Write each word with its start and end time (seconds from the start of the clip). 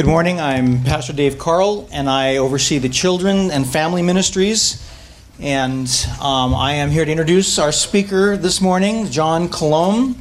Good 0.00 0.08
morning. 0.08 0.40
I'm 0.40 0.82
Pastor 0.82 1.12
Dave 1.12 1.36
Carl, 1.36 1.86
and 1.92 2.08
I 2.08 2.38
oversee 2.38 2.78
the 2.78 2.88
children 2.88 3.50
and 3.50 3.66
family 3.66 4.00
ministries. 4.00 4.82
And 5.38 5.86
um, 6.22 6.54
I 6.54 6.76
am 6.76 6.88
here 6.88 7.04
to 7.04 7.10
introduce 7.10 7.58
our 7.58 7.70
speaker 7.70 8.38
this 8.38 8.62
morning, 8.62 9.10
John 9.10 9.50
Coulombe. 9.50 10.16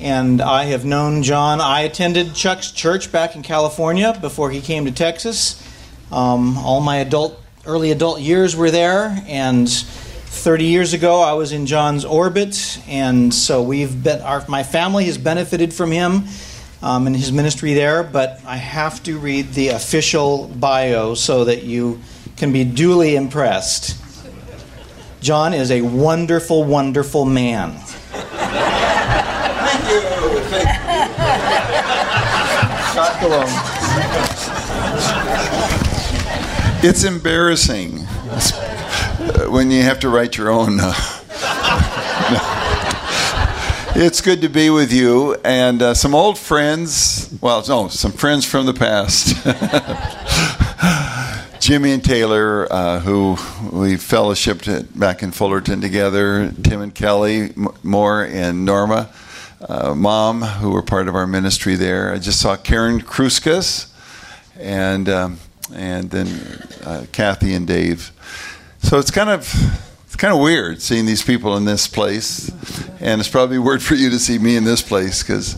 And 0.00 0.40
I 0.40 0.64
have 0.64 0.86
known 0.86 1.22
John. 1.22 1.60
I 1.60 1.80
attended 1.80 2.34
Chuck's 2.34 2.72
church 2.72 3.12
back 3.12 3.36
in 3.36 3.42
California 3.42 4.16
before 4.18 4.50
he 4.50 4.62
came 4.62 4.86
to 4.86 4.92
Texas. 4.92 5.62
Um, 6.10 6.56
all 6.56 6.80
my 6.80 6.96
adult, 6.96 7.38
early 7.66 7.90
adult 7.90 8.20
years 8.20 8.56
were 8.56 8.70
there, 8.70 9.14
and 9.26 9.68
30 9.68 10.64
years 10.64 10.94
ago 10.94 11.20
I 11.20 11.34
was 11.34 11.52
in 11.52 11.66
John's 11.66 12.06
orbit, 12.06 12.80
and 12.88 13.34
so 13.34 13.60
we've 13.62 14.02
been. 14.02 14.22
Our, 14.22 14.42
my 14.48 14.62
family 14.62 15.04
has 15.04 15.18
benefited 15.18 15.74
from 15.74 15.92
him 15.92 16.24
um, 16.82 17.06
in 17.06 17.14
his 17.14 17.32
ministry 17.32 17.74
there, 17.74 18.02
but 18.02 18.40
I 18.46 18.56
have 18.56 19.02
to 19.04 19.18
read 19.18 19.52
the 19.52 19.68
official 19.68 20.48
bio 20.48 21.14
so 21.14 21.44
that 21.44 21.62
you 21.64 22.00
can 22.36 22.52
be 22.52 22.64
duly 22.64 23.16
impressed. 23.16 23.96
John 25.20 25.52
is 25.52 25.70
a 25.70 25.82
wonderful, 25.82 26.64
wonderful 26.64 27.24
man. 27.24 27.72
Thank 27.72 28.22
you. 29.90 30.00
Thank 30.48 30.82
you. 30.82 30.88
It's 36.80 37.02
embarrassing 37.02 37.98
when 39.50 39.70
you 39.72 39.82
have 39.82 39.98
to 40.00 40.08
write 40.08 40.36
your 40.36 40.50
own. 40.50 40.78
Uh, 40.80 40.94
it's 44.00 44.20
good 44.20 44.42
to 44.42 44.48
be 44.48 44.70
with 44.70 44.92
you 44.92 45.34
and 45.44 45.82
uh, 45.82 45.92
some 45.92 46.14
old 46.14 46.38
friends. 46.38 47.36
Well, 47.40 47.64
no, 47.66 47.88
some 47.88 48.12
friends 48.12 48.44
from 48.44 48.64
the 48.64 48.72
past. 48.72 49.34
Jimmy 51.60 51.90
and 51.90 52.04
Taylor, 52.04 52.72
uh, 52.72 53.00
who 53.00 53.32
we 53.76 53.94
fellowshipped 53.94 54.96
back 54.96 55.24
in 55.24 55.32
Fullerton 55.32 55.80
together. 55.80 56.52
Tim 56.62 56.80
and 56.80 56.94
Kelly 56.94 57.52
Moore 57.82 58.22
and 58.22 58.64
Norma, 58.64 59.10
uh, 59.68 59.96
Mom, 59.96 60.42
who 60.42 60.70
were 60.70 60.82
part 60.82 61.08
of 61.08 61.16
our 61.16 61.26
ministry 61.26 61.74
there. 61.74 62.14
I 62.14 62.20
just 62.20 62.40
saw 62.40 62.56
Karen 62.56 63.00
Kruskas, 63.00 63.90
and 64.56 65.08
um, 65.08 65.38
and 65.74 66.08
then 66.08 66.28
uh, 66.84 67.06
Kathy 67.10 67.52
and 67.52 67.66
Dave. 67.66 68.12
So 68.80 69.00
it's 69.00 69.10
kind 69.10 69.28
of 69.28 69.87
kind 70.18 70.34
of 70.34 70.40
weird 70.40 70.82
seeing 70.82 71.06
these 71.06 71.22
people 71.22 71.56
in 71.56 71.64
this 71.64 71.86
place, 71.86 72.50
and 73.00 73.20
it's 73.20 73.28
probably 73.28 73.58
weird 73.58 73.82
for 73.82 73.94
you 73.94 74.10
to 74.10 74.18
see 74.18 74.38
me 74.38 74.56
in 74.56 74.64
this 74.64 74.82
place 74.82 75.22
because 75.22 75.56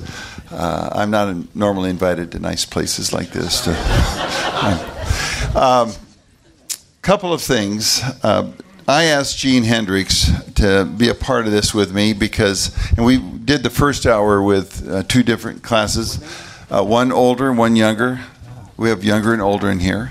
uh, 0.53 0.91
I'm 0.93 1.11
not 1.11 1.57
normally 1.57 1.89
invited 1.89 2.31
to 2.33 2.39
nice 2.39 2.67
places 2.67 3.13
like 3.13 3.31
this. 3.31 3.63
To, 3.63 3.71
um, 5.59 5.93
couple 7.01 7.33
of 7.33 7.41
things. 7.41 8.03
Uh, 8.23 8.53
I 8.87 9.05
asked 9.05 9.39
Jeanne 9.39 9.65
Hendricks 9.65 10.31
to 10.57 10.85
be 10.85 11.09
a 11.09 11.15
part 11.15 11.47
of 11.47 11.53
this 11.53 11.73
with 11.73 11.95
me 11.95 12.13
because, 12.13 12.77
and 12.97 13.07
we 13.07 13.19
did 13.19 13.63
the 13.63 13.71
first 13.71 14.05
hour 14.05 14.43
with 14.43 14.87
uh, 14.87 15.05
two 15.05 15.23
different 15.23 15.63
classes, 15.63 16.23
uh, 16.71 16.85
one 16.85 17.13
older, 17.13 17.51
one 17.53 17.77
younger. 17.77 18.21
We 18.77 18.91
have 18.91 19.05
younger 19.05 19.33
and 19.33 19.41
older 19.41 19.71
in 19.71 19.79
here. 19.79 20.11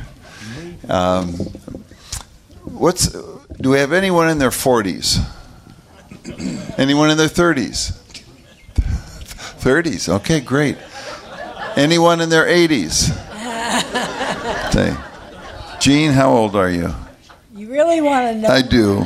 Um, 0.88 1.34
what's 2.64 3.16
do 3.62 3.72
we 3.72 3.80
have 3.80 3.92
anyone 3.92 4.30
in 4.30 4.38
their 4.38 4.52
40s? 4.52 5.20
Anyone 6.78 7.10
in 7.10 7.18
their 7.18 7.28
30s? 7.28 7.92
30s. 9.60 10.08
Okay, 10.08 10.40
great. 10.40 10.78
Anyone 11.76 12.22
in 12.22 12.30
their 12.30 12.46
80s? 12.46 13.12
Say, 14.72 14.96
Jeanne, 15.80 16.14
how 16.14 16.32
old 16.32 16.56
are 16.56 16.70
you? 16.70 16.94
You 17.54 17.70
really 17.70 18.00
want 18.00 18.34
to 18.34 18.42
know? 18.42 18.48
I 18.48 18.62
do. 18.62 19.06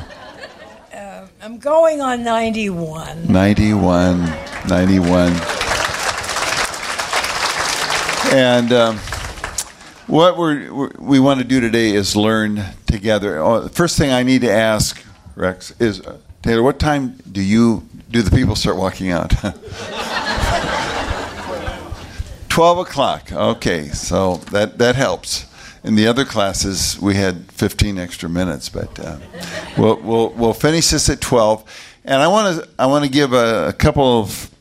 Uh, 0.93 1.27
I'm 1.41 1.57
going 1.57 2.01
on 2.01 2.23
91. 2.23 3.31
91. 3.31 4.19
91. 4.67 5.31
And 8.31 8.71
um, 8.73 8.99
what 10.07 10.37
we 10.37 11.19
want 11.19 11.39
to 11.39 11.45
do 11.45 11.59
today 11.59 11.91
is 11.91 12.15
learn 12.15 12.63
together. 12.87 13.35
The 13.61 13.69
first 13.69 13.97
thing 13.97 14.11
I 14.11 14.23
need 14.23 14.41
to 14.41 14.51
ask, 14.51 15.03
Rex, 15.35 15.73
is 15.79 16.01
uh, 16.01 16.17
Taylor, 16.41 16.63
what 16.63 16.79
time 16.79 17.17
do 17.31 17.41
you 17.41 17.87
do 18.11 18.21
the 18.21 18.35
people 18.35 18.55
start 18.55 18.77
walking 18.77 19.09
out? 19.09 19.31
12 22.49 22.77
o'clock. 22.79 23.31
Okay, 23.31 23.87
so 23.87 24.35
that, 24.51 24.77
that 24.77 24.95
helps. 24.95 25.45
In 25.83 25.95
the 25.95 26.07
other 26.07 26.23
classes, 26.23 26.99
we 27.01 27.15
had 27.15 27.51
15 27.51 27.97
extra 27.97 28.29
minutes, 28.29 28.69
but 28.69 28.99
uh, 28.99 29.17
we'll, 29.77 29.99
we'll, 30.01 30.29
we'll 30.29 30.53
finish 30.53 30.89
this 30.89 31.09
at 31.09 31.19
12. 31.19 31.63
And 32.05 32.21
I 32.21 32.27
want 32.27 32.61
to 32.61 32.69
I 32.77 32.85
want 32.85 33.05
to 33.05 33.09
give 33.11 33.33
a, 33.33 33.69
a 33.69 33.73
couple 33.73 34.19
of 34.19 34.52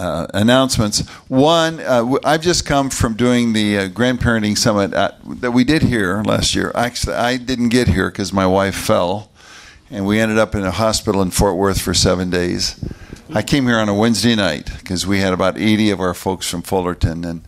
uh, 0.00 0.26
announcements. 0.32 1.06
One, 1.28 1.78
uh, 1.80 2.16
I've 2.24 2.40
just 2.40 2.64
come 2.64 2.88
from 2.88 3.14
doing 3.14 3.52
the 3.52 3.76
uh, 3.76 3.88
grandparenting 3.88 4.56
summit 4.56 4.94
at, 4.94 5.18
that 5.42 5.50
we 5.50 5.62
did 5.62 5.82
here 5.82 6.22
last 6.22 6.54
year. 6.54 6.72
Actually, 6.74 7.16
I 7.16 7.36
didn't 7.36 7.68
get 7.68 7.88
here 7.88 8.10
because 8.10 8.32
my 8.32 8.46
wife 8.46 8.74
fell, 8.74 9.30
and 9.90 10.06
we 10.06 10.18
ended 10.18 10.38
up 10.38 10.54
in 10.54 10.64
a 10.64 10.70
hospital 10.70 11.20
in 11.20 11.30
Fort 11.30 11.56
Worth 11.56 11.82
for 11.82 11.92
seven 11.92 12.30
days. 12.30 12.82
I 13.34 13.42
came 13.42 13.66
here 13.66 13.78
on 13.78 13.90
a 13.90 13.94
Wednesday 13.94 14.34
night 14.34 14.70
because 14.78 15.06
we 15.06 15.18
had 15.18 15.34
about 15.34 15.58
80 15.58 15.90
of 15.90 16.00
our 16.00 16.14
folks 16.14 16.48
from 16.48 16.62
Fullerton, 16.62 17.24
and 17.24 17.42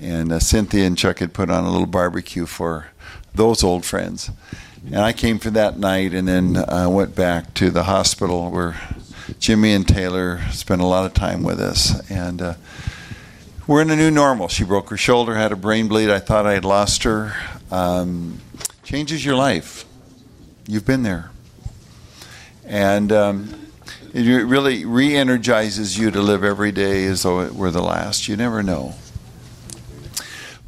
and 0.00 0.32
uh, 0.32 0.38
Cynthia 0.38 0.86
and 0.86 0.96
Chuck 0.96 1.18
had 1.18 1.34
put 1.34 1.50
on 1.50 1.64
a 1.64 1.70
little 1.70 1.86
barbecue 1.86 2.46
for 2.46 2.86
those 3.34 3.62
old 3.62 3.84
friends. 3.84 4.30
And 4.86 5.00
I 5.00 5.12
came 5.12 5.38
for 5.38 5.50
that 5.50 5.78
night, 5.78 6.14
and 6.14 6.26
then 6.26 6.56
uh, 6.56 6.88
went 6.88 7.14
back 7.14 7.52
to 7.54 7.70
the 7.70 7.82
hospital 7.82 8.50
where 8.50 8.80
Jimmy 9.38 9.72
and 9.72 9.86
Taylor 9.86 10.40
spent 10.50 10.80
a 10.80 10.86
lot 10.86 11.06
of 11.06 11.14
time 11.14 11.42
with 11.42 11.60
us, 11.60 12.10
and 12.10 12.42
uh, 12.42 12.54
we're 13.66 13.82
in 13.82 13.90
a 13.90 13.96
new 13.96 14.10
normal. 14.10 14.48
She 14.48 14.64
broke 14.64 14.90
her 14.90 14.96
shoulder, 14.96 15.34
had 15.34 15.52
a 15.52 15.56
brain 15.56 15.88
bleed. 15.88 16.10
I 16.10 16.18
thought 16.18 16.46
I 16.46 16.54
had 16.54 16.64
lost 16.64 17.04
her. 17.04 17.34
Um, 17.70 18.40
changes 18.82 19.24
your 19.24 19.36
life. 19.36 19.84
You've 20.66 20.86
been 20.86 21.02
there, 21.02 21.30
and 22.66 23.12
um, 23.12 23.68
it 24.12 24.44
really 24.44 24.84
re-energizes 24.84 25.98
you 25.98 26.10
to 26.10 26.20
live 26.20 26.42
every 26.42 26.72
day 26.72 27.04
as 27.04 27.22
though 27.22 27.40
it 27.40 27.54
were 27.54 27.70
the 27.70 27.82
last. 27.82 28.28
You 28.28 28.36
never 28.36 28.62
know. 28.62 28.94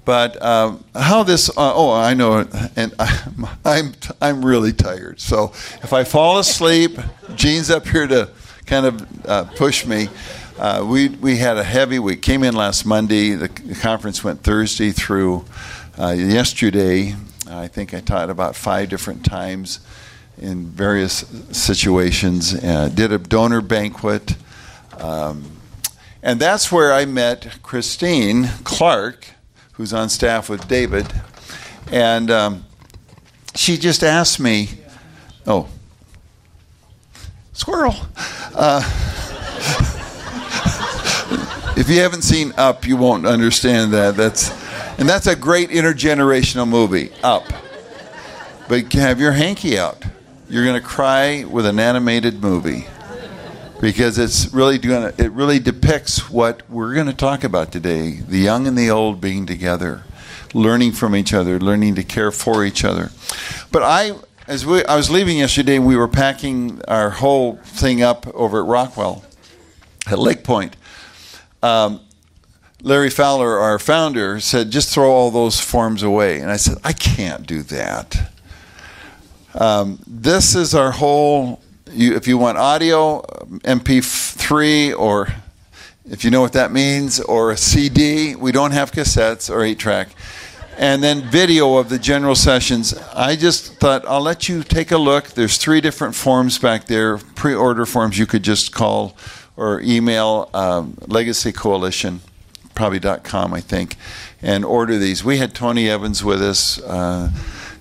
But 0.05 0.43
um, 0.43 0.85
how 0.95 1.23
this? 1.23 1.49
Uh, 1.51 1.73
oh, 1.75 1.93
I 1.93 2.15
know, 2.15 2.47
and 2.77 2.95
I, 2.99 3.25
I'm 3.65 3.93
I'm 4.21 4.45
really 4.45 4.73
tired. 4.73 5.21
So 5.21 5.53
if 5.83 5.93
I 5.93 6.05
fall 6.05 6.39
asleep, 6.39 6.99
Jeanne's 7.35 7.71
up 7.71 7.87
here 7.87 8.07
to 8.07 8.31
kind 8.73 8.87
of 8.87 9.27
uh, 9.27 9.45
pushed 9.45 9.87
me. 9.87 10.09
Uh, 10.59 10.83
we 10.89 11.11
we 11.11 11.37
had 11.37 11.59
a 11.59 11.63
heavy 11.63 11.99
week. 11.99 12.23
Came 12.23 12.43
in 12.43 12.57
last 12.57 12.87
Monday. 12.87 13.35
The, 13.35 13.51
conference 13.83 14.25
went 14.25 14.43
Thursday 14.43 14.93
through 14.93 15.45
uh, 15.99 16.13
yesterday. 16.17 17.15
I 17.47 17.69
think 17.69 17.93
I 17.93 18.01
taught 18.01 18.31
about 18.31 18.57
five 18.57 18.89
different 18.89 19.27
times 19.27 19.81
in 20.39 20.69
various 20.69 21.27
situations. 21.51 22.55
Uh, 22.55 22.89
did 22.89 23.13
a 23.13 23.19
donor 23.19 23.61
banquet, 23.61 24.37
um, 24.99 25.45
and 26.23 26.41
that's 26.41 26.73
where 26.73 26.95
I 26.95 27.05
met 27.05 27.59
Christine 27.63 28.49
Clark, 28.65 29.27
who's 29.73 29.93
on 29.93 30.09
staff 30.09 30.49
with 30.49 30.67
David, 30.67 31.13
and 31.91 32.31
um, 32.31 32.65
she 33.55 33.77
just 33.77 34.03
asked 34.03 34.41
me, 34.41 34.71
"Oh." 35.47 35.69
Squirrel. 37.53 37.95
Uh, 38.55 38.83
if 41.77 41.89
you 41.89 42.01
haven't 42.01 42.23
seen 42.23 42.53
Up, 42.57 42.87
you 42.87 42.97
won't 42.97 43.27
understand 43.27 43.93
that. 43.93 44.17
That's 44.17 44.51
and 44.99 45.09
that's 45.09 45.27
a 45.27 45.37
great 45.37 45.71
intergenerational 45.71 46.69
movie, 46.69 47.13
Up. 47.23 47.45
But 48.69 48.93
have 48.95 49.21
your 49.21 49.33
hanky 49.33 49.79
out. 49.79 50.03
You're 50.49 50.65
going 50.65 50.81
to 50.81 50.87
cry 50.87 51.45
with 51.45 51.67
an 51.67 51.79
animated 51.79 52.43
movie 52.43 52.87
because 53.81 54.19
it's 54.19 54.53
really 54.55 54.79
going 54.79 55.13
it 55.19 55.33
really 55.33 55.59
depicts 55.59 56.31
what 56.31 56.69
we're 56.71 56.95
going 56.95 57.07
to 57.07 57.15
talk 57.15 57.45
about 57.45 57.73
today: 57.73 58.13
the 58.13 58.39
young 58.39 58.67
and 58.67 58.79
the 58.79 58.91
old 58.91 59.21
being 59.21 59.45
together, 59.45 60.05
learning 60.55 60.93
from 60.93 61.15
each 61.15 61.35
other, 61.35 61.59
learning 61.59 61.97
to 61.97 62.03
care 62.03 62.31
for 62.31 62.65
each 62.65 62.85
other. 62.85 63.11
But 63.71 63.83
I 63.83 64.13
as 64.53 64.67
we, 64.67 64.85
I 64.85 64.97
was 64.97 65.09
leaving 65.09 65.39
yesterday, 65.39 65.79
we 65.79 65.97
were 65.97 66.09
packing 66.09 66.83
our 66.87 67.09
whole 67.09 67.57
thing 67.57 68.03
up 68.03 68.27
over 68.35 68.61
at 68.61 68.69
Rockwall, 68.69 69.25
at 70.07 70.19
Lake 70.19 70.45
Pointe. 70.45 70.77
Um, 71.63 72.01
Larry 72.83 73.09
Fowler, 73.09 73.59
our 73.59 73.79
founder, 73.79 74.41
said, 74.41 74.71
just 74.71 74.93
throw 74.93 75.11
all 75.11 75.31
those 75.31 75.59
forms 75.59 76.03
away. 76.03 76.39
And 76.41 76.51
I 76.51 76.59
said, 76.59 76.77
I 76.85 76.93
can't 76.93 77.47
do 77.47 77.63
that. 77.63 78.31
Um, 79.55 79.99
this 80.07 80.55
is 80.55 80.75
our 80.75 80.91
whole, 80.91 81.63
you, 81.91 82.15
if 82.15 82.29
you 82.29 82.37
want 82.37 82.59
audio, 82.59 83.23
MP3, 83.63 84.99
or 84.99 85.33
if 86.11 86.27
you 86.27 86.31
know 86.31 86.43
what 86.43 86.53
that 86.53 86.73
means, 86.73 87.21
or 87.21 87.53
a 87.53 87.57
CD. 87.57 88.37
We 88.37 88.53
don't 88.53 88.73
have 88.73 88.93
cassettes 88.93 89.49
or 89.49 89.63
8 89.63 89.79
track. 89.79 90.09
And 90.79 91.03
then 91.03 91.21
video 91.23 91.77
of 91.77 91.91
the 91.91 91.99
general 91.99 92.35
sessions. 92.35 92.95
I 93.15 93.37
just 93.37 93.75
thought 93.75 94.05
I'll 94.07 94.23
let 94.23 94.49
you 94.49 94.63
take 94.63 94.91
a 94.91 94.97
look. 94.97 95.29
There's 95.29 95.59
three 95.59 95.81
different 95.81 96.15
forms 96.15 96.59
back 96.59 96.87
there, 96.87 97.19
pre 97.19 97.55
order 97.55 97.85
forms 97.85 98.19
you 98.19 98.27
could 98.27 98.43
just 98.43 98.73
call 98.73 99.17
or 99.57 99.81
email 99.83 100.49
um, 100.55 100.97
Legacy 101.07 101.53
Coalition, 101.53 102.21
probably 102.75 103.01
.com, 103.21 103.53
I 103.53 103.61
think, 103.61 103.97
and 104.41 104.65
order 104.65 104.99
these. 104.99 105.23
We 105.23 105.39
had 105.39 105.55
Tony 105.55 105.91
Evans 105.91 106.25
with 106.25 106.41
us, 106.43 106.81
uh, 106.83 107.31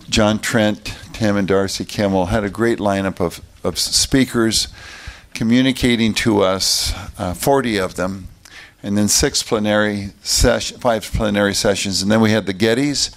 John 0.09 0.39
Trent, 0.39 0.95
Tim, 1.13 1.37
and 1.37 1.47
Darcy 1.47 1.85
Kimmel. 1.85 2.27
Had 2.27 2.43
a 2.43 2.49
great 2.49 2.79
lineup 2.79 3.21
of, 3.21 3.41
of 3.63 3.79
speakers 3.79 4.67
communicating 5.33 6.13
to 6.13 6.41
us, 6.41 6.93
uh, 7.17 7.33
40 7.33 7.77
of 7.77 7.95
them, 7.95 8.27
and 8.83 8.97
then 8.97 9.07
six 9.07 9.43
plenary 9.43 10.09
session, 10.23 10.79
five 10.79 11.03
plenary 11.03 11.53
sessions, 11.53 12.01
and 12.01 12.11
then 12.11 12.21
we 12.21 12.31
had 12.31 12.45
the 12.45 12.53
Gettys, 12.53 13.13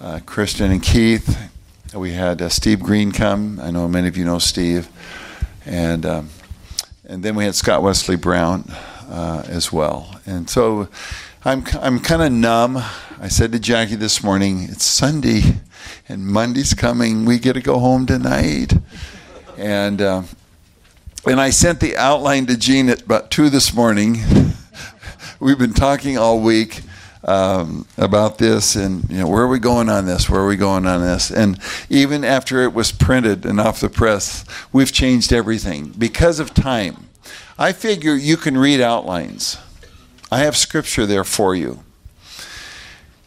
uh, 0.00 0.20
Kristyn 0.26 0.70
and 0.70 0.82
Keith. 0.82 1.50
We 1.94 2.12
had 2.12 2.42
uh, 2.42 2.48
Steve 2.48 2.80
Green 2.80 3.12
come. 3.12 3.60
I 3.60 3.70
know 3.70 3.88
many 3.88 4.08
of 4.08 4.16
you 4.16 4.24
know 4.24 4.38
Steve, 4.38 4.88
and 5.64 6.04
um, 6.04 6.30
and 7.04 7.22
then 7.22 7.34
we 7.34 7.44
had 7.44 7.54
Scott 7.54 7.82
Wesley 7.82 8.16
Brown 8.16 8.64
uh, 9.08 9.42
as 9.46 9.72
well. 9.72 10.20
And 10.26 10.50
so 10.50 10.88
I'm 11.44 11.64
I'm 11.80 12.00
kind 12.00 12.22
of 12.22 12.32
numb. 12.32 12.76
I 13.20 13.28
said 13.28 13.52
to 13.52 13.58
Jackie 13.58 13.96
this 13.96 14.22
morning, 14.22 14.64
"It's 14.64 14.84
Sunday, 14.84 15.60
and 16.08 16.26
Monday's 16.26 16.74
coming. 16.74 17.24
We 17.24 17.38
get 17.38 17.54
to 17.54 17.60
go 17.60 17.78
home 17.78 18.04
tonight." 18.04 18.74
And 19.56 20.02
uh, 20.02 20.22
and 21.26 21.40
I 21.40 21.50
sent 21.50 21.80
the 21.80 21.96
outline 21.96 22.46
to 22.46 22.56
Jeanne 22.56 22.88
at 22.88 23.02
about 23.02 23.30
two 23.30 23.48
this 23.48 23.72
morning. 23.72 24.16
We've 25.40 25.58
been 25.58 25.72
talking 25.72 26.18
all 26.18 26.40
week 26.40 26.82
um, 27.22 27.86
about 27.96 28.38
this, 28.38 28.74
and 28.74 29.08
you 29.08 29.18
know, 29.18 29.28
where 29.28 29.44
are 29.44 29.48
we 29.48 29.60
going 29.60 29.88
on 29.88 30.04
this? 30.04 30.28
Where 30.28 30.40
are 30.40 30.48
we 30.48 30.56
going 30.56 30.84
on 30.84 31.00
this? 31.00 31.30
And 31.30 31.60
even 31.88 32.24
after 32.24 32.62
it 32.62 32.74
was 32.74 32.90
printed 32.90 33.46
and 33.46 33.60
off 33.60 33.78
the 33.78 33.88
press, 33.88 34.44
we've 34.72 34.90
changed 34.90 35.32
everything 35.32 35.94
because 35.96 36.40
of 36.40 36.54
time. 36.54 37.08
I 37.56 37.70
figure 37.70 38.16
you 38.16 38.36
can 38.36 38.58
read 38.58 38.80
outlines. 38.80 39.58
I 40.28 40.38
have 40.40 40.56
scripture 40.56 41.06
there 41.06 41.22
for 41.22 41.54
you, 41.54 41.84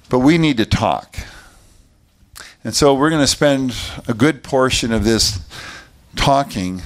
but 0.09 0.19
we 0.19 0.37
need 0.37 0.57
to 0.57 0.65
talk. 0.65 1.15
And 2.65 2.75
so 2.75 2.93
we're 2.93 3.09
going 3.09 3.23
to 3.23 3.27
spend 3.27 3.73
a 4.05 4.13
good 4.13 4.43
portion 4.43 4.91
of 4.91 5.05
this 5.05 5.39
talking. 6.17 6.81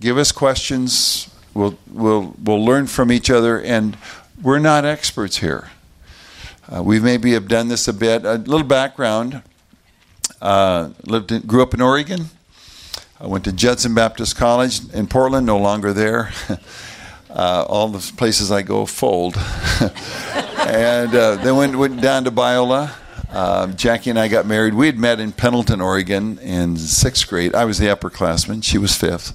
Give 0.00 0.16
us 0.16 0.30
questions. 0.30 1.28
We'll, 1.54 1.76
we'll, 1.90 2.36
we'll 2.40 2.64
learn 2.64 2.86
from 2.86 3.10
each 3.10 3.28
other, 3.30 3.60
and 3.60 3.96
we're 4.42 4.58
not 4.58 4.84
experts 4.84 5.38
here. 5.38 5.70
Uh, 6.72 6.82
we 6.82 7.00
maybe 7.00 7.32
have 7.32 7.48
done 7.48 7.68
this 7.68 7.88
a 7.88 7.92
bit. 7.92 8.24
A 8.24 8.34
little 8.34 8.66
background: 8.66 9.42
uh, 10.40 10.90
lived, 11.04 11.32
in, 11.32 11.42
grew 11.42 11.62
up 11.62 11.74
in 11.74 11.80
Oregon. 11.80 12.26
I 13.20 13.26
went 13.26 13.44
to 13.44 13.52
Judson 13.52 13.94
Baptist 13.94 14.36
College 14.36 14.80
in 14.94 15.06
Portland. 15.06 15.46
No 15.46 15.58
longer 15.58 15.92
there. 15.92 16.32
uh, 17.30 17.64
all 17.68 17.88
the 17.88 18.12
places 18.16 18.50
I 18.50 18.62
go 18.62 18.86
fold. 18.86 19.36
and 20.58 21.14
uh, 21.14 21.36
then 21.36 21.56
went 21.56 21.76
went 21.76 22.00
down 22.00 22.24
to 22.24 22.30
Biola. 22.30 22.92
Uh, 23.30 23.68
Jackie 23.68 24.10
and 24.10 24.18
I 24.18 24.28
got 24.28 24.46
married. 24.46 24.74
We 24.74 24.86
had 24.86 24.98
met 24.98 25.20
in 25.20 25.32
Pendleton, 25.32 25.80
Oregon, 25.80 26.38
in 26.38 26.76
sixth 26.76 27.28
grade. 27.28 27.54
I 27.54 27.64
was 27.64 27.78
the 27.78 27.86
upperclassman; 27.86 28.64
she 28.64 28.78
was 28.78 28.96
fifth. 28.96 29.34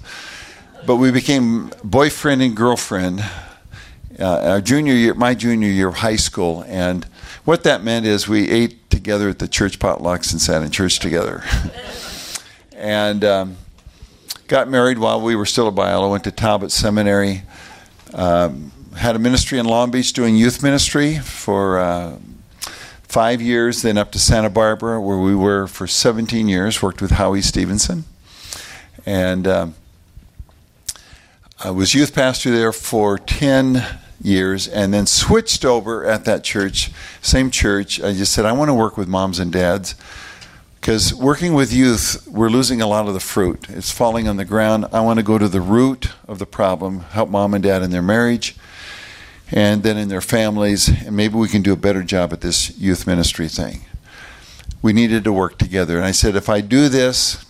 But 0.86 0.98
we 0.98 1.12
became 1.12 1.72
boyfriend 1.84 2.42
and 2.42 2.56
girlfriend 2.56 3.24
uh, 4.20 4.52
our 4.52 4.62
junior 4.62 4.94
year, 4.94 5.14
my 5.14 5.34
junior 5.34 5.68
year 5.68 5.90
of 5.90 5.96
high 5.96 6.16
school, 6.16 6.64
and 6.68 7.06
what 7.44 7.64
that 7.64 7.84
meant 7.84 8.06
is 8.06 8.28
we 8.28 8.50
ate 8.50 8.90
together 8.90 9.30
at 9.30 9.40
the 9.40 9.48
church 9.48 9.80
potlucks 9.80 10.32
and 10.32 10.42
sat 10.42 10.62
in 10.62 10.72
church 10.72 11.00
together, 11.00 11.44
and 12.76 13.24
um, 13.26 13.58
got 14.48 14.70
married 14.70 14.98
while 14.98 15.20
we 15.20 15.36
were 15.36 15.46
still 15.46 15.68
at 15.68 15.76
Biola. 15.76 16.10
Went 16.10 16.24
to 16.24 16.32
Talbot 16.32 16.72
Seminary, 16.72 17.44
um, 18.14 18.72
had 18.96 19.16
a 19.16 19.20
ministry 19.20 19.60
in 19.60 19.66
Long 19.66 19.92
Beach 19.92 20.14
doing 20.14 20.36
youth 20.36 20.64
ministry 20.64 21.18
for. 21.20 21.80
Uh, 21.80 22.18
five 23.16 23.42
years, 23.42 23.82
then 23.82 23.98
up 23.98 24.12
to 24.12 24.20
Santa 24.20 24.50
Barbara, 24.50 25.00
where 25.00 25.18
we 25.18 25.34
were 25.34 25.68
for 25.68 25.88
17 25.88 26.50
years, 26.50 26.82
worked 26.82 27.02
with 27.02 27.12
Howie 27.12 27.42
Stevenson. 27.42 28.04
And 29.06 29.48
um, 29.48 29.76
I 31.64 31.72
was 31.72 31.94
youth 31.94 32.14
pastor 32.14 32.52
there 32.52 32.74
for 32.74 33.18
10 33.18 33.86
years 34.26 34.68
and 34.68 34.94
then 34.94 35.06
switched 35.06 35.64
over 35.64 36.04
at 36.06 36.26
that 36.26 36.44
church, 36.44 36.92
same 37.22 37.52
church. 37.52 38.02
I 38.02 38.14
just 38.14 38.34
said, 38.34 38.46
I 38.46 38.52
want 38.52 38.70
to 38.70 38.74
work 38.74 38.98
with 38.98 39.08
moms 39.08 39.40
and 39.40 39.52
dads 39.52 39.96
because 40.82 41.14
working 41.14 41.54
with 41.54 41.72
youth, 41.72 42.28
we're 42.28 42.50
losing 42.50 42.82
a 42.82 42.88
lot 42.88 43.08
of 43.08 43.14
the 43.14 43.20
fruit. 43.20 43.68
It's 43.70 43.92
falling 43.92 44.28
on 44.28 44.38
the 44.38 44.46
ground. 44.46 44.86
I 44.92 45.02
want 45.02 45.20
to 45.20 45.24
go 45.24 45.38
to 45.38 45.48
the 45.48 45.62
root 45.62 46.10
of 46.28 46.40
the 46.40 46.46
problem, 46.46 47.02
help 47.02 47.30
mom 47.30 47.54
and 47.54 47.64
dad 47.64 47.82
in 47.82 47.92
their 47.92 48.02
marriage 48.02 48.56
and 49.52 49.84
then 49.84 49.98
in 49.98 50.08
their 50.10 50.22
families, 50.22 50.90
and 50.90 51.16
maybe 51.16 51.36
we 51.36 51.48
can 51.48 51.62
do 51.62 51.74
a 51.74 51.78
better 51.78 52.04
job 52.04 52.34
at 52.34 52.42
this 52.42 52.76
youth 52.78 53.06
ministry 53.06 53.48
thing. 53.48 53.86
We 54.82 54.92
needed 54.94 55.24
to 55.26 55.34
work 55.34 55.58
together. 55.58 55.98
And 55.98 56.06
I 56.06 56.12
said, 56.12 56.36
if 56.36 56.50
I 56.50 56.62
do 56.62 56.90
this, 56.90 57.46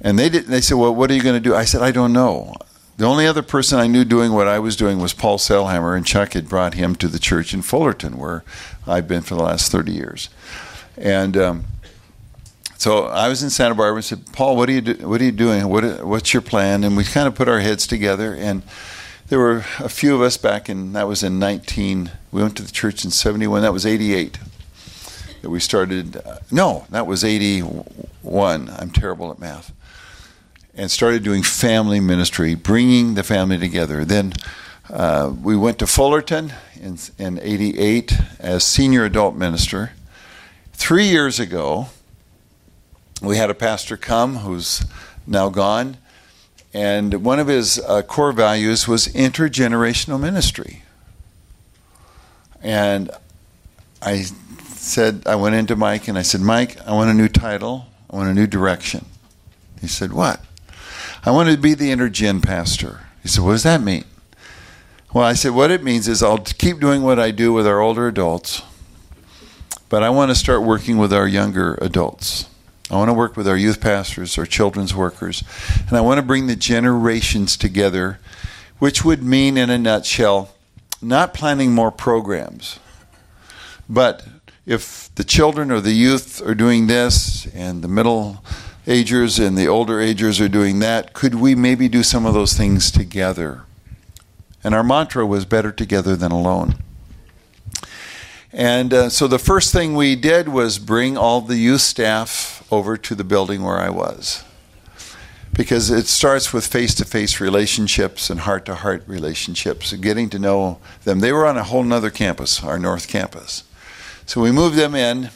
and 0.00 0.18
they 0.18 0.28
did, 0.28 0.46
they 0.46 0.60
said, 0.60 0.76
well, 0.76 0.94
what 0.94 1.10
are 1.10 1.14
you 1.14 1.22
going 1.22 1.40
to 1.40 1.48
do? 1.48 1.54
I 1.54 1.64
said, 1.64 1.82
I 1.82 1.90
don't 1.90 2.12
know. 2.12 2.54
The 2.96 3.06
only 3.06 3.26
other 3.26 3.42
person 3.42 3.80
I 3.80 3.88
knew 3.88 4.04
doing 4.04 4.32
what 4.32 4.46
I 4.46 4.60
was 4.60 4.76
doing 4.76 5.00
was 5.00 5.12
Paul 5.12 5.36
Sailhamer, 5.36 5.96
and 5.96 6.06
Chuck 6.06 6.34
had 6.34 6.48
brought 6.48 6.74
him 6.74 6.94
to 6.96 7.08
the 7.08 7.18
church 7.18 7.52
in 7.52 7.60
Fullerton, 7.60 8.18
where 8.18 8.44
I've 8.86 9.08
been 9.08 9.22
for 9.22 9.34
the 9.34 9.42
last 9.42 9.72
30 9.72 9.90
years. 9.90 10.28
And 10.96 11.36
um, 11.36 11.64
so 12.78 13.06
I 13.06 13.28
was 13.28 13.42
in 13.42 13.50
Santa 13.50 13.74
Barbara 13.74 13.96
and 13.96 14.04
said, 14.04 14.32
Paul, 14.32 14.56
what 14.56 14.68
are 14.68 14.72
you, 14.72 14.80
do- 14.80 15.08
what 15.08 15.20
are 15.20 15.24
you 15.24 15.32
doing? 15.32 15.68
What, 15.68 16.04
what's 16.06 16.32
your 16.32 16.40
plan? 16.40 16.84
And 16.84 16.96
we 16.96 17.02
kind 17.02 17.26
of 17.26 17.34
put 17.34 17.48
our 17.48 17.58
heads 17.58 17.84
together. 17.88 18.32
And 18.32 18.62
there 19.26 19.40
were 19.40 19.64
a 19.80 19.88
few 19.88 20.14
of 20.14 20.22
us 20.22 20.36
back 20.36 20.68
in, 20.68 20.92
that 20.92 21.08
was 21.08 21.24
in 21.24 21.40
19, 21.40 22.12
we 22.30 22.42
went 22.42 22.56
to 22.58 22.62
the 22.62 22.70
church 22.70 23.04
in 23.04 23.10
71, 23.10 23.62
that 23.62 23.72
was 23.72 23.84
88 23.84 24.38
that 25.42 25.50
we 25.50 25.58
started. 25.58 26.16
Uh, 26.18 26.38
no, 26.52 26.86
that 26.90 27.08
was 27.08 27.24
81. 27.24 28.70
I'm 28.70 28.90
terrible 28.90 29.32
at 29.32 29.40
math 29.40 29.72
and 30.76 30.90
started 30.90 31.22
doing 31.22 31.42
family 31.42 32.00
ministry, 32.00 32.54
bringing 32.54 33.14
the 33.14 33.22
family 33.22 33.58
together. 33.58 34.04
Then 34.04 34.32
uh, 34.90 35.32
we 35.42 35.56
went 35.56 35.78
to 35.78 35.86
Fullerton 35.86 36.52
in, 36.80 36.98
in 37.18 37.38
88 37.40 38.18
as 38.38 38.64
senior 38.64 39.04
adult 39.04 39.34
minister. 39.34 39.92
Three 40.72 41.06
years 41.06 41.38
ago, 41.40 41.86
we 43.22 43.36
had 43.36 43.50
a 43.50 43.54
pastor 43.54 43.96
come 43.96 44.36
who's 44.36 44.84
now 45.26 45.48
gone, 45.48 45.96
and 46.72 47.24
one 47.24 47.38
of 47.38 47.46
his 47.46 47.78
uh, 47.78 48.02
core 48.02 48.32
values 48.32 48.88
was 48.88 49.08
intergenerational 49.08 50.20
ministry. 50.20 50.82
And 52.60 53.10
I 54.02 54.22
said, 54.64 55.22
I 55.26 55.36
went 55.36 55.54
into 55.54 55.76
Mike 55.76 56.08
and 56.08 56.18
I 56.18 56.22
said, 56.22 56.40
Mike, 56.40 56.76
I 56.86 56.92
want 56.92 57.10
a 57.10 57.14
new 57.14 57.28
title, 57.28 57.86
I 58.10 58.16
want 58.16 58.28
a 58.28 58.34
new 58.34 58.46
direction. 58.46 59.06
He 59.80 59.86
said, 59.86 60.12
What? 60.12 60.40
I 61.26 61.30
want 61.30 61.48
to 61.48 61.56
be 61.56 61.72
the 61.72 61.90
intergen 61.90 62.42
pastor. 62.42 63.00
He 63.22 63.28
said, 63.28 63.44
What 63.44 63.52
does 63.52 63.62
that 63.62 63.80
mean? 63.80 64.04
Well, 65.14 65.24
I 65.24 65.32
said, 65.32 65.52
What 65.52 65.70
it 65.70 65.82
means 65.82 66.06
is 66.06 66.22
I'll 66.22 66.36
keep 66.36 66.80
doing 66.80 67.02
what 67.02 67.18
I 67.18 67.30
do 67.30 67.50
with 67.50 67.66
our 67.66 67.80
older 67.80 68.06
adults, 68.06 68.60
but 69.88 70.02
I 70.02 70.10
want 70.10 70.30
to 70.32 70.34
start 70.34 70.62
working 70.62 70.98
with 70.98 71.14
our 71.14 71.26
younger 71.26 71.78
adults. 71.80 72.50
I 72.90 72.96
want 72.96 73.08
to 73.08 73.14
work 73.14 73.38
with 73.38 73.48
our 73.48 73.56
youth 73.56 73.80
pastors, 73.80 74.36
our 74.36 74.44
children's 74.44 74.94
workers, 74.94 75.42
and 75.88 75.96
I 75.96 76.02
want 76.02 76.18
to 76.18 76.22
bring 76.22 76.46
the 76.46 76.56
generations 76.56 77.56
together, 77.56 78.18
which 78.78 79.02
would 79.02 79.22
mean, 79.22 79.56
in 79.56 79.70
a 79.70 79.78
nutshell, 79.78 80.54
not 81.00 81.32
planning 81.32 81.72
more 81.72 81.90
programs, 81.90 82.78
but 83.88 84.26
if 84.66 85.14
the 85.14 85.24
children 85.24 85.70
or 85.70 85.80
the 85.80 85.92
youth 85.92 86.46
are 86.46 86.54
doing 86.54 86.86
this 86.86 87.46
and 87.54 87.80
the 87.80 87.88
middle 87.88 88.44
agers 88.86 89.38
and 89.38 89.56
the 89.56 89.68
older 89.68 90.00
agers 90.00 90.40
are 90.40 90.48
doing 90.48 90.78
that, 90.80 91.12
could 91.12 91.34
we 91.34 91.54
maybe 91.54 91.88
do 91.88 92.02
some 92.02 92.26
of 92.26 92.34
those 92.34 92.52
things 92.52 92.90
together? 92.90 93.62
And 94.62 94.74
our 94.74 94.84
mantra 94.84 95.26
was 95.26 95.44
better 95.44 95.72
together 95.72 96.16
than 96.16 96.32
alone. 96.32 96.76
And 98.52 98.94
uh, 98.94 99.08
so 99.08 99.26
the 99.26 99.38
first 99.38 99.72
thing 99.72 99.94
we 99.94 100.14
did 100.14 100.48
was 100.48 100.78
bring 100.78 101.16
all 101.16 101.40
the 101.40 101.56
youth 101.56 101.80
staff 101.80 102.66
over 102.70 102.96
to 102.96 103.14
the 103.14 103.24
building 103.24 103.62
where 103.62 103.78
I 103.78 103.90
was. 103.90 104.44
Because 105.52 105.90
it 105.90 106.06
starts 106.06 106.52
with 106.52 106.66
face 106.66 106.94
to 106.96 107.04
face 107.04 107.40
relationships 107.40 108.30
and 108.30 108.40
heart 108.40 108.64
to 108.66 108.76
heart 108.76 109.04
relationships 109.06 109.92
and 109.92 110.02
getting 110.02 110.30
to 110.30 110.38
know 110.38 110.78
them. 111.04 111.20
They 111.20 111.32
were 111.32 111.46
on 111.46 111.56
a 111.56 111.64
whole 111.64 111.92
other 111.92 112.10
campus, 112.10 112.62
our 112.62 112.78
North 112.78 113.08
Campus. 113.08 113.64
So 114.26 114.40
we 114.40 114.52
moved 114.52 114.76
them 114.76 114.94
in 114.94 115.30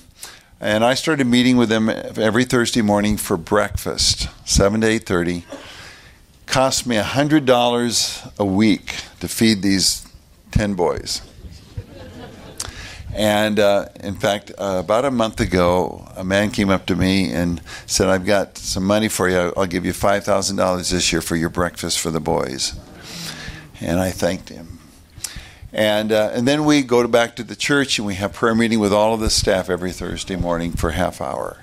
and 0.61 0.85
I 0.85 0.95
started 0.95 1.27
meeting 1.27 1.57
with 1.57 1.69
them 1.69 1.89
every 1.89 2.45
Thursday 2.45 2.83
morning 2.83 3.17
for 3.17 3.37
breakfast, 3.37 4.29
seven 4.45 4.81
to 4.81 4.87
eight 4.87 5.07
thirty. 5.07 5.45
Cost 6.47 6.87
me 6.87 6.97
hundred 6.97 7.47
dollars 7.47 8.27
a 8.39 8.45
week 8.45 8.97
to 9.21 9.29
feed 9.29 9.63
these 9.63 10.09
10 10.53 10.75
boys. 10.75 11.23
And 13.15 13.59
uh, 13.59 13.87
in 14.01 14.15
fact, 14.15 14.53
uh, 14.59 14.81
about 14.85 15.05
a 15.05 15.11
month 15.11 15.41
ago, 15.41 16.07
a 16.17 16.25
man 16.25 16.51
came 16.51 16.71
up 16.71 16.87
to 16.87 16.97
me 16.97 17.33
and 17.33 17.61
said, 17.87 18.09
I've 18.09 18.27
got 18.27 18.59
some 18.59 18.85
money 18.85 19.09
for 19.09 19.29
you. 19.29 19.53
I'll 19.57 19.67
give 19.67 19.85
you 19.85 19.93
$5,000 19.93 20.91
this 20.91 21.13
year 21.13 21.21
for 21.21 21.35
your 21.35 21.49
breakfast 21.49 21.99
for 21.99 22.11
the 22.11 22.21
boys. 22.21 22.79
And 23.81 23.99
I 23.99 24.11
thanked 24.11 24.51
him. 24.51 24.78
And, 25.73 26.13
uh, 26.13 26.31
and 26.33 26.49
then 26.49 26.65
we 26.65 26.83
go 26.83 27.03
to 27.03 27.09
back 27.09 27.37
to 27.37 27.43
the 27.43 27.57
church 27.57 27.99
and 27.99 28.07
we 28.07 28.15
have 28.15 28.33
prayer 28.33 28.55
meeting 28.55 28.81
with 28.81 28.93
all 28.93 29.13
of 29.15 29.21
the 29.21 29.31
staff 29.31 29.69
every 29.69 29.93
Thursday 29.93 30.37
morning 30.37 30.73
for 30.73 30.93
half 30.93 31.21
hour. 31.21 31.59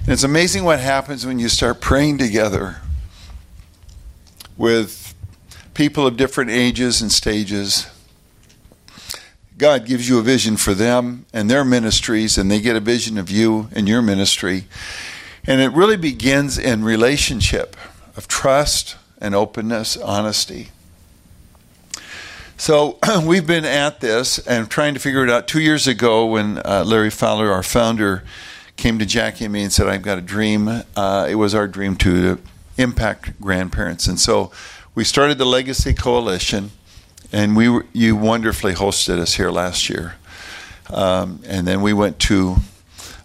And 0.00 0.12
it's 0.12 0.22
amazing 0.22 0.62
what 0.62 0.78
happens 0.78 1.26
when 1.26 1.38
you 1.38 1.48
start 1.48 1.80
praying 1.80 2.18
together 2.18 2.76
with 4.56 5.14
people 5.74 6.06
of 6.06 6.16
different 6.16 6.50
ages 6.50 7.02
and 7.02 7.10
stages. 7.10 7.88
God 9.58 9.84
gives 9.86 10.08
you 10.08 10.18
a 10.18 10.22
vision 10.22 10.56
for 10.56 10.74
them 10.74 11.26
and 11.32 11.50
their 11.50 11.64
ministries, 11.64 12.38
and 12.38 12.50
they 12.50 12.60
get 12.60 12.76
a 12.76 12.80
vision 12.80 13.18
of 13.18 13.30
you 13.30 13.68
and 13.72 13.88
your 13.88 14.02
ministry. 14.02 14.66
And 15.46 15.60
it 15.60 15.72
really 15.72 15.96
begins 15.96 16.58
in 16.58 16.84
relationship 16.84 17.76
of 18.16 18.28
trust 18.28 18.96
and 19.20 19.34
openness, 19.34 19.96
honesty. 19.96 20.68
So 22.58 22.98
we've 23.24 23.46
been 23.46 23.66
at 23.66 24.00
this 24.00 24.38
and 24.38 24.70
trying 24.70 24.94
to 24.94 25.00
figure 25.00 25.22
it 25.22 25.30
out. 25.30 25.46
Two 25.46 25.60
years 25.60 25.86
ago, 25.86 26.26
when 26.26 26.58
uh, 26.64 26.84
Larry 26.86 27.10
Fowler, 27.10 27.50
our 27.50 27.62
founder, 27.62 28.24
came 28.76 28.98
to 28.98 29.06
Jackie 29.06 29.44
and 29.44 29.52
me 29.52 29.62
and 29.62 29.72
said, 29.72 29.86
I've 29.88 30.02
got 30.02 30.16
a 30.16 30.22
dream. 30.22 30.82
Uh, 30.96 31.26
it 31.28 31.34
was 31.34 31.54
our 31.54 31.68
dream 31.68 31.96
to 31.96 32.38
impact 32.78 33.38
grandparents. 33.40 34.06
And 34.06 34.18
so 34.18 34.50
we 34.94 35.04
started 35.04 35.36
the 35.36 35.44
Legacy 35.44 35.92
Coalition, 35.92 36.70
and 37.30 37.56
we 37.56 37.68
were, 37.68 37.86
you 37.92 38.16
wonderfully 38.16 38.72
hosted 38.72 39.18
us 39.18 39.34
here 39.34 39.50
last 39.50 39.90
year. 39.90 40.14
Um, 40.88 41.40
and 41.46 41.66
then 41.66 41.82
we 41.82 41.92
went 41.92 42.18
to 42.20 42.56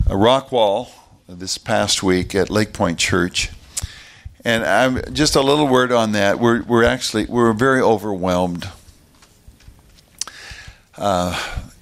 a 0.07 0.13
Rockwall 0.13 0.89
this 1.27 1.57
past 1.57 2.03
week 2.03 2.35
at 2.35 2.49
Lake 2.49 2.73
Pointe 2.73 2.99
Church. 2.99 3.49
And 4.43 4.65
I'm, 4.65 5.13
just 5.13 5.37
a 5.37 5.41
little 5.41 5.67
word 5.67 5.93
on 5.93 6.11
that. 6.13 6.39
We're, 6.39 6.63
we're 6.63 6.83
actually 6.83 7.25
we're 7.25 7.53
very 7.53 7.79
overwhelmed. 7.79 8.67
Uh, 11.01 11.35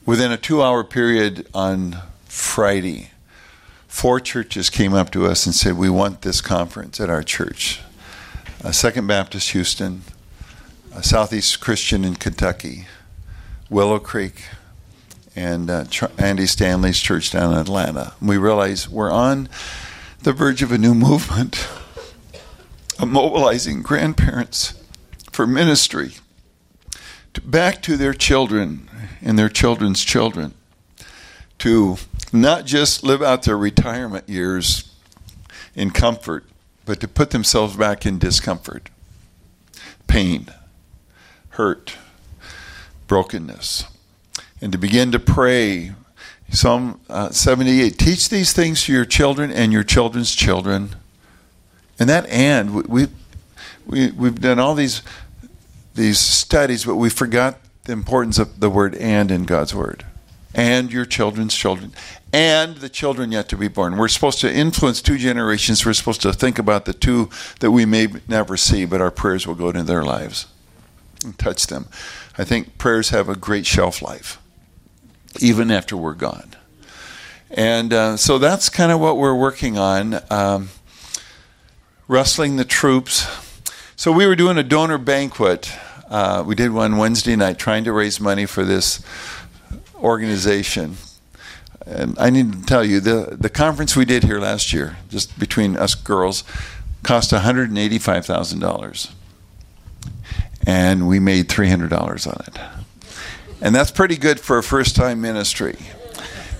within 0.05 0.31
a 0.31 0.37
two-hour 0.37 0.81
period 0.81 1.45
on 1.53 1.97
Friday, 2.23 3.11
four 3.85 4.17
churches 4.17 4.69
came 4.69 4.93
up 4.93 5.11
to 5.11 5.25
us 5.25 5.45
and 5.45 5.53
said, 5.53 5.77
We 5.77 5.89
want 5.89 6.21
this 6.21 6.39
conference 6.39 7.01
at 7.01 7.09
our 7.09 7.21
church. 7.21 7.81
Uh, 8.63 8.71
Second 8.71 9.07
Baptist 9.07 9.51
Houston, 9.51 10.03
uh, 10.95 11.01
Southeast 11.01 11.59
Christian 11.59 12.05
in 12.05 12.15
Kentucky, 12.15 12.87
Willow 13.69 13.99
Creek, 13.99 14.45
and 15.35 15.69
uh, 15.69 15.83
Andy 16.17 16.45
Stanley's 16.45 17.01
church 17.01 17.29
down 17.29 17.51
in 17.51 17.59
Atlanta. 17.59 18.13
We 18.21 18.37
realized 18.37 18.87
we're 18.87 19.11
on 19.11 19.49
the 20.23 20.31
verge 20.31 20.61
of 20.61 20.71
a 20.71 20.77
new 20.77 20.93
movement 20.95 21.67
of 22.97 23.09
mobilizing 23.09 23.81
grandparents 23.81 24.81
for 25.29 25.45
ministry 25.45 26.13
back 27.45 27.81
to 27.83 27.97
their 27.97 28.13
children 28.13 28.89
and 29.21 29.37
their 29.37 29.49
children's 29.49 30.03
children 30.03 30.53
to 31.59 31.97
not 32.31 32.65
just 32.65 33.03
live 33.03 33.21
out 33.21 33.43
their 33.43 33.57
retirement 33.57 34.27
years 34.27 34.91
in 35.75 35.91
comfort, 35.91 36.45
but 36.85 36.99
to 36.99 37.07
put 37.07 37.31
themselves 37.31 37.75
back 37.75 38.05
in 38.05 38.17
discomfort, 38.17 38.89
pain, 40.07 40.47
hurt, 41.49 41.95
brokenness, 43.07 43.85
and 44.61 44.71
to 44.71 44.77
begin 44.77 45.11
to 45.11 45.19
pray. 45.19 45.93
Psalm 46.51 46.99
uh, 47.09 47.29
78 47.29 47.97
Teach 47.97 48.29
these 48.29 48.53
things 48.53 48.83
to 48.85 48.93
your 48.93 49.05
children 49.05 49.51
and 49.51 49.71
your 49.71 49.83
children's 49.83 50.33
children. 50.33 50.89
And 51.99 52.09
that 52.09 52.25
and, 52.27 52.87
we, 52.87 53.07
we, 53.85 54.11
we've 54.11 54.39
done 54.39 54.57
all 54.57 54.73
these, 54.73 55.01
these 55.99 56.19
studies, 56.19 56.85
but 56.85 56.95
we 56.95 57.09
forgot 57.09 57.59
the 57.83 57.93
importance 57.93 58.39
of 58.39 58.59
the 58.59 58.69
word 58.69 58.95
and 58.95 59.29
in 59.31 59.43
God's 59.43 59.75
word 59.75 60.05
and 60.53 60.91
your 60.91 61.05
children's 61.05 61.53
children, 61.53 61.93
and 62.33 62.77
the 62.77 62.89
children 62.89 63.31
yet 63.31 63.47
to 63.49 63.57
be 63.57 63.67
born. 63.67 63.97
We're 63.97 64.07
supposed 64.07 64.41
to 64.41 64.51
influence 64.51 65.01
two 65.01 65.17
generations. 65.17 65.85
We're 65.85 65.93
supposed 65.93 66.21
to 66.21 66.33
think 66.33 66.57
about 66.57 66.85
the 66.85 66.93
two 66.93 67.29
that 67.59 67.71
we 67.71 67.85
may 67.85 68.07
never 68.27 68.57
see, 68.57 68.85
but 68.85 69.01
our 69.01 69.11
prayers 69.11 69.45
will 69.45 69.55
go 69.55 69.69
into 69.69 69.83
their 69.83 70.03
lives 70.03 70.47
and 71.23 71.37
touch 71.37 71.67
them. 71.67 71.87
I 72.37 72.43
think 72.43 72.77
prayers 72.77 73.09
have 73.09 73.29
a 73.29 73.35
great 73.35 73.65
shelf 73.65 74.01
life, 74.01 74.39
even 75.39 75.69
after 75.69 75.95
we're 75.95 76.13
gone. 76.15 76.55
And 77.51 77.93
uh, 77.93 78.17
so 78.17 78.37
that's 78.37 78.69
kind 78.69 78.91
of 78.91 78.99
what 78.99 79.17
we're 79.17 79.35
working 79.35 79.77
on 79.77 80.19
um, 80.31 80.69
wrestling 82.07 82.55
the 82.55 82.65
troops. 82.65 83.27
So 83.95 84.11
we 84.11 84.25
were 84.25 84.35
doing 84.35 84.57
a 84.57 84.63
donor 84.63 84.97
banquet. 84.97 85.71
Uh, 86.09 86.43
we 86.45 86.55
did 86.55 86.71
one 86.71 86.97
Wednesday 86.97 87.35
night 87.35 87.59
trying 87.59 87.83
to 87.83 87.91
raise 87.91 88.19
money 88.19 88.47
for 88.47 88.65
this 88.65 88.99
organization. 89.95 90.97
And 91.85 92.17
I 92.17 92.31
need 92.31 92.51
to 92.53 92.61
tell 92.63 92.83
you, 92.83 92.99
the, 92.99 93.37
the 93.39 93.49
conference 93.49 93.95
we 93.95 94.05
did 94.05 94.23
here 94.23 94.39
last 94.39 94.73
year, 94.73 94.97
just 95.09 95.37
between 95.37 95.77
us 95.77 95.93
girls, 95.93 96.43
cost 97.03 97.31
$185,000. 97.31 99.11
And 100.65 101.07
we 101.07 101.19
made 101.19 101.47
$300 101.47 102.27
on 102.27 102.43
it. 102.47 102.59
And 103.61 103.75
that's 103.75 103.91
pretty 103.91 104.17
good 104.17 104.39
for 104.39 104.57
a 104.57 104.63
first 104.63 104.95
time 104.95 105.21
ministry. 105.21 105.77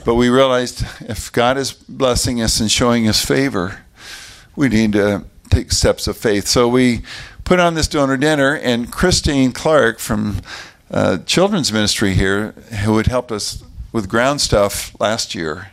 But 0.06 0.16
we 0.16 0.30
realized 0.30 0.86
if 1.02 1.32
God 1.32 1.58
is 1.58 1.72
blessing 1.72 2.42
us 2.42 2.60
and 2.60 2.72
showing 2.72 3.08
us 3.08 3.24
favor, 3.24 3.84
we 4.56 4.70
need 4.70 4.94
to 4.94 5.26
take 5.50 5.72
steps 5.72 6.08
of 6.08 6.18
faith. 6.18 6.48
So 6.48 6.68
we 6.68 7.02
put 7.50 7.60
on 7.60 7.74
this 7.74 7.88
donor 7.88 8.16
dinner, 8.16 8.54
and 8.54 8.92
Christine 8.92 9.52
Clark 9.52 9.98
from 9.98 10.40
uh, 10.92 11.18
children's 11.26 11.74
ministry 11.74 12.14
here, 12.14 12.52
who 12.84 12.98
had 12.98 13.08
helped 13.08 13.32
us 13.32 13.64
with 13.92 14.08
ground 14.08 14.40
stuff 14.40 14.96
last 15.02 15.34
year, 15.34 15.72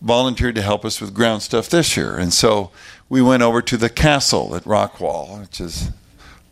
volunteered 0.00 0.54
to 0.54 0.62
help 0.62 0.84
us 0.84 1.00
with 1.00 1.12
ground 1.12 1.42
stuff 1.42 1.68
this 1.68 1.96
year. 1.96 2.16
And 2.16 2.32
so 2.32 2.70
we 3.08 3.20
went 3.20 3.42
over 3.42 3.60
to 3.60 3.76
the 3.76 3.90
castle 3.90 4.54
at 4.54 4.62
Rockwall, 4.62 5.40
which 5.40 5.60
is 5.60 5.90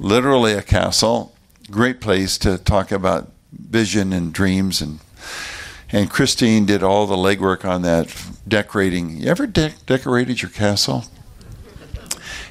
literally 0.01 0.55
a 0.55 0.63
castle. 0.63 1.37
Great 1.71 2.01
place 2.01 2.37
to 2.39 2.59
talk 2.59 2.91
about 2.91 3.31
vision 3.53 4.13
and 4.13 4.33
dreams 4.33 4.83
and 4.83 4.99
and 5.93 6.11
Christine 6.11 6.67
did 6.67 6.83
all 6.83 7.07
the 7.07 7.15
legwork 7.15 7.65
on 7.65 7.83
that 7.83 8.13
decorating. 8.49 9.19
You 9.19 9.29
ever 9.29 9.47
de- 9.47 9.75
decorated 9.87 10.43
your 10.43 10.51
castle? 10.51 11.05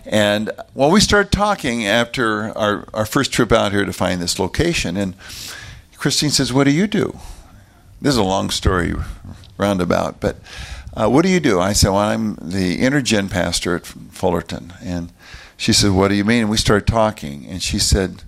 And 0.05 0.51
well, 0.74 0.91
we 0.91 1.00
started 1.00 1.31
talking 1.31 1.86
after 1.86 2.58
our, 2.58 2.88
our 2.93 3.05
first 3.05 3.31
trip 3.31 3.51
out 3.51 3.72
here 3.72 3.86
to 3.86 3.93
find 3.93 4.22
this 4.22 4.39
location. 4.39 4.98
And 4.98 5.15
Christine 5.98 6.31
says, 6.31 6.51
What 6.51 6.63
do 6.63 6.72
you 6.72 6.88
do? 6.88 7.17
This 8.01 8.13
is 8.13 8.17
a 8.17 8.24
long 8.24 8.50
story 8.50 8.96
roundabout, 9.58 10.20
but 10.20 10.38
uh, 10.93 11.08
what 11.08 11.24
do 11.24 11.29
you 11.29 11.39
do? 11.39 11.60
I 11.60 11.74
said, 11.74 11.89
Well, 11.89 12.00
I'm 12.00 12.36
the 12.36 12.79
Intergen 12.79 13.29
pastor 13.29 13.75
at 13.75 13.86
Fullerton. 13.86 14.74
And 14.84 15.12
she 15.55 15.74
said, 15.74 15.91
What 15.91 16.08
do 16.08 16.15
you 16.15 16.25
mean? 16.25 16.41
And 16.41 16.50
we 16.50 16.58
started 16.58 16.88
talking. 16.88 17.46
And 17.46 17.62
she 17.62 17.77
said, 17.77 18.24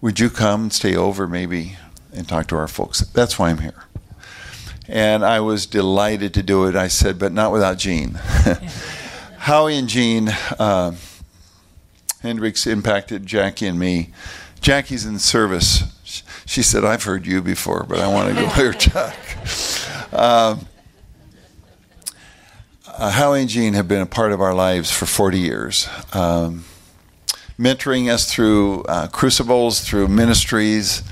Would 0.00 0.20
you 0.20 0.28
come 0.28 0.62
and 0.64 0.72
stay 0.72 0.94
over 0.94 1.26
maybe 1.26 1.76
and 2.12 2.28
talk 2.28 2.46
to 2.48 2.56
our 2.56 2.68
folks? 2.68 3.00
That's 3.00 3.38
why 3.38 3.50
I'm 3.50 3.58
here. 3.58 3.84
And 4.88 5.24
I 5.24 5.40
was 5.40 5.66
delighted 5.66 6.32
to 6.34 6.42
do 6.42 6.66
it. 6.66 6.76
I 6.76 6.88
said, 6.88 7.18
But 7.18 7.32
not 7.32 7.50
without 7.50 7.78
Jeanne. 7.78 8.20
Howie 9.46 9.76
and 9.76 9.88
Jeanne. 9.88 10.30
Uh, 10.58 10.96
Hendricks 12.20 12.66
impacted 12.66 13.24
Jackie 13.24 13.68
and 13.68 13.78
me. 13.78 14.10
Jackie's 14.60 15.06
in 15.06 15.20
service. 15.20 15.84
She 16.46 16.64
said, 16.64 16.84
I've 16.84 17.04
heard 17.04 17.28
you 17.28 17.40
before, 17.42 17.84
but 17.88 18.00
I 18.00 18.12
want 18.12 18.34
to 18.34 18.42
go 18.42 18.48
hear 18.48 18.72
Jack. 18.72 19.16
Uh, 20.12 20.56
uh, 22.88 23.10
Howie 23.12 23.42
and 23.42 23.48
Jeanne 23.48 23.74
have 23.74 23.86
been 23.86 24.00
a 24.00 24.06
part 24.06 24.32
of 24.32 24.40
our 24.40 24.52
lives 24.52 24.90
for 24.90 25.06
40 25.06 25.38
years, 25.38 25.88
um, 26.12 26.64
mentoring 27.56 28.12
us 28.12 28.28
through 28.28 28.82
uh, 28.88 29.06
crucibles, 29.06 29.80
through 29.80 30.08
ministries. 30.08 31.04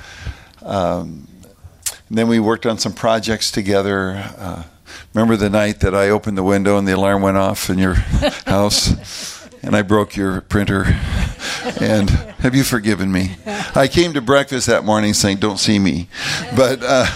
Um, 0.61 1.29
then 2.11 2.27
we 2.27 2.41
worked 2.41 2.67
on 2.67 2.79
some 2.79 2.95
projects 2.95 3.53
together. 3.53 4.65
Remember 5.15 5.37
the 5.37 5.49
night 5.49 5.81
that 5.81 5.95
I 5.95 6.11
opened 6.11 6.37
the 6.37 6.43
window 6.43 6.77
and 6.77 6.87
the 6.87 6.93
alarm 6.93 7.23
went 7.23 7.37
off 7.37 7.71
in 7.71 7.79
your 7.79 7.95
house? 8.47 9.33
and 9.63 9.75
I 9.75 9.83
broke 9.83 10.15
your 10.15 10.43
printer. 10.43 10.85
And 11.81 12.11
have 12.11 12.55
you 12.55 12.63
forgiven 12.63 13.11
me? 13.11 13.37
I 13.75 13.89
came 13.89 14.13
to 14.13 14.21
breakfast 14.21 14.67
that 14.67 14.85
morning 14.85 15.15
saying, 15.15 15.39
"Don't 15.39 15.59
see 15.59 15.79
me," 15.79 16.09
but 16.55 16.83
uh, 16.83 17.07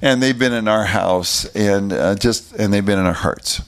and 0.00 0.22
they've 0.22 0.38
been 0.38 0.52
in 0.52 0.68
our 0.68 0.84
house 0.84 1.46
and 1.56 1.92
uh, 1.92 2.14
just 2.14 2.52
and 2.54 2.72
they've 2.72 2.84
been 2.84 2.98
in 2.98 3.06
our 3.06 3.12
hearts. 3.12 3.62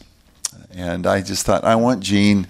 And 0.75 1.07
I 1.07 1.21
just 1.21 1.45
thought 1.45 1.65
I 1.65 1.75
want 1.75 2.01
Jeanne 2.01 2.47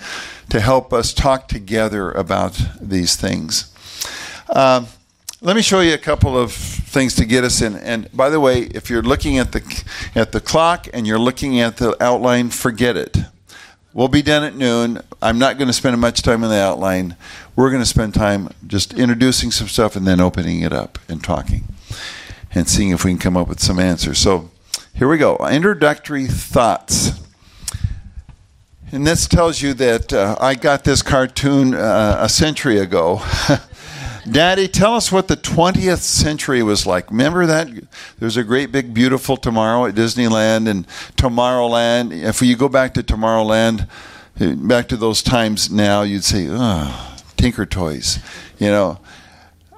to 0.50 0.60
help 0.60 0.92
us 0.92 1.14
talk 1.14 1.48
together 1.48 2.10
about 2.10 2.60
these 2.80 3.16
things. 3.16 3.72
Um, 4.50 4.86
let 5.44 5.56
me 5.56 5.62
show 5.62 5.80
you 5.80 5.92
a 5.92 5.98
couple 5.98 6.38
of 6.38 6.52
things 6.52 7.16
to 7.16 7.24
get 7.24 7.42
us 7.42 7.60
in. 7.60 7.74
And 7.74 8.08
by 8.16 8.30
the 8.30 8.38
way, 8.38 8.60
if 8.60 8.88
you're 8.88 9.02
looking 9.02 9.38
at 9.38 9.50
the 9.50 9.84
at 10.14 10.30
the 10.30 10.40
clock 10.40 10.86
and 10.94 11.04
you're 11.04 11.18
looking 11.18 11.58
at 11.58 11.78
the 11.78 12.00
outline, 12.02 12.50
forget 12.50 12.96
it. 12.96 13.18
We'll 13.92 14.06
be 14.06 14.22
done 14.22 14.44
at 14.44 14.54
noon. 14.54 15.02
I'm 15.20 15.40
not 15.40 15.58
going 15.58 15.66
to 15.66 15.72
spend 15.72 16.00
much 16.00 16.22
time 16.22 16.44
on 16.44 16.50
the 16.50 16.60
outline. 16.60 17.16
We're 17.56 17.70
going 17.70 17.82
to 17.82 17.88
spend 17.88 18.14
time 18.14 18.50
just 18.66 18.94
introducing 18.94 19.50
some 19.50 19.66
stuff 19.66 19.96
and 19.96 20.06
then 20.06 20.20
opening 20.20 20.60
it 20.60 20.72
up 20.72 21.00
and 21.08 21.22
talking 21.22 21.64
and 22.54 22.68
seeing 22.68 22.90
if 22.90 23.04
we 23.04 23.10
can 23.10 23.18
come 23.18 23.36
up 23.36 23.48
with 23.48 23.60
some 23.60 23.80
answers. 23.80 24.18
So 24.18 24.48
here 24.94 25.08
we 25.08 25.18
go. 25.18 25.36
Introductory 25.38 26.26
thoughts. 26.26 27.20
And 28.92 29.06
this 29.06 29.26
tells 29.26 29.60
you 29.60 29.74
that 29.74 30.12
uh, 30.12 30.36
I 30.40 30.54
got 30.54 30.84
this 30.84 31.02
cartoon 31.02 31.74
uh, 31.74 32.18
a 32.20 32.28
century 32.28 32.78
ago. 32.78 33.20
Daddy, 34.30 34.68
tell 34.68 34.94
us 34.94 35.10
what 35.10 35.26
the 35.26 35.36
20th 35.36 35.98
century 35.98 36.62
was 36.62 36.86
like. 36.86 37.10
Remember 37.10 37.44
that? 37.46 37.68
There's 38.20 38.36
a 38.36 38.44
great 38.44 38.70
big 38.70 38.94
beautiful 38.94 39.36
tomorrow 39.36 39.86
at 39.86 39.96
Disneyland 39.96 40.68
and 40.68 40.86
Tomorrowland. 41.16 42.12
If 42.12 42.40
you 42.40 42.56
go 42.56 42.68
back 42.68 42.94
to 42.94 43.02
Tomorrowland, 43.02 43.88
back 44.38 44.86
to 44.88 44.96
those 44.96 45.22
times 45.22 45.72
now, 45.72 46.02
you'd 46.02 46.22
say, 46.22 46.46
oh, 46.48 47.18
Tinker 47.36 47.66
Toys. 47.66 48.20
You 48.60 48.68
know, 48.68 49.00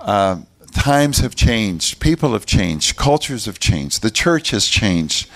uh, 0.03 0.43
times 0.73 1.19
have 1.19 1.35
changed. 1.35 1.99
People 2.01 2.35
have 2.35 2.45
changed. 2.45 2.97
Cultures 2.97 3.47
have 3.47 3.59
changed. 3.59 4.03
The 4.03 4.11
church 4.11 4.51
has 4.51 4.67
changed. 4.67 5.27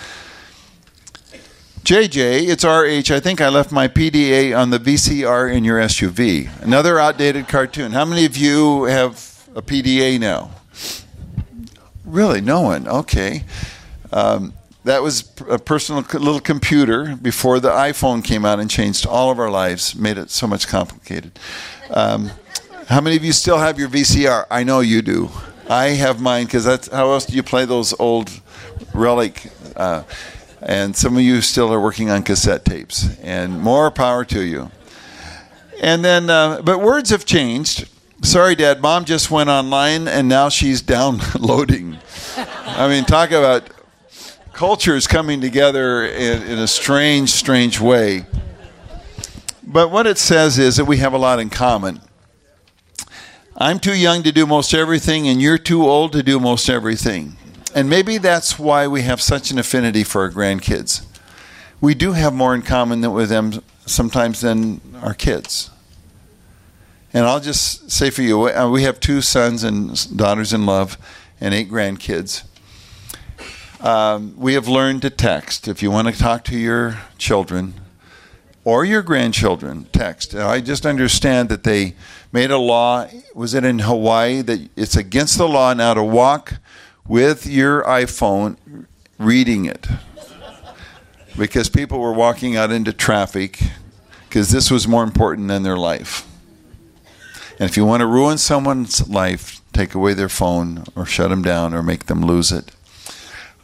JJ, 1.84 2.48
it's 2.48 2.64
RH. 2.64 3.14
I 3.14 3.20
think 3.20 3.40
I 3.40 3.48
left 3.48 3.72
my 3.72 3.88
PDA 3.88 4.56
on 4.58 4.70
the 4.70 4.78
VCR 4.78 5.52
in 5.52 5.64
your 5.64 5.78
SUV. 5.80 6.62
Another 6.62 6.98
outdated 6.98 7.48
cartoon. 7.48 7.92
How 7.92 8.04
many 8.04 8.24
of 8.24 8.36
you 8.36 8.84
have 8.84 9.48
a 9.54 9.62
PDA 9.62 10.18
now? 10.20 10.50
Really, 12.04 12.40
no 12.40 12.60
one. 12.60 12.86
Okay. 12.88 13.44
Um, 14.12 14.52
that 14.84 15.02
was 15.02 15.30
a 15.48 15.58
personal 15.58 16.02
little 16.02 16.40
computer 16.40 17.16
before 17.16 17.60
the 17.60 17.70
iPhone 17.70 18.24
came 18.24 18.44
out 18.44 18.58
and 18.58 18.70
changed 18.70 19.06
all 19.06 19.30
of 19.30 19.38
our 19.38 19.50
lives, 19.50 19.94
made 19.94 20.18
it 20.18 20.30
so 20.30 20.46
much 20.46 20.66
complicated. 20.68 21.38
Um, 21.90 22.30
how 22.88 23.00
many 23.00 23.16
of 23.16 23.24
you 23.24 23.32
still 23.32 23.58
have 23.58 23.78
your 23.78 23.88
VCR? 23.88 24.46
I 24.50 24.62
know 24.62 24.80
you 24.80 25.02
do. 25.02 25.30
I 25.68 25.88
have 25.88 26.20
mine 26.20 26.46
because 26.46 26.64
that's 26.64 26.88
how 26.88 27.12
else 27.12 27.26
do 27.26 27.36
you 27.36 27.42
play 27.42 27.66
those 27.66 27.92
old 28.00 28.30
relic? 28.94 29.50
Uh, 29.76 30.04
and 30.60 30.96
some 30.96 31.16
of 31.16 31.22
you 31.22 31.40
still 31.40 31.72
are 31.72 31.80
working 31.80 32.10
on 32.10 32.22
cassette 32.22 32.64
tapes, 32.64 33.18
and 33.20 33.60
more 33.60 33.90
power 33.90 34.24
to 34.26 34.40
you. 34.40 34.70
And 35.80 36.04
then, 36.04 36.28
uh, 36.28 36.62
but 36.62 36.80
words 36.80 37.10
have 37.10 37.24
changed. 37.24 37.88
Sorry, 38.22 38.56
Dad, 38.56 38.82
Mom 38.82 39.04
just 39.04 39.30
went 39.30 39.48
online 39.48 40.08
and 40.08 40.28
now 40.28 40.48
she's 40.48 40.82
downloading. 40.82 41.98
I 42.36 42.88
mean, 42.88 43.04
talk 43.04 43.30
about 43.30 43.70
cultures 44.52 45.06
coming 45.06 45.40
together 45.40 46.04
in, 46.04 46.42
in 46.42 46.58
a 46.58 46.66
strange, 46.66 47.30
strange 47.30 47.80
way. 47.80 48.26
But 49.62 49.90
what 49.90 50.06
it 50.06 50.18
says 50.18 50.58
is 50.58 50.76
that 50.76 50.86
we 50.86 50.96
have 50.96 51.12
a 51.12 51.18
lot 51.18 51.38
in 51.38 51.50
common. 51.50 52.00
I'm 53.56 53.78
too 53.78 53.96
young 53.96 54.22
to 54.22 54.32
do 54.32 54.46
most 54.46 54.72
everything, 54.72 55.28
and 55.28 55.42
you're 55.42 55.58
too 55.58 55.84
old 55.84 56.12
to 56.12 56.22
do 56.22 56.40
most 56.40 56.68
everything. 56.68 57.36
And 57.74 57.88
maybe 57.90 58.18
that's 58.18 58.58
why 58.58 58.86
we 58.86 59.02
have 59.02 59.20
such 59.20 59.50
an 59.50 59.58
affinity 59.58 60.04
for 60.04 60.22
our 60.22 60.30
grandkids. 60.30 61.04
We 61.80 61.94
do 61.94 62.12
have 62.12 62.32
more 62.32 62.54
in 62.54 62.62
common 62.62 63.12
with 63.12 63.28
them 63.28 63.62
sometimes 63.86 64.40
than 64.40 64.80
our 65.02 65.14
kids. 65.14 65.70
And 67.12 67.24
I'll 67.24 67.40
just 67.40 67.90
say 67.90 68.10
for 68.10 68.22
you, 68.22 68.48
uh, 68.48 68.68
we 68.68 68.82
have 68.82 69.00
two 69.00 69.20
sons 69.20 69.64
and 69.64 70.16
daughters 70.16 70.52
in 70.52 70.66
love 70.66 70.98
and 71.40 71.54
eight 71.54 71.70
grandkids. 71.70 72.44
Um, 73.80 74.34
we 74.36 74.54
have 74.54 74.66
learned 74.66 75.02
to 75.02 75.10
text. 75.10 75.68
If 75.68 75.82
you 75.82 75.90
want 75.90 76.08
to 76.08 76.18
talk 76.18 76.44
to 76.44 76.58
your 76.58 76.98
children 77.16 77.74
or 78.64 78.84
your 78.84 79.02
grandchildren, 79.02 79.86
text. 79.92 80.34
I 80.34 80.60
just 80.60 80.84
understand 80.84 81.48
that 81.48 81.64
they 81.64 81.94
made 82.32 82.50
a 82.50 82.58
law, 82.58 83.08
was 83.34 83.54
it 83.54 83.64
in 83.64 83.78
Hawaii, 83.78 84.42
that 84.42 84.68
it's 84.76 84.96
against 84.96 85.38
the 85.38 85.48
law 85.48 85.72
now 85.74 85.94
to 85.94 86.02
walk 86.02 86.54
with 87.08 87.46
your 87.46 87.82
iPhone 87.84 88.86
reading 89.18 89.64
it 89.64 89.88
because 91.38 91.70
people 91.70 91.98
were 91.98 92.12
walking 92.12 92.54
out 92.54 92.70
into 92.70 92.92
traffic 92.92 93.58
because 94.28 94.50
this 94.50 94.70
was 94.70 94.86
more 94.86 95.02
important 95.02 95.48
than 95.48 95.62
their 95.62 95.78
life. 95.78 96.26
And 97.58 97.68
if 97.68 97.76
you 97.76 97.84
want 97.84 98.02
to 98.02 98.06
ruin 98.06 98.38
someone's 98.38 99.08
life, 99.08 99.62
take 99.72 99.94
away 99.94 100.12
their 100.14 100.28
phone 100.28 100.84
or 100.94 101.06
shut 101.06 101.30
them 101.30 101.42
down 101.42 101.72
or 101.72 101.82
make 101.82 102.06
them 102.06 102.24
lose 102.24 102.52
it. 102.52 102.70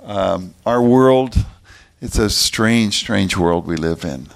Um, 0.03 0.55
our 0.65 0.83
world, 0.83 1.37
it's 2.01 2.19
a 2.19 2.31
strange, 2.31 2.95
strange 2.95 3.37
world 3.37 3.67
we 3.67 3.77
live 3.77 4.05
in. 4.05 4.29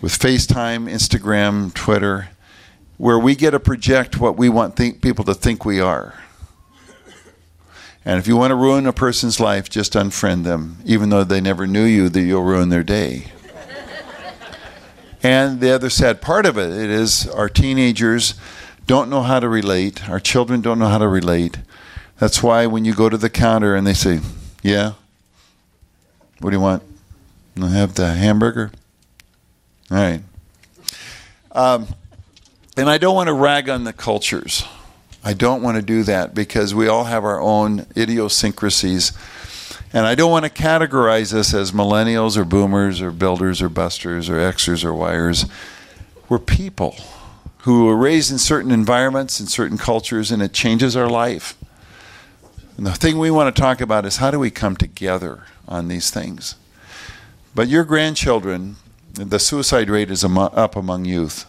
With 0.00 0.12
FaceTime, 0.12 0.90
Instagram, 0.90 1.74
Twitter, 1.74 2.30
where 2.96 3.18
we 3.18 3.34
get 3.34 3.50
to 3.50 3.60
project 3.60 4.18
what 4.18 4.36
we 4.36 4.48
want 4.48 4.76
people 4.76 5.24
to 5.24 5.34
think 5.34 5.64
we 5.64 5.80
are. 5.80 6.14
And 8.04 8.18
if 8.18 8.26
you 8.26 8.36
want 8.36 8.50
to 8.50 8.54
ruin 8.54 8.86
a 8.86 8.92
person's 8.92 9.40
life, 9.40 9.68
just 9.68 9.92
unfriend 9.92 10.44
them, 10.44 10.78
even 10.84 11.10
though 11.10 11.24
they 11.24 11.40
never 11.40 11.66
knew 11.66 11.84
you, 11.84 12.08
that 12.08 12.20
you'll 12.20 12.42
ruin 12.42 12.70
their 12.70 12.82
day. 12.82 13.26
and 15.22 15.60
the 15.60 15.70
other 15.70 15.90
sad 15.90 16.22
part 16.22 16.46
of 16.46 16.56
it, 16.56 16.70
it 16.70 16.90
is 16.90 17.28
our 17.28 17.48
teenagers 17.48 18.34
don't 18.86 19.10
know 19.10 19.22
how 19.22 19.38
to 19.38 19.48
relate. 19.48 20.08
Our 20.08 20.18
children 20.18 20.62
don't 20.62 20.78
know 20.78 20.88
how 20.88 20.98
to 20.98 21.08
relate. 21.08 21.58
That's 22.18 22.42
why 22.42 22.66
when 22.66 22.84
you 22.84 22.94
go 22.94 23.08
to 23.08 23.16
the 23.16 23.30
counter 23.30 23.74
and 23.74 23.86
they 23.86 23.94
say, 23.94 24.20
"Yeah, 24.62 24.92
what 26.40 26.50
do 26.50 26.56
you 26.56 26.60
want? 26.60 26.82
I 27.62 27.68
have 27.68 27.94
the 27.94 28.14
hamburger." 28.14 28.72
All 29.90 29.96
right. 29.96 30.22
Um, 31.52 31.86
and 32.76 32.88
I 32.88 32.98
don't 32.98 33.14
want 33.14 33.28
to 33.28 33.32
rag 33.32 33.68
on 33.68 33.84
the 33.84 33.92
cultures. 33.92 34.64
I 35.22 35.34
don't 35.34 35.62
want 35.62 35.76
to 35.76 35.82
do 35.82 36.02
that 36.04 36.34
because 36.34 36.74
we 36.74 36.88
all 36.88 37.04
have 37.04 37.24
our 37.24 37.40
own 37.40 37.86
idiosyncrasies. 37.96 39.12
And 39.92 40.06
I 40.06 40.14
don't 40.14 40.30
want 40.30 40.44
to 40.44 40.50
categorize 40.50 41.34
us 41.34 41.52
as 41.52 41.72
millennials 41.72 42.36
or 42.36 42.44
boomers 42.44 43.02
or 43.02 43.10
builders 43.10 43.60
or 43.60 43.68
busters 43.68 44.30
or 44.30 44.36
Xers 44.36 44.84
or 44.84 44.92
Yers. 44.92 45.50
We're 46.28 46.38
people 46.38 46.96
who 47.64 47.88
are 47.88 47.96
raised 47.96 48.30
in 48.30 48.38
certain 48.38 48.70
environments 48.70 49.40
and 49.40 49.48
certain 49.48 49.76
cultures, 49.76 50.30
and 50.30 50.40
it 50.40 50.52
changes 50.52 50.96
our 50.96 51.10
life. 51.10 51.54
And 52.76 52.86
the 52.86 52.92
thing 52.92 53.18
we 53.18 53.30
want 53.30 53.54
to 53.54 53.60
talk 53.60 53.82
about 53.82 54.06
is 54.06 54.16
how 54.16 54.30
do 54.30 54.38
we 54.38 54.50
come 54.50 54.76
together 54.76 55.44
on 55.68 55.88
these 55.88 56.10
things? 56.10 56.54
But 57.54 57.68
your 57.68 57.84
grandchildren, 57.84 58.76
the 59.12 59.38
suicide 59.38 59.90
rate 59.90 60.10
is 60.10 60.24
up 60.24 60.76
among 60.76 61.04
youth. 61.04 61.44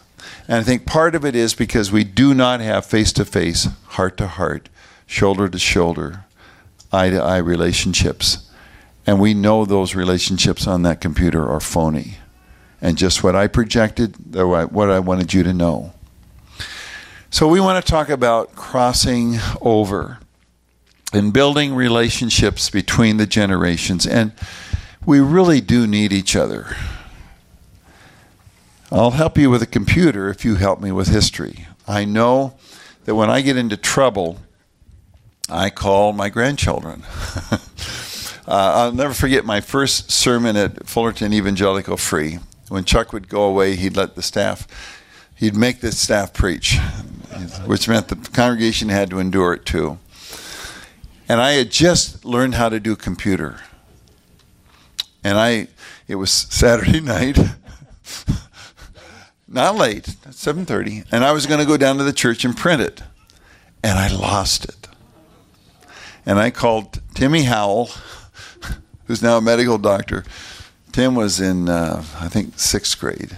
And 0.48 0.58
I 0.58 0.62
think 0.62 0.86
part 0.86 1.14
of 1.14 1.24
it 1.24 1.34
is 1.34 1.54
because 1.54 1.92
we 1.92 2.04
do 2.04 2.34
not 2.34 2.60
have 2.60 2.84
face 2.86 3.12
to 3.14 3.24
face, 3.24 3.68
heart 3.88 4.16
to 4.18 4.26
heart, 4.26 4.68
shoulder 5.06 5.48
to 5.48 5.58
shoulder, 5.58 6.24
eye 6.92 7.10
to 7.10 7.22
eye 7.22 7.38
relationships. 7.38 8.50
And 9.06 9.20
we 9.20 9.34
know 9.34 9.64
those 9.64 9.94
relationships 9.94 10.66
on 10.66 10.82
that 10.82 11.00
computer 11.00 11.48
are 11.48 11.60
phony. 11.60 12.18
And 12.80 12.98
just 12.98 13.22
what 13.22 13.36
I 13.36 13.46
projected, 13.46 14.34
what 14.34 14.90
I 14.90 14.98
wanted 14.98 15.32
you 15.32 15.42
to 15.44 15.52
know. 15.52 15.92
So 17.30 17.48
we 17.48 17.60
want 17.60 17.84
to 17.84 17.90
talk 17.90 18.08
about 18.08 18.54
crossing 18.54 19.38
over 19.60 20.18
and 21.12 21.32
building 21.32 21.74
relationships 21.74 22.70
between 22.70 23.16
the 23.16 23.26
generations. 23.26 24.06
And 24.06 24.32
we 25.06 25.20
really 25.20 25.60
do 25.60 25.86
need 25.86 26.12
each 26.12 26.36
other. 26.36 26.76
I'll 28.92 29.12
help 29.12 29.38
you 29.38 29.48
with 29.48 29.62
a 29.62 29.66
computer 29.66 30.28
if 30.28 30.44
you 30.44 30.56
help 30.56 30.78
me 30.78 30.92
with 30.92 31.08
history. 31.08 31.66
I 31.88 32.04
know 32.04 32.58
that 33.06 33.14
when 33.14 33.30
I 33.30 33.40
get 33.40 33.56
into 33.56 33.78
trouble, 33.78 34.38
I 35.48 35.70
call 35.70 36.12
my 36.12 36.28
grandchildren. 36.28 37.02
uh, 37.50 37.58
I'll 38.46 38.92
never 38.92 39.14
forget 39.14 39.46
my 39.46 39.62
first 39.62 40.10
sermon 40.10 40.58
at 40.58 40.86
Fullerton 40.86 41.32
Evangelical 41.32 41.96
Free. 41.96 42.38
When 42.68 42.84
Chuck 42.84 43.14
would 43.14 43.30
go 43.30 43.44
away, 43.44 43.76
he'd 43.76 43.96
let 43.96 44.14
the 44.14 44.20
staff, 44.20 44.68
he'd 45.36 45.56
make 45.56 45.80
the 45.80 45.90
staff 45.90 46.34
preach, 46.34 46.76
which 47.64 47.88
meant 47.88 48.08
the 48.08 48.16
congregation 48.16 48.90
had 48.90 49.08
to 49.08 49.20
endure 49.20 49.54
it 49.54 49.64
too. 49.64 49.98
And 51.30 51.40
I 51.40 51.52
had 51.52 51.70
just 51.70 52.26
learned 52.26 52.56
how 52.56 52.68
to 52.68 52.78
do 52.78 52.92
a 52.92 52.96
computer. 52.96 53.62
And 55.24 55.38
I, 55.38 55.68
it 56.06 56.16
was 56.16 56.30
Saturday 56.30 57.00
night 57.00 57.38
not 59.52 59.76
late, 59.76 60.04
7:30, 60.30 61.04
and 61.12 61.24
I 61.24 61.32
was 61.32 61.46
going 61.46 61.60
to 61.60 61.66
go 61.66 61.76
down 61.76 61.98
to 61.98 62.04
the 62.04 62.12
church 62.12 62.44
and 62.44 62.56
print 62.56 62.82
it. 62.82 63.02
And 63.84 63.98
I 63.98 64.08
lost 64.08 64.64
it. 64.64 64.88
And 66.24 66.38
I 66.38 66.50
called 66.50 67.00
Timmy 67.14 67.42
Howell, 67.42 67.90
who's 69.06 69.22
now 69.22 69.38
a 69.38 69.40
medical 69.40 69.76
doctor. 69.76 70.24
Tim 70.92 71.14
was 71.14 71.40
in, 71.40 71.68
uh, 71.68 72.04
I 72.20 72.28
think, 72.28 72.58
sixth 72.58 72.98
grade. 72.98 73.36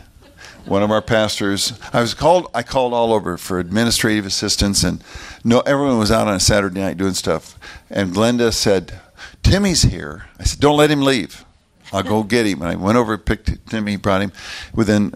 one 0.67 0.83
of 0.83 0.91
our 0.91 1.03
pastors. 1.03 1.79
I 1.93 2.01
was 2.01 2.15
called. 2.15 2.49
I 2.55 2.63
called 2.63 2.93
all 2.95 3.13
over 3.13 3.37
for 3.37 3.59
administrative 3.59 4.27
assistance, 4.27 4.83
and 4.83 5.03
no, 5.45 5.61
everyone 5.61 5.99
was 5.99 6.11
out 6.11 6.27
on 6.27 6.35
a 6.35 6.41
Saturday 6.41 6.81
night 6.81 6.97
doing 6.97 7.15
stuff. 7.15 7.59
And 7.91 8.15
Glenda 8.15 8.53
said, 8.53 8.99
"Timmy's 9.43 9.83
here." 9.83 10.27
I 10.39 10.45
said, 10.45 10.61
"Don't 10.61 10.77
let 10.77 10.91
him 10.91 11.03
leave. 11.03 11.45
I'll 11.93 12.03
go 12.03 12.23
get 12.23 12.47
him." 12.47 12.63
And 12.63 12.71
I 12.71 12.77
went 12.77 12.97
over, 12.97 13.17
picked 13.19 13.67
Timmy, 13.69 13.97
brought 13.97 14.23
him. 14.23 14.33
Within 14.75 15.15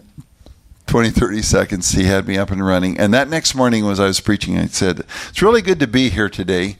20, 0.89 1.11
30 1.11 1.43
seconds, 1.43 1.91
he 1.91 2.05
had 2.05 2.27
me 2.27 2.35
up 2.35 2.49
and 2.49 2.65
running. 2.65 2.97
And 2.97 3.13
that 3.13 3.29
next 3.29 3.53
morning, 3.53 3.85
as 3.85 3.99
I 3.99 4.07
was 4.07 4.19
preaching, 4.19 4.57
I 4.57 4.65
said, 4.65 5.01
"It's 5.29 5.39
really 5.39 5.61
good 5.61 5.79
to 5.81 5.85
be 5.85 6.09
here 6.09 6.29
today." 6.29 6.77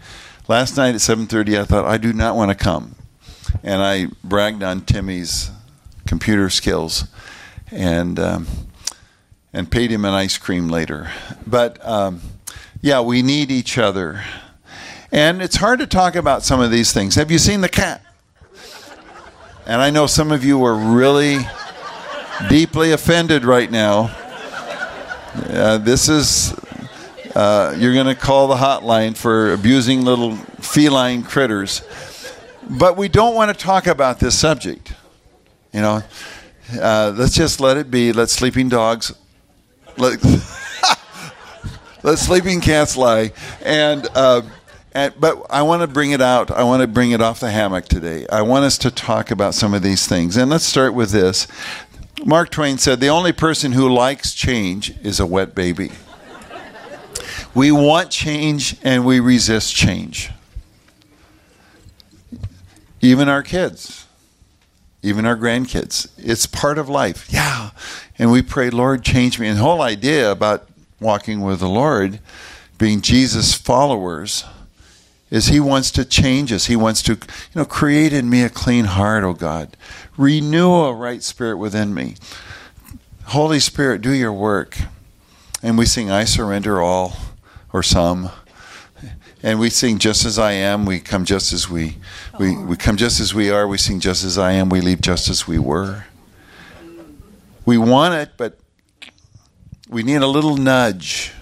Last 0.47 0.75
night 0.77 0.95
at 0.95 1.01
7:30, 1.01 1.59
I 1.59 1.63
thought 1.63 1.85
I 1.85 1.97
do 1.97 2.11
not 2.11 2.35
want 2.35 2.49
to 2.49 2.55
come, 2.55 2.95
and 3.63 3.83
I 3.83 4.07
bragged 4.23 4.63
on 4.63 4.81
Timmy's 4.81 5.51
computer 6.07 6.49
skills, 6.49 7.05
and 7.69 8.19
um, 8.19 8.47
and 9.53 9.69
paid 9.69 9.91
him 9.91 10.05
an 10.05 10.13
ice 10.15 10.39
cream 10.39 10.69
later. 10.69 11.11
But 11.45 11.77
um, 11.87 12.21
yeah, 12.81 13.01
we 13.01 13.21
need 13.21 13.51
each 13.51 13.77
other, 13.77 14.23
and 15.11 15.39
it's 15.39 15.57
hard 15.57 15.77
to 15.81 15.87
talk 15.87 16.15
about 16.15 16.41
some 16.41 16.59
of 16.59 16.71
these 16.71 16.91
things. 16.91 17.13
Have 17.13 17.29
you 17.29 17.37
seen 17.37 17.61
the 17.61 17.69
cat? 17.69 18.01
And 19.67 19.83
I 19.83 19.91
know 19.91 20.07
some 20.07 20.31
of 20.31 20.43
you 20.43 20.57
were 20.57 20.75
really 20.75 21.45
deeply 22.47 22.91
offended 22.91 23.43
right 23.43 23.69
now. 23.69 24.15
Uh, 25.35 25.77
this 25.77 26.07
is 26.07 26.53
uh, 27.35 27.75
you're 27.77 27.93
going 27.93 28.07
to 28.07 28.15
call 28.15 28.47
the 28.47 28.55
hotline 28.55 29.15
for 29.15 29.53
abusing 29.53 30.03
little 30.03 30.35
feline 30.35 31.23
critters. 31.23 31.83
But 32.69 32.97
we 32.97 33.07
don't 33.07 33.35
want 33.35 33.55
to 33.55 33.65
talk 33.65 33.87
about 33.87 34.19
this 34.19 34.37
subject. 34.37 34.93
You 35.73 35.81
know, 35.81 36.03
uh, 36.79 37.13
let's 37.15 37.35
just 37.35 37.59
let 37.59 37.77
it 37.77 37.91
be. 37.91 38.11
Let 38.13 38.29
sleeping 38.29 38.69
dogs, 38.69 39.13
let, 39.97 40.23
let 42.03 42.17
sleeping 42.17 42.61
cats 42.61 42.97
lie. 42.97 43.31
And, 43.63 44.07
uh, 44.15 44.41
and 44.93 45.13
but 45.19 45.45
I 45.49 45.61
want 45.61 45.81
to 45.83 45.87
bring 45.87 46.11
it 46.11 46.21
out. 46.21 46.49
I 46.51 46.63
want 46.63 46.81
to 46.81 46.87
bring 46.87 47.11
it 47.11 47.21
off 47.21 47.39
the 47.39 47.51
hammock 47.51 47.85
today. 47.85 48.25
I 48.31 48.41
want 48.41 48.65
us 48.65 48.77
to 48.79 48.91
talk 48.91 49.29
about 49.29 49.53
some 49.53 49.73
of 49.73 49.83
these 49.83 50.07
things. 50.07 50.35
And 50.35 50.49
let's 50.49 50.65
start 50.65 50.93
with 50.93 51.11
this. 51.11 51.47
Mark 52.25 52.51
Twain 52.51 52.77
said, 52.77 52.99
"The 52.99 53.09
only 53.09 53.31
person 53.31 53.71
who 53.71 53.87
likes 53.93 54.33
change 54.33 54.93
is 55.01 55.19
a 55.19 55.25
wet 55.25 55.55
baby." 55.55 55.91
We 57.53 57.71
want 57.71 58.11
change 58.11 58.75
and 58.83 59.05
we 59.05 59.19
resist 59.19 59.75
change. 59.75 60.29
Even 63.01 63.27
our 63.27 63.41
kids, 63.41 64.05
even 65.01 65.25
our 65.25 65.35
grandkids. 65.35 66.09
It's 66.17 66.45
part 66.45 66.77
of 66.77 66.87
life. 66.89 67.25
Yeah. 67.29 67.71
And 68.19 68.31
we 68.31 68.41
pray, 68.41 68.69
Lord, 68.69 69.03
change 69.03 69.39
me. 69.39 69.47
And 69.47 69.57
the 69.57 69.63
whole 69.63 69.81
idea 69.81 70.29
about 70.29 70.67
walking 70.99 71.41
with 71.41 71.59
the 71.59 71.69
Lord, 71.69 72.19
being 72.77 73.01
Jesus 73.01 73.53
followers, 73.53 74.43
is 75.31 75.47
he 75.47 75.59
wants 75.59 75.91
to 75.91 76.05
change 76.05 76.51
us. 76.51 76.65
He 76.65 76.75
wants 76.75 77.01
to, 77.03 77.13
you 77.13 77.19
know, 77.55 77.65
create 77.65 78.13
in 78.13 78.29
me 78.29 78.43
a 78.43 78.49
clean 78.49 78.85
heart, 78.85 79.23
oh 79.23 79.33
God. 79.33 79.77
Renew 80.17 80.71
a 80.71 80.93
right 80.93 81.21
spirit 81.21 81.57
within 81.57 81.93
me. 81.93 82.15
Holy 83.25 83.59
Spirit, 83.59 84.01
do 84.01 84.11
your 84.11 84.33
work. 84.33 84.77
And 85.61 85.77
we 85.77 85.85
sing, 85.85 86.09
I 86.09 86.23
surrender 86.23 86.81
all 86.81 87.15
or 87.71 87.83
some. 87.83 88.31
And 89.43 89.59
we 89.59 89.69
sing 89.69 89.99
just 89.99 90.25
as 90.25 90.39
I 90.39 90.53
am, 90.53 90.85
we 90.85 90.99
come 90.99 91.25
just 91.25 91.53
as 91.53 91.69
we 91.69 91.97
we, 92.39 92.57
we 92.57 92.75
come 92.75 92.97
just 92.97 93.19
as 93.19 93.33
we 93.33 93.51
are, 93.51 93.67
we 93.67 93.77
sing 93.77 93.99
just 93.99 94.23
as 94.23 94.37
I 94.37 94.53
am, 94.53 94.69
we 94.69 94.81
leave 94.81 95.01
just 95.01 95.29
as 95.29 95.47
we 95.47 95.59
were. 95.59 96.05
We 97.65 97.77
want 97.77 98.15
it, 98.15 98.31
but 98.35 98.57
we 99.89 100.03
need 100.03 100.21
a 100.21 100.27
little 100.27 100.57
nudge. 100.57 101.33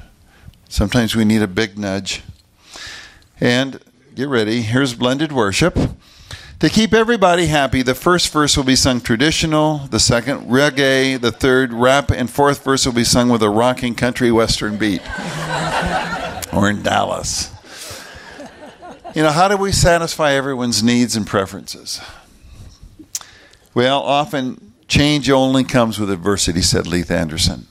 Sometimes 0.70 1.16
we 1.16 1.24
need 1.24 1.42
a 1.42 1.48
big 1.48 1.78
nudge. 1.78 2.24
And 3.40 3.80
get 4.16 4.28
ready, 4.28 4.62
here's 4.62 4.94
blended 4.94 5.32
worship. 5.32 5.78
To 6.60 6.70
keep 6.70 6.92
everybody 6.92 7.46
happy, 7.46 7.84
the 7.84 7.94
first 7.94 8.34
verse 8.34 8.58
will 8.58 8.64
be 8.64 8.76
sung 8.76 9.00
traditional, 9.00 9.78
the 9.90 10.00
second 10.00 10.50
reggae, 10.50 11.22
the 11.22 11.32
third 11.32 11.72
rap, 11.72 12.10
and 12.10 12.28
fourth 12.28 12.64
verse 12.64 12.84
will 12.84 12.94
be 12.94 13.04
sung 13.04 13.30
with 13.30 13.44
a 13.44 13.50
rocking 13.50 13.94
country 13.94 14.32
western 14.32 14.78
beat. 14.78 15.02
or 16.54 16.70
in 16.70 16.82
Dallas. 16.82 17.54
You 19.14 19.22
know, 19.24 19.32
how 19.32 19.48
do 19.48 19.58
we 19.58 19.72
satisfy 19.72 20.34
everyone's 20.34 20.82
needs 20.82 21.16
and 21.16 21.26
preferences? 21.26 22.02
Well, 23.76 24.02
often 24.02 24.74
change 24.88 25.30
only 25.30 25.64
comes 25.64 26.00
with 26.00 26.10
adversity, 26.10 26.62
said 26.62 26.88
Leith 26.88 27.12
Anderson. 27.12 27.68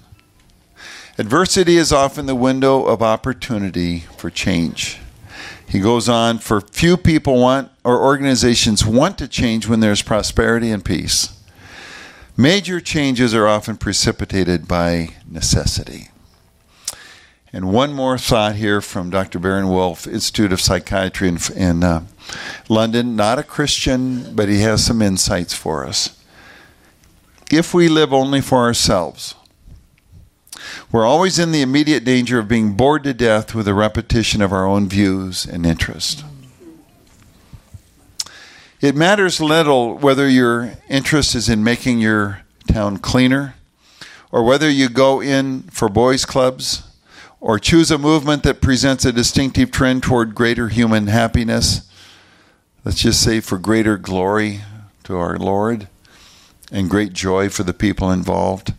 Adversity 1.19 1.77
is 1.77 1.93
often 1.93 2.27
the 2.27 2.35
window 2.35 2.85
of 2.85 3.03
opportunity 3.03 4.01
for 4.17 4.31
change. 4.31 5.01
He 5.69 5.81
goes 5.81 6.09
on, 6.09 6.39
for 6.39 6.61
few 6.61 6.97
people 6.97 7.41
want 7.41 7.71
or 7.85 8.03
organizations 8.03 8.85
want 8.85 9.19
to 9.19 9.29
change 9.29 9.69
when 9.69 9.81
there's 9.81 10.03
prosperity 10.03 10.71
and 10.71 10.85
peace. 10.85 11.33
Major 12.37 12.81
changes 12.81 13.35
are 13.35 13.49
often 13.49 13.77
precipitated 13.77 14.69
by 14.69 15.15
necessity. 15.29 16.09
And 17.53 17.73
one 17.73 17.95
more 17.95 18.19
thought 18.19 18.57
here 18.57 18.81
from 18.81 19.09
Dr. 19.09 19.39
Baron 19.39 19.69
Wolf, 19.69 20.07
Institute 20.07 20.53
of 20.53 20.61
Psychiatry 20.61 21.29
in, 21.29 21.39
in 21.55 21.83
uh, 21.83 22.05
London. 22.69 23.17
Not 23.17 23.39
a 23.39 23.43
Christian, 23.43 24.35
but 24.37 24.49
he 24.49 24.61
has 24.61 24.85
some 24.85 25.01
insights 25.01 25.55
for 25.55 25.87
us. 25.87 26.23
If 27.51 27.73
we 27.73 27.89
live 27.89 28.13
only 28.13 28.41
for 28.41 28.59
ourselves, 28.59 29.35
we're 30.93 31.07
always 31.07 31.39
in 31.39 31.53
the 31.53 31.63
immediate 31.63 32.05
danger 32.05 32.39
of 32.39 32.49
being 32.49 32.75
bored 32.75 33.05
to 33.05 33.15
death 33.15 33.55
with 33.55 33.69
a 33.69 33.75
repetition 33.75 34.41
of 34.43 34.53
our 34.53 34.67
own 34.67 34.89
views 34.89 35.47
and 35.47 35.67
interests. 35.67 36.23
It 38.81 38.95
matters 38.95 39.41
little 39.41 39.97
whether 39.97 40.29
your 40.29 40.75
interest 40.89 41.35
is 41.35 41.49
in 41.49 41.65
making 41.65 42.01
your 42.01 42.43
town 42.69 42.99
cleaner 42.99 43.55
or 44.31 44.43
whether 44.43 44.69
you 44.69 44.89
go 44.89 45.23
in 45.23 45.63
for 45.65 45.89
boys' 45.89 46.25
clubs 46.25 46.83
or 47.41 47.59
choose 47.59 47.91
a 47.91 47.99
movement 47.99 48.43
that 48.43 48.61
presents 48.61 49.05
a 49.05 49.13
distinctive 49.13 49.71
trend 49.71 50.03
toward 50.03 50.35
greater 50.35 50.69
human 50.69 51.07
happiness. 51.07 51.91
Let's 52.85 53.01
just 53.01 53.23
say 53.23 53.41
for 53.41 53.59
greater 53.59 53.97
glory 53.97 54.61
to 55.05 55.17
our 55.17 55.39
Lord 55.39 55.89
and 56.71 56.91
great 56.91 57.13
joy 57.13 57.49
for 57.49 57.63
the 57.63 57.73
people 57.73 58.11
involved. 58.11 58.75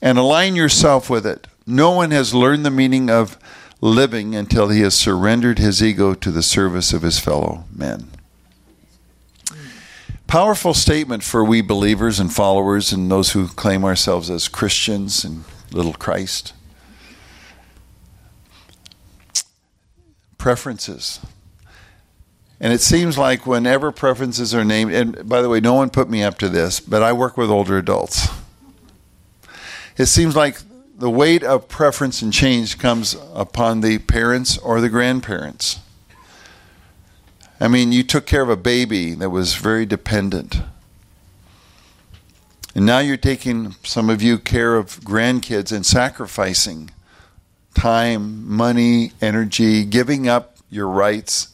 And 0.00 0.18
align 0.18 0.54
yourself 0.54 1.10
with 1.10 1.26
it. 1.26 1.46
No 1.66 1.90
one 1.90 2.12
has 2.12 2.34
learned 2.34 2.64
the 2.64 2.70
meaning 2.70 3.10
of 3.10 3.36
living 3.80 4.34
until 4.34 4.68
he 4.68 4.80
has 4.80 4.94
surrendered 4.94 5.58
his 5.58 5.82
ego 5.82 6.14
to 6.14 6.30
the 6.30 6.42
service 6.42 6.92
of 6.92 7.02
his 7.02 7.18
fellow 7.18 7.64
men. 7.74 8.10
Powerful 10.26 10.74
statement 10.74 11.22
for 11.22 11.42
we 11.42 11.62
believers 11.62 12.20
and 12.20 12.32
followers 12.32 12.92
and 12.92 13.10
those 13.10 13.32
who 13.32 13.48
claim 13.48 13.84
ourselves 13.84 14.28
as 14.28 14.46
Christians 14.46 15.24
and 15.24 15.44
little 15.72 15.94
Christ. 15.94 16.52
Preferences. 20.36 21.20
And 22.60 22.72
it 22.72 22.80
seems 22.80 23.16
like 23.16 23.46
whenever 23.46 23.90
preferences 23.92 24.54
are 24.54 24.64
named, 24.64 24.92
and 24.92 25.28
by 25.28 25.40
the 25.40 25.48
way, 25.48 25.60
no 25.60 25.74
one 25.74 25.90
put 25.90 26.10
me 26.10 26.22
up 26.22 26.38
to 26.38 26.48
this, 26.48 26.80
but 26.80 27.02
I 27.02 27.12
work 27.12 27.36
with 27.36 27.50
older 27.50 27.78
adults. 27.78 28.28
It 29.98 30.06
seems 30.06 30.36
like 30.36 30.60
the 30.96 31.10
weight 31.10 31.42
of 31.42 31.68
preference 31.68 32.22
and 32.22 32.32
change 32.32 32.78
comes 32.78 33.16
upon 33.34 33.80
the 33.80 33.98
parents 33.98 34.56
or 34.56 34.80
the 34.80 34.88
grandparents. 34.88 35.80
I 37.60 37.66
mean, 37.66 37.90
you 37.90 38.04
took 38.04 38.24
care 38.24 38.42
of 38.42 38.48
a 38.48 38.56
baby 38.56 39.14
that 39.14 39.30
was 39.30 39.56
very 39.56 39.84
dependent. 39.84 40.62
And 42.76 42.86
now 42.86 43.00
you're 43.00 43.16
taking, 43.16 43.74
some 43.82 44.08
of 44.08 44.22
you, 44.22 44.38
care 44.38 44.76
of 44.76 45.00
grandkids 45.00 45.72
and 45.72 45.84
sacrificing 45.84 46.90
time, 47.74 48.48
money, 48.48 49.12
energy, 49.20 49.84
giving 49.84 50.28
up 50.28 50.58
your 50.70 50.86
rights 50.86 51.48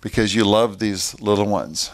because 0.00 0.34
you 0.34 0.44
love 0.44 0.80
these 0.80 1.20
little 1.20 1.46
ones. 1.46 1.92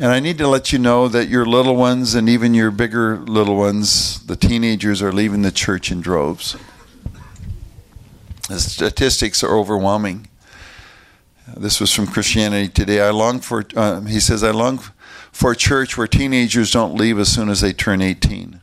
And 0.00 0.10
I 0.10 0.18
need 0.18 0.38
to 0.38 0.48
let 0.48 0.72
you 0.72 0.78
know 0.78 1.08
that 1.08 1.28
your 1.28 1.44
little 1.44 1.76
ones 1.76 2.14
and 2.14 2.26
even 2.26 2.54
your 2.54 2.70
bigger 2.70 3.18
little 3.18 3.54
ones, 3.56 4.24
the 4.24 4.34
teenagers, 4.34 5.02
are 5.02 5.12
leaving 5.12 5.42
the 5.42 5.52
church 5.52 5.92
in 5.92 6.00
droves. 6.00 6.56
The 8.48 8.58
statistics 8.58 9.44
are 9.44 9.54
overwhelming. 9.54 10.28
This 11.54 11.80
was 11.80 11.92
from 11.92 12.06
Christianity 12.06 12.68
Today. 12.68 13.02
I 13.02 13.10
long 13.10 13.40
for, 13.40 13.62
uh, 13.76 14.00
he 14.00 14.20
says, 14.20 14.42
I 14.42 14.52
long 14.52 14.78
for 15.32 15.52
a 15.52 15.56
church 15.56 15.98
where 15.98 16.06
teenagers 16.06 16.70
don't 16.70 16.94
leave 16.94 17.18
as 17.18 17.28
soon 17.28 17.50
as 17.50 17.60
they 17.60 17.74
turn 17.74 18.00
18. 18.00 18.62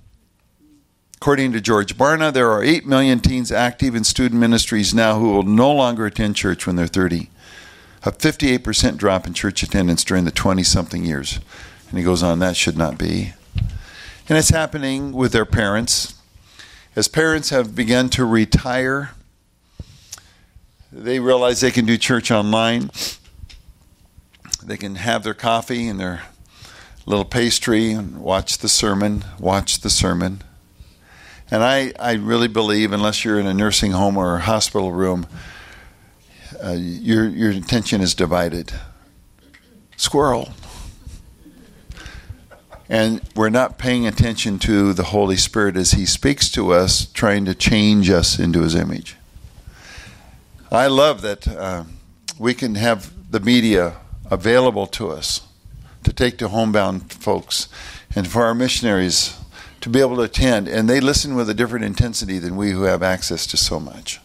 According 1.17 1.51
to 1.51 1.61
George 1.61 1.95
Barna, 1.95 2.33
there 2.33 2.49
are 2.49 2.63
8 2.63 2.87
million 2.87 3.19
teens 3.19 3.51
active 3.51 3.93
in 3.93 4.03
student 4.03 4.41
ministries 4.41 4.91
now 4.91 5.19
who 5.19 5.33
will 5.33 5.43
no 5.43 5.71
longer 5.71 6.07
attend 6.07 6.35
church 6.35 6.65
when 6.65 6.75
they're 6.77 6.87
30. 6.87 7.29
A 8.07 8.11
58% 8.11 8.95
drop 8.95 9.27
in 9.27 9.33
church 9.33 9.63
attendance 9.63 10.05
during 10.05 10.23
the 10.23 10.31
20 10.31 10.63
something 10.63 11.03
years. 11.03 11.41
And 11.89 11.97
he 11.97 12.05
goes 12.05 12.23
on, 12.23 12.39
that 12.39 12.55
should 12.55 12.77
not 12.77 12.97
be. 12.97 13.33
And 14.29 14.37
it's 14.37 14.47
happening 14.47 15.11
with 15.11 15.33
their 15.33 15.43
parents. 15.43 16.15
As 16.95 17.09
parents 17.09 17.49
have 17.49 17.75
begun 17.75 18.07
to 18.11 18.23
retire, 18.23 19.11
they 20.89 21.19
realize 21.19 21.59
they 21.59 21.69
can 21.69 21.85
do 21.85 21.97
church 21.97 22.31
online. 22.31 22.91
They 24.63 24.77
can 24.77 24.95
have 24.95 25.23
their 25.23 25.33
coffee 25.33 25.89
and 25.89 25.99
their 25.99 26.21
little 27.05 27.25
pastry 27.25 27.91
and 27.91 28.21
watch 28.21 28.59
the 28.59 28.69
sermon, 28.69 29.25
watch 29.37 29.81
the 29.81 29.89
sermon. 29.89 30.43
And 31.51 31.61
I, 31.61 31.91
I 31.99 32.13
really 32.13 32.47
believe, 32.47 32.93
unless 32.93 33.25
you're 33.25 33.37
in 33.37 33.47
a 33.47 33.53
nursing 33.53 33.91
home 33.91 34.15
or 34.15 34.37
a 34.37 34.39
hospital 34.39 34.93
room, 34.93 35.27
uh, 36.63 36.71
your, 36.71 37.27
your 37.27 37.51
attention 37.51 38.01
is 38.01 38.13
divided. 38.13 38.73
Squirrel. 39.95 40.49
And 42.89 43.21
we're 43.35 43.49
not 43.49 43.77
paying 43.77 44.07
attention 44.07 44.59
to 44.59 44.93
the 44.93 45.03
Holy 45.03 45.35
Spirit 45.35 45.75
as 45.75 45.91
He 45.91 46.05
speaks 46.05 46.49
to 46.51 46.71
us, 46.71 47.05
trying 47.07 47.45
to 47.45 47.53
change 47.53 48.09
us 48.09 48.39
into 48.39 48.61
His 48.61 48.75
image. 48.75 49.15
I 50.71 50.87
love 50.87 51.21
that 51.21 51.47
uh, 51.47 51.83
we 52.39 52.53
can 52.53 52.75
have 52.75 53.11
the 53.31 53.39
media 53.39 53.97
available 54.29 54.87
to 54.87 55.09
us 55.09 55.41
to 56.03 56.13
take 56.13 56.37
to 56.37 56.49
homebound 56.49 57.11
folks 57.11 57.67
and 58.15 58.27
for 58.27 58.45
our 58.45 58.55
missionaries 58.55 59.37
to 59.81 59.89
be 59.89 59.99
able 59.99 60.15
to 60.17 60.21
attend. 60.21 60.67
And 60.67 60.89
they 60.89 60.99
listen 60.99 61.35
with 61.35 61.49
a 61.49 61.53
different 61.53 61.85
intensity 61.85 62.39
than 62.39 62.55
we 62.55 62.71
who 62.71 62.83
have 62.83 63.03
access 63.03 63.45
to 63.47 63.57
so 63.57 63.79
much. 63.79 64.19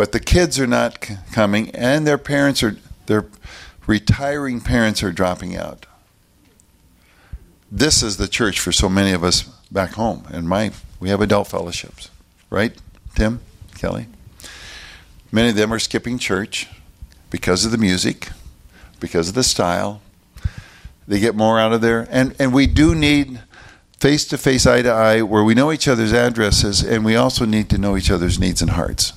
But 0.00 0.12
the 0.12 0.18
kids 0.18 0.58
are 0.58 0.66
not 0.66 1.04
c- 1.04 1.16
coming, 1.30 1.68
and 1.72 2.06
their 2.06 2.16
parents 2.16 2.62
are, 2.62 2.74
their 3.04 3.26
retiring 3.86 4.62
parents 4.62 5.02
are 5.02 5.12
dropping 5.12 5.58
out. 5.58 5.84
This 7.70 8.02
is 8.02 8.16
the 8.16 8.26
church 8.26 8.60
for 8.60 8.72
so 8.72 8.88
many 8.88 9.12
of 9.12 9.22
us 9.22 9.42
back 9.70 9.90
home. 9.90 10.26
And 10.32 10.48
my, 10.48 10.72
we 11.00 11.10
have 11.10 11.20
adult 11.20 11.48
fellowships, 11.48 12.08
right, 12.48 12.72
Tim, 13.14 13.40
Kelly? 13.76 14.06
Many 15.30 15.50
of 15.50 15.56
them 15.56 15.70
are 15.70 15.78
skipping 15.78 16.18
church 16.18 16.66
because 17.28 17.66
of 17.66 17.70
the 17.70 17.76
music, 17.76 18.30
because 19.00 19.28
of 19.28 19.34
the 19.34 19.44
style. 19.44 20.00
They 21.06 21.20
get 21.20 21.34
more 21.34 21.60
out 21.60 21.74
of 21.74 21.82
there. 21.82 22.08
And, 22.08 22.34
and 22.38 22.54
we 22.54 22.66
do 22.66 22.94
need 22.94 23.42
face 23.98 24.24
to 24.28 24.38
face, 24.38 24.64
eye 24.66 24.80
to 24.80 24.88
eye, 24.88 25.20
where 25.20 25.44
we 25.44 25.52
know 25.52 25.70
each 25.70 25.86
other's 25.86 26.14
addresses 26.14 26.82
and 26.82 27.04
we 27.04 27.16
also 27.16 27.44
need 27.44 27.68
to 27.68 27.76
know 27.76 27.98
each 27.98 28.10
other's 28.10 28.38
needs 28.38 28.62
and 28.62 28.70
hearts. 28.70 29.12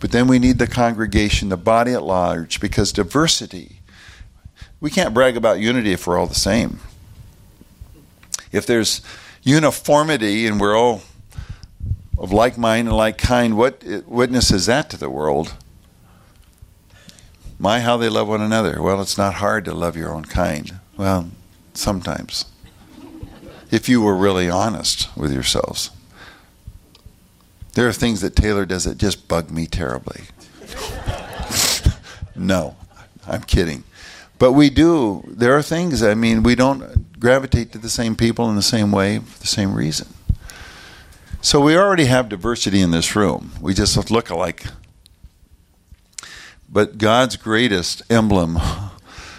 But 0.00 0.12
then 0.12 0.28
we 0.28 0.38
need 0.38 0.58
the 0.58 0.66
congregation, 0.66 1.48
the 1.48 1.56
body 1.56 1.92
at 1.92 2.02
large, 2.02 2.60
because 2.60 2.92
diversity, 2.92 3.80
we 4.80 4.90
can't 4.90 5.14
brag 5.14 5.36
about 5.36 5.58
unity 5.58 5.92
if 5.92 6.06
we're 6.06 6.18
all 6.18 6.26
the 6.26 6.34
same. 6.34 6.80
If 8.52 8.66
there's 8.66 9.00
uniformity 9.42 10.46
and 10.46 10.60
we're 10.60 10.76
all 10.76 11.02
of 12.18 12.32
like 12.32 12.58
mind 12.58 12.88
and 12.88 12.96
like 12.96 13.18
kind, 13.18 13.56
what 13.56 13.82
witness 14.06 14.50
is 14.50 14.66
that 14.66 14.90
to 14.90 14.96
the 14.96 15.10
world? 15.10 15.54
My, 17.58 17.80
how 17.80 17.96
they 17.96 18.10
love 18.10 18.28
one 18.28 18.42
another. 18.42 18.82
Well, 18.82 19.00
it's 19.00 19.16
not 19.16 19.34
hard 19.34 19.64
to 19.64 19.74
love 19.74 19.96
your 19.96 20.12
own 20.12 20.26
kind. 20.26 20.78
Well, 20.96 21.30
sometimes. 21.72 22.44
If 23.70 23.88
you 23.88 24.02
were 24.02 24.14
really 24.14 24.50
honest 24.50 25.08
with 25.16 25.32
yourselves. 25.32 25.90
There 27.76 27.86
are 27.86 27.92
things 27.92 28.22
that 28.22 28.34
Taylor 28.34 28.64
does 28.64 28.84
that 28.84 28.96
just 28.96 29.28
bug 29.28 29.50
me 29.50 29.66
terribly. 29.66 30.22
no, 32.34 32.74
I'm 33.26 33.42
kidding. 33.42 33.84
But 34.38 34.52
we 34.52 34.70
do. 34.70 35.22
There 35.28 35.54
are 35.54 35.60
things, 35.60 36.02
I 36.02 36.14
mean, 36.14 36.42
we 36.42 36.54
don't 36.54 37.20
gravitate 37.20 37.72
to 37.72 37.78
the 37.78 37.90
same 37.90 38.16
people 38.16 38.48
in 38.48 38.56
the 38.56 38.62
same 38.62 38.92
way 38.92 39.18
for 39.18 39.38
the 39.40 39.46
same 39.46 39.74
reason. 39.74 40.08
So 41.42 41.60
we 41.60 41.76
already 41.76 42.06
have 42.06 42.30
diversity 42.30 42.80
in 42.80 42.92
this 42.92 43.14
room. 43.14 43.52
We 43.60 43.74
just 43.74 44.10
look 44.10 44.30
alike. 44.30 44.64
But 46.70 46.96
God's 46.96 47.36
greatest 47.36 48.00
emblem 48.08 48.56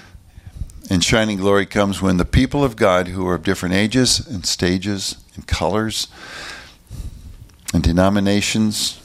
and 0.91 1.04
shining 1.04 1.38
glory 1.38 1.65
comes 1.65 2.04
when 2.04 2.17
the 2.17 2.23
people 2.23 2.63
of 2.63 2.76
God, 2.76 3.08
who 3.08 3.26
are 3.26 3.34
of 3.34 3.41
different 3.41 3.73
ages 3.73 4.19
and 4.28 4.45
stages 4.45 5.15
and 5.34 5.47
colors 5.47 6.08
and 7.73 7.84
denominations 7.84 9.01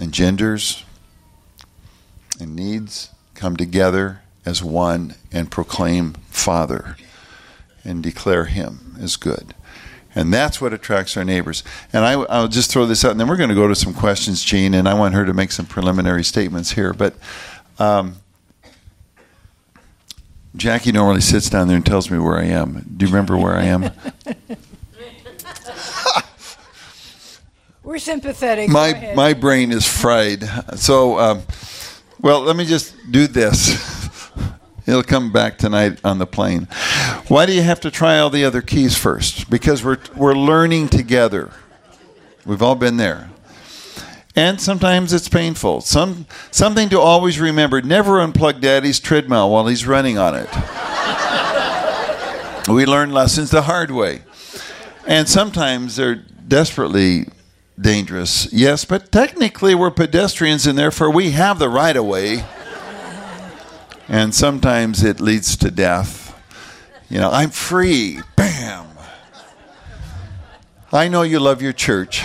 and 0.00 0.12
genders 0.12 0.84
and 2.40 2.56
needs, 2.56 3.10
come 3.34 3.56
together 3.56 4.22
as 4.44 4.62
one 4.62 5.14
and 5.30 5.50
proclaim 5.50 6.14
Father 6.28 6.96
and 7.84 8.02
declare 8.02 8.46
Him 8.46 8.96
as 9.00 9.16
good. 9.16 9.54
And 10.14 10.34
that's 10.34 10.60
what 10.60 10.72
attracts 10.72 11.16
our 11.16 11.24
neighbors. 11.24 11.62
And 11.92 12.04
I, 12.04 12.16
will 12.16 12.48
just 12.48 12.70
throw 12.70 12.84
this 12.86 13.04
out, 13.04 13.12
and 13.12 13.20
then 13.20 13.28
we're 13.28 13.36
going 13.36 13.50
to 13.50 13.54
go 13.54 13.68
to 13.68 13.76
some 13.76 13.94
questions, 13.94 14.42
Jeanne, 14.42 14.74
and 14.74 14.88
I 14.88 14.94
want 14.94 15.14
her 15.14 15.24
to 15.24 15.32
make 15.32 15.52
some 15.52 15.66
preliminary 15.66 16.24
statements 16.24 16.72
here. 16.72 16.92
But 16.92 17.14
um, 17.78 18.16
Jackie 20.56 20.90
normally 20.92 21.20
sits 21.20 21.48
down 21.48 21.68
there 21.68 21.76
and 21.76 21.86
tells 21.86 22.10
me 22.10 22.18
where 22.18 22.38
I 22.38 22.44
am. 22.44 22.84
Do 22.96 23.06
you 23.06 23.12
remember 23.12 23.36
where 23.36 23.56
I 23.56 23.64
am? 23.64 23.90
We're 27.90 27.98
sympathetic. 27.98 28.70
my 28.70 29.14
my 29.16 29.34
brain 29.34 29.72
is 29.72 29.84
fried. 29.84 30.44
So, 30.76 31.18
um, 31.18 31.42
well, 32.20 32.40
let 32.40 32.54
me 32.54 32.64
just 32.64 32.94
do 33.10 33.26
this. 33.26 34.30
It'll 34.86 35.02
come 35.02 35.32
back 35.32 35.58
tonight 35.58 35.98
on 36.04 36.18
the 36.18 36.26
plane. 36.26 36.68
Why 37.26 37.46
do 37.46 37.52
you 37.52 37.62
have 37.62 37.80
to 37.80 37.90
try 37.90 38.20
all 38.20 38.30
the 38.30 38.44
other 38.44 38.62
keys 38.62 38.96
first? 38.96 39.50
Because 39.50 39.82
we're 39.82 39.98
we're 40.14 40.36
learning 40.36 40.90
together. 40.90 41.50
We've 42.46 42.62
all 42.62 42.76
been 42.76 42.96
there. 42.96 43.28
And 44.36 44.60
sometimes 44.60 45.12
it's 45.12 45.28
painful. 45.28 45.80
Some 45.80 46.26
something 46.52 46.90
to 46.90 47.00
always 47.00 47.40
remember, 47.40 47.82
never 47.82 48.24
unplug 48.24 48.60
daddy's 48.60 49.00
treadmill 49.00 49.50
while 49.50 49.66
he's 49.66 49.84
running 49.84 50.16
on 50.16 50.36
it. 50.36 50.48
we 52.68 52.86
learn 52.86 53.10
lessons 53.10 53.50
the 53.50 53.62
hard 53.62 53.90
way. 53.90 54.22
And 55.08 55.28
sometimes 55.28 55.96
they're 55.96 56.14
desperately 56.46 57.26
dangerous. 57.80 58.52
Yes, 58.52 58.84
but 58.84 59.10
technically 59.10 59.74
we're 59.74 59.90
pedestrians 59.90 60.66
and 60.66 60.78
therefore 60.78 61.10
we 61.10 61.30
have 61.30 61.58
the 61.58 61.68
right 61.68 61.96
of 61.96 62.04
way. 62.04 62.44
And 64.08 64.34
sometimes 64.34 65.04
it 65.04 65.20
leads 65.20 65.56
to 65.58 65.70
death. 65.70 66.36
You 67.08 67.18
know, 67.18 67.30
I'm 67.30 67.50
free. 67.50 68.20
Bam. 68.36 68.86
I 70.92 71.06
know 71.06 71.22
you 71.22 71.38
love 71.38 71.62
your 71.62 71.72
church 71.72 72.24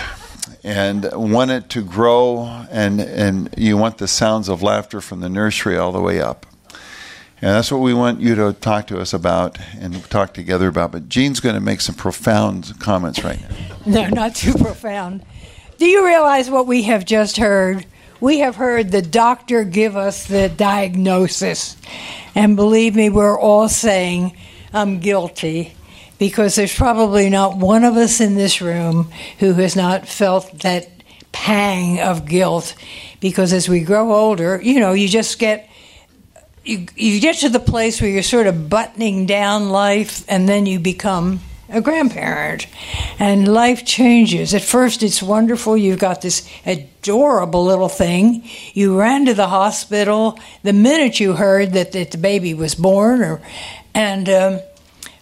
and 0.64 1.08
want 1.14 1.52
it 1.52 1.68
to 1.70 1.82
grow 1.82 2.66
and 2.68 3.00
and 3.00 3.54
you 3.56 3.76
want 3.76 3.98
the 3.98 4.08
sounds 4.08 4.48
of 4.48 4.62
laughter 4.62 5.00
from 5.00 5.20
the 5.20 5.28
nursery 5.28 5.78
all 5.78 5.92
the 5.92 6.00
way 6.00 6.20
up. 6.20 6.44
And 7.40 7.50
that's 7.50 7.70
what 7.70 7.78
we 7.78 7.94
want 7.94 8.20
you 8.20 8.34
to 8.34 8.52
talk 8.54 8.86
to 8.88 8.98
us 8.98 9.12
about 9.12 9.58
and 9.78 10.02
talk 10.10 10.32
together 10.32 10.68
about. 10.68 10.90
But 10.90 11.08
Jeanne's 11.08 11.38
going 11.38 11.54
to 11.54 11.60
make 11.60 11.82
some 11.82 11.94
profound 11.94 12.72
comments 12.80 13.22
right 13.22 13.40
now. 13.40 13.56
No, 13.86 14.08
not 14.08 14.34
too 14.34 14.54
profound. 14.54 15.24
Do 15.78 15.84
you 15.84 16.06
realize 16.06 16.50
what 16.50 16.66
we 16.66 16.84
have 16.84 17.04
just 17.04 17.36
heard? 17.36 17.84
We 18.18 18.38
have 18.38 18.56
heard 18.56 18.90
the 18.90 19.02
doctor 19.02 19.62
give 19.62 19.94
us 19.94 20.26
the 20.26 20.48
diagnosis. 20.48 21.76
And 22.34 22.56
believe 22.56 22.96
me, 22.96 23.10
we're 23.10 23.38
all 23.38 23.68
saying, 23.68 24.34
I'm 24.72 25.00
guilty. 25.00 25.74
Because 26.18 26.54
there's 26.54 26.74
probably 26.74 27.28
not 27.28 27.58
one 27.58 27.84
of 27.84 27.96
us 27.96 28.22
in 28.22 28.36
this 28.36 28.62
room 28.62 29.12
who 29.38 29.52
has 29.52 29.76
not 29.76 30.08
felt 30.08 30.60
that 30.60 30.88
pang 31.32 32.00
of 32.00 32.24
guilt. 32.24 32.74
Because 33.20 33.52
as 33.52 33.68
we 33.68 33.80
grow 33.80 34.14
older, 34.14 34.58
you 34.62 34.80
know, 34.80 34.94
you 34.94 35.08
just 35.08 35.38
get 35.38 35.68
you, 36.64 36.86
you 36.96 37.20
get 37.20 37.36
to 37.36 37.50
the 37.50 37.60
place 37.60 38.00
where 38.00 38.10
you're 38.10 38.22
sort 38.22 38.46
of 38.46 38.70
buttoning 38.70 39.26
down 39.26 39.68
life 39.68 40.24
and 40.26 40.48
then 40.48 40.64
you 40.64 40.80
become 40.80 41.40
a 41.68 41.80
grandparent 41.80 42.66
and 43.18 43.52
life 43.52 43.84
changes. 43.84 44.54
At 44.54 44.62
first 44.62 45.02
it's 45.02 45.22
wonderful. 45.22 45.76
You've 45.76 45.98
got 45.98 46.22
this 46.22 46.48
adorable 46.64 47.64
little 47.64 47.88
thing. 47.88 48.48
You 48.72 48.98
ran 48.98 49.26
to 49.26 49.34
the 49.34 49.48
hospital 49.48 50.38
the 50.62 50.72
minute 50.72 51.20
you 51.20 51.34
heard 51.34 51.72
that, 51.72 51.92
that 51.92 52.12
the 52.12 52.18
baby 52.18 52.54
was 52.54 52.74
born 52.74 53.22
or 53.22 53.40
and 53.94 54.28
um, 54.28 54.60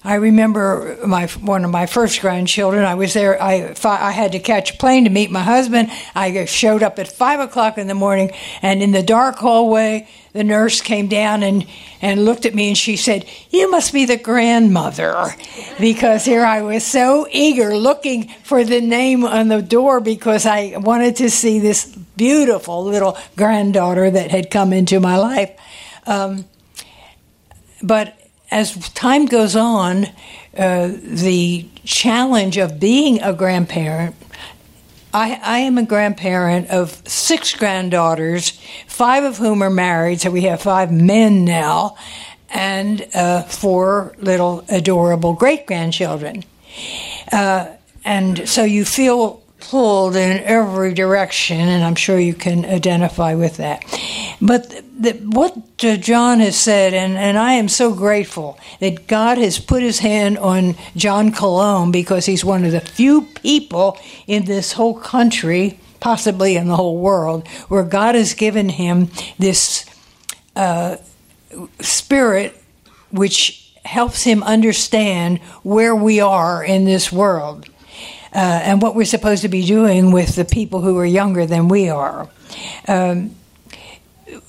I 0.06 0.16
remember 0.16 0.98
my 1.06 1.28
one 1.28 1.64
of 1.64 1.70
my 1.70 1.86
first 1.86 2.20
grandchildren. 2.20 2.84
I 2.84 2.94
was 2.94 3.14
there. 3.14 3.42
I 3.42 3.74
I 3.84 4.12
had 4.12 4.32
to 4.32 4.38
catch 4.38 4.74
a 4.74 4.76
plane 4.76 5.04
to 5.04 5.10
meet 5.10 5.30
my 5.30 5.42
husband. 5.42 5.90
I 6.14 6.44
showed 6.44 6.82
up 6.82 6.98
at 6.98 7.08
five 7.08 7.40
o'clock 7.40 7.78
in 7.78 7.86
the 7.86 7.94
morning, 7.94 8.30
and 8.60 8.82
in 8.82 8.92
the 8.92 9.02
dark 9.02 9.36
hallway, 9.36 10.06
the 10.34 10.44
nurse 10.44 10.82
came 10.82 11.08
down 11.08 11.42
and 11.42 11.66
and 12.02 12.26
looked 12.26 12.44
at 12.44 12.54
me, 12.54 12.68
and 12.68 12.76
she 12.76 12.98
said, 12.98 13.24
"You 13.48 13.70
must 13.70 13.94
be 13.94 14.04
the 14.04 14.18
grandmother," 14.18 15.34
because 15.80 16.26
here 16.26 16.44
I 16.44 16.60
was 16.60 16.84
so 16.84 17.26
eager 17.32 17.74
looking 17.74 18.28
for 18.42 18.62
the 18.62 18.82
name 18.82 19.24
on 19.24 19.48
the 19.48 19.62
door 19.62 20.00
because 20.00 20.44
I 20.44 20.76
wanted 20.76 21.16
to 21.16 21.30
see 21.30 21.60
this 21.60 21.86
beautiful 22.18 22.84
little 22.84 23.16
granddaughter 23.36 24.10
that 24.10 24.30
had 24.30 24.50
come 24.50 24.74
into 24.74 25.00
my 25.00 25.16
life. 25.16 25.50
Um, 26.06 26.44
but 27.82 28.18
as 28.54 28.76
time 28.90 29.26
goes 29.26 29.56
on, 29.56 30.06
uh, 30.56 30.92
the 31.02 31.66
challenge 31.84 32.56
of 32.56 32.78
being 32.78 33.20
a 33.20 33.32
grandparent. 33.32 34.14
I, 35.12 35.40
I, 35.42 35.58
am 35.58 35.76
a 35.76 35.82
grandparent 35.82 36.68
of 36.70 37.02
six 37.08 37.52
granddaughters, 37.52 38.50
five 38.86 39.24
of 39.24 39.38
whom 39.38 39.60
are 39.60 39.70
married, 39.70 40.20
so 40.20 40.30
we 40.30 40.42
have 40.42 40.62
five 40.62 40.92
men 40.92 41.44
now, 41.44 41.96
and 42.48 43.04
uh, 43.12 43.42
four 43.42 44.14
little 44.18 44.64
adorable 44.68 45.32
great 45.32 45.66
grandchildren. 45.66 46.44
Uh, 47.32 47.72
and 48.04 48.48
so 48.48 48.62
you 48.62 48.84
feel 48.84 49.42
pulled 49.74 50.14
in 50.14 50.38
every 50.44 50.94
direction, 50.94 51.58
and 51.58 51.82
I'm 51.82 51.96
sure 51.96 52.16
you 52.16 52.32
can 52.32 52.64
identify 52.64 53.34
with 53.34 53.56
that. 53.56 53.82
But 54.40 54.70
the, 54.96 55.14
what 55.14 55.78
John 55.78 56.38
has 56.38 56.56
said, 56.56 56.94
and, 56.94 57.18
and 57.18 57.36
I 57.36 57.54
am 57.54 57.68
so 57.68 57.92
grateful 57.92 58.56
that 58.78 59.08
God 59.08 59.36
has 59.38 59.58
put 59.58 59.82
his 59.82 59.98
hand 59.98 60.38
on 60.38 60.76
John 60.94 61.32
Coulombe 61.32 61.90
because 61.90 62.24
he's 62.24 62.44
one 62.44 62.64
of 62.64 62.70
the 62.70 62.78
few 62.78 63.22
people 63.22 63.98
in 64.28 64.44
this 64.44 64.74
whole 64.74 64.94
country, 64.94 65.80
possibly 65.98 66.54
in 66.54 66.68
the 66.68 66.76
whole 66.76 66.98
world, 66.98 67.48
where 67.66 67.82
God 67.82 68.14
has 68.14 68.32
given 68.32 68.68
him 68.68 69.10
this 69.40 69.86
uh, 70.54 70.98
spirit 71.80 72.54
which 73.10 73.74
helps 73.84 74.22
him 74.22 74.44
understand 74.44 75.40
where 75.64 75.96
we 75.96 76.20
are 76.20 76.62
in 76.62 76.84
this 76.84 77.10
world 77.10 77.68
uh, 78.34 78.60
and 78.64 78.82
what 78.82 78.94
we're 78.94 79.04
supposed 79.04 79.42
to 79.42 79.48
be 79.48 79.64
doing 79.64 80.10
with 80.10 80.34
the 80.34 80.44
people 80.44 80.80
who 80.80 80.98
are 80.98 81.06
younger 81.06 81.46
than 81.46 81.68
we 81.68 81.88
are. 81.88 82.28
Um, 82.88 83.36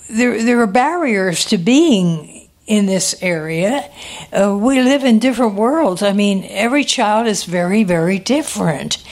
there, 0.09 0.43
there 0.43 0.61
are 0.61 0.67
barriers 0.67 1.45
to 1.45 1.57
being 1.57 2.49
in 2.67 2.87
this 2.87 3.15
area. 3.21 3.89
Uh, 4.31 4.57
we 4.57 4.81
live 4.81 5.03
in 5.03 5.19
different 5.19 5.53
worlds. 5.53 6.01
I 6.01 6.13
mean, 6.13 6.45
every 6.49 6.83
child 6.83 7.27
is 7.27 7.43
very, 7.43 7.83
very 7.83 8.17
different. 8.17 9.03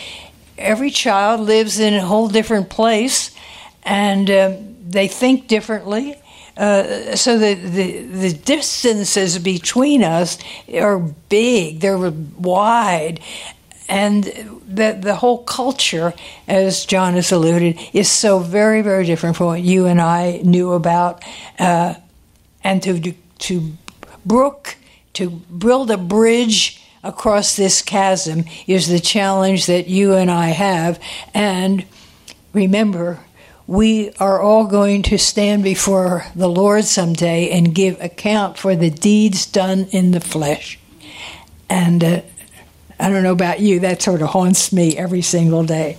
Every 0.57 0.89
child 0.89 1.41
lives 1.41 1.79
in 1.79 1.93
a 1.93 2.05
whole 2.05 2.27
different 2.27 2.69
place, 2.69 3.31
and 3.83 4.29
uh, 4.29 4.57
they 4.87 5.07
think 5.07 5.47
differently. 5.47 6.15
Uh, 6.55 7.15
so 7.15 7.37
the, 7.37 7.55
the, 7.55 8.01
the 8.05 8.33
distances 8.33 9.39
between 9.39 10.03
us 10.03 10.37
are 10.73 10.99
big, 10.99 11.79
they're 11.79 11.97
wide, 11.97 13.19
and 13.87 14.23
the 14.67 14.97
the 14.99 15.15
whole 15.15 15.43
culture, 15.43 16.13
as 16.47 16.85
John 16.85 17.13
has 17.13 17.31
alluded, 17.31 17.79
is 17.93 18.09
so 18.09 18.39
very 18.39 18.81
very 18.81 19.05
different 19.05 19.35
from 19.35 19.47
what 19.47 19.61
you 19.61 19.85
and 19.85 20.01
I 20.01 20.41
knew 20.43 20.73
about, 20.73 21.23
uh, 21.59 21.95
and 22.63 22.81
to 22.83 23.13
to 23.39 23.73
brook 24.25 24.77
to 25.13 25.29
build 25.29 25.91
a 25.91 25.97
bridge 25.97 26.81
across 27.03 27.55
this 27.55 27.81
chasm 27.81 28.45
is 28.65 28.87
the 28.87 28.99
challenge 28.99 29.65
that 29.65 29.87
you 29.87 30.13
and 30.13 30.31
I 30.31 30.47
have, 30.47 30.99
and 31.33 31.85
remember. 32.53 33.19
We 33.65 34.11
are 34.19 34.41
all 34.41 34.65
going 34.65 35.03
to 35.03 35.17
stand 35.17 35.63
before 35.63 36.25
the 36.35 36.49
Lord 36.49 36.83
someday 36.83 37.49
and 37.49 37.73
give 37.73 37.99
account 38.01 38.57
for 38.57 38.75
the 38.75 38.89
deeds 38.89 39.45
done 39.45 39.87
in 39.91 40.11
the 40.11 40.19
flesh. 40.19 40.77
And 41.69 42.03
uh, 42.03 42.21
I 42.99 43.09
don't 43.09 43.23
know 43.23 43.31
about 43.31 43.59
you, 43.59 43.79
that 43.81 44.01
sort 44.01 44.21
of 44.21 44.29
haunts 44.29 44.71
me 44.71 44.97
every 44.97 45.21
single 45.21 45.63
day. 45.63 45.97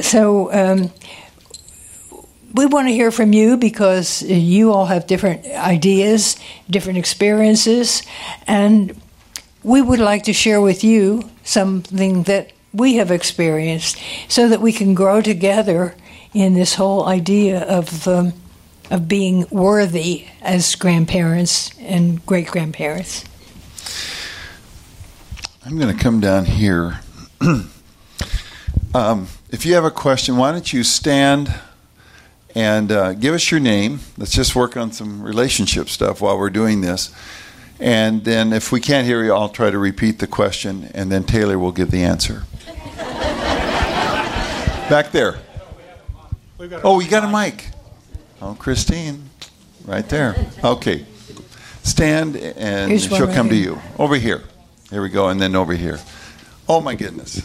So, 0.00 0.52
um, 0.52 0.90
we 2.54 2.66
want 2.66 2.88
to 2.88 2.92
hear 2.92 3.10
from 3.10 3.32
you 3.32 3.56
because 3.56 4.22
you 4.22 4.72
all 4.72 4.86
have 4.86 5.06
different 5.06 5.44
ideas, 5.46 6.36
different 6.68 6.98
experiences, 6.98 8.02
and 8.46 9.00
we 9.62 9.82
would 9.82 10.00
like 10.00 10.24
to 10.24 10.32
share 10.32 10.60
with 10.60 10.82
you 10.82 11.28
something 11.44 12.22
that 12.24 12.52
we 12.72 12.94
have 12.94 13.10
experienced 13.10 13.98
so 14.28 14.48
that 14.48 14.60
we 14.60 14.72
can 14.72 14.94
grow 14.94 15.20
together 15.20 15.94
in 16.32 16.54
this 16.54 16.74
whole 16.74 17.04
idea 17.06 17.62
of. 17.62 18.08
Um, 18.08 18.32
of 18.90 19.08
being 19.08 19.46
worthy 19.50 20.26
as 20.40 20.74
grandparents 20.74 21.76
and 21.80 22.24
great 22.24 22.46
grandparents. 22.46 23.24
I'm 25.68 25.76
going 25.76 25.94
to 25.94 26.02
come 26.02 26.18
down 26.18 26.46
here. 26.46 26.98
um, 28.94 29.28
if 29.50 29.66
you 29.66 29.74
have 29.74 29.84
a 29.84 29.90
question, 29.90 30.38
why 30.38 30.50
don't 30.50 30.72
you 30.72 30.82
stand 30.82 31.54
and 32.54 32.90
uh, 32.90 33.12
give 33.12 33.34
us 33.34 33.50
your 33.50 33.60
name? 33.60 34.00
Let's 34.16 34.32
just 34.32 34.56
work 34.56 34.78
on 34.78 34.92
some 34.92 35.22
relationship 35.22 35.90
stuff 35.90 36.22
while 36.22 36.38
we're 36.38 36.48
doing 36.48 36.80
this. 36.80 37.14
And 37.78 38.24
then 38.24 38.54
if 38.54 38.72
we 38.72 38.80
can't 38.80 39.06
hear 39.06 39.22
you, 39.22 39.34
I'll 39.34 39.50
try 39.50 39.70
to 39.70 39.78
repeat 39.78 40.20
the 40.20 40.26
question, 40.26 40.90
and 40.94 41.12
then 41.12 41.24
Taylor 41.24 41.58
will 41.58 41.72
give 41.72 41.90
the 41.90 42.02
answer. 42.02 42.44
Back 44.88 45.12
there. 45.12 45.36
Oh, 46.82 46.98
you 47.00 47.10
got 47.10 47.24
a 47.24 47.28
mic. 47.28 47.66
Oh, 48.40 48.56
Christine, 48.58 49.28
right 49.84 50.08
there. 50.08 50.34
Okay. 50.64 51.04
Stand, 51.82 52.36
and 52.36 52.90
Here's 52.90 53.04
she'll 53.04 53.26
one 53.26 53.34
come 53.34 53.48
right 53.48 53.52
to 53.52 53.60
you. 53.60 53.78
Over 53.98 54.16
here. 54.16 54.44
Here 54.90 55.02
we 55.02 55.08
go, 55.08 55.28
and 55.28 55.40
then 55.40 55.54
over 55.54 55.74
here. 55.74 55.98
Oh, 56.68 56.80
my 56.80 56.94
goodness. 56.94 57.40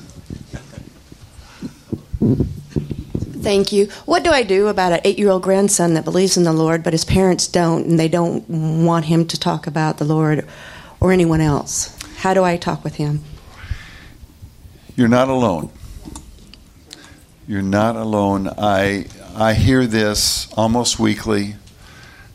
Thank 3.43 3.73
you. 3.73 3.87
What 4.05 4.23
do 4.23 4.31
I 4.31 4.43
do 4.43 4.69
about 4.69 4.93
an 4.93 5.01
eight 5.03 5.19
year 5.19 5.29
old 5.29 5.43
grandson 5.43 5.95
that 5.95 6.05
believes 6.05 6.37
in 6.37 6.43
the 6.43 6.53
Lord, 6.53 6.81
but 6.81 6.93
his 6.93 7.03
parents 7.03 7.45
don't, 7.45 7.85
and 7.85 7.99
they 7.99 8.07
don't 8.07 8.47
want 8.49 9.05
him 9.05 9.27
to 9.27 9.37
talk 9.37 9.67
about 9.67 9.97
the 9.97 10.05
Lord 10.05 10.47
or 11.01 11.11
anyone 11.11 11.41
else? 11.41 11.97
How 12.19 12.33
do 12.33 12.45
I 12.45 12.55
talk 12.55 12.85
with 12.85 12.95
him? 12.95 13.21
You're 14.95 15.09
not 15.09 15.27
alone. 15.27 15.69
You're 17.47 17.61
not 17.61 17.97
alone. 17.97 18.47
I 18.57 19.07
I 19.35 19.55
hear 19.55 19.85
this 19.87 20.47
almost 20.53 20.97
weekly, 20.99 21.55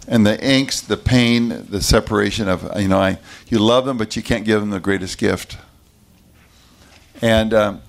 and 0.08 0.26
the 0.26 0.38
angst, 0.38 0.86
the 0.86 0.96
pain, 0.96 1.66
the 1.68 1.82
separation 1.82 2.48
of 2.48 2.68
you 2.80 2.88
know, 2.88 2.98
I 2.98 3.18
you 3.48 3.58
love 3.58 3.84
them, 3.84 3.98
but 3.98 4.16
you 4.16 4.22
can't 4.22 4.44
give 4.44 4.60
them 4.60 4.70
the 4.70 4.80
greatest 4.80 5.18
gift. 5.18 5.58
And 7.20 7.52
um, 7.52 7.82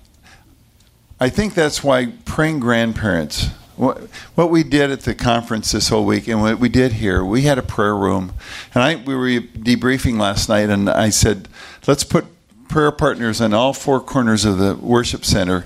I 1.19 1.29
think 1.29 1.53
that's 1.53 1.83
why 1.83 2.13
praying 2.25 2.59
grandparents. 2.59 3.47
What, 3.77 3.99
what 4.35 4.49
we 4.49 4.63
did 4.63 4.91
at 4.91 5.01
the 5.01 5.15
conference 5.15 5.71
this 5.71 5.87
whole 5.87 6.05
week, 6.05 6.27
and 6.27 6.41
what 6.41 6.59
we 6.59 6.67
did 6.67 6.93
here, 6.93 7.23
we 7.23 7.43
had 7.43 7.57
a 7.57 7.61
prayer 7.61 7.95
room, 7.95 8.33
and 8.75 8.83
I 8.83 8.95
we 8.97 9.15
were 9.15 9.39
debriefing 9.39 10.19
last 10.19 10.49
night, 10.49 10.69
and 10.69 10.89
I 10.89 11.09
said, 11.09 11.47
let's 11.87 12.03
put 12.03 12.25
prayer 12.67 12.91
partners 12.91 13.39
on 13.39 13.53
all 13.53 13.71
four 13.73 14.01
corners 14.01 14.43
of 14.43 14.57
the 14.57 14.75
worship 14.75 15.23
center 15.23 15.65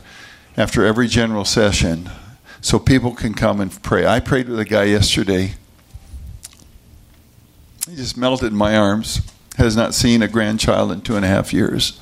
after 0.55 0.85
every 0.85 1.07
general 1.07 1.43
session 1.43 2.09
so 2.61 2.77
people 2.77 3.15
can 3.15 3.33
come 3.33 3.59
and 3.59 3.81
pray. 3.81 4.05
I 4.05 4.19
prayed 4.19 4.47
with 4.47 4.59
a 4.59 4.65
guy 4.65 4.83
yesterday. 4.83 5.55
He 7.89 7.97
just 7.97 8.15
melted 8.15 8.51
in 8.51 8.57
my 8.57 8.77
arms, 8.77 9.21
has 9.57 9.75
not 9.75 9.93
seen 9.93 10.21
a 10.21 10.27
grandchild 10.27 10.91
in 10.91 11.01
two 11.01 11.17
and 11.17 11.25
a 11.25 11.27
half 11.27 11.51
years. 11.51 11.99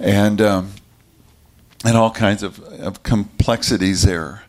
And, 0.00 0.40
um, 0.40 0.72
and 1.84 1.96
all 1.96 2.10
kinds 2.10 2.42
of, 2.42 2.58
of 2.58 3.02
complexities 3.04 4.02
there. 4.02 4.42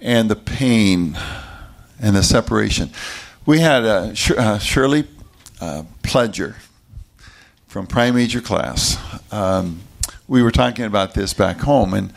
And 0.00 0.30
the 0.30 0.36
pain 0.36 1.18
and 2.00 2.16
the 2.16 2.22
separation. 2.22 2.90
We 3.44 3.60
had 3.60 4.16
Sh- 4.16 4.30
uh, 4.30 4.58
Shirley 4.58 5.06
uh, 5.60 5.82
Pledger 6.02 6.54
from 7.66 7.86
Prime 7.86 8.14
Major 8.14 8.40
class. 8.40 8.98
Um, 9.30 9.80
we 10.26 10.42
were 10.42 10.50
talking 10.50 10.86
about 10.86 11.12
this 11.12 11.34
back 11.34 11.58
home, 11.58 11.92
and 11.92 12.12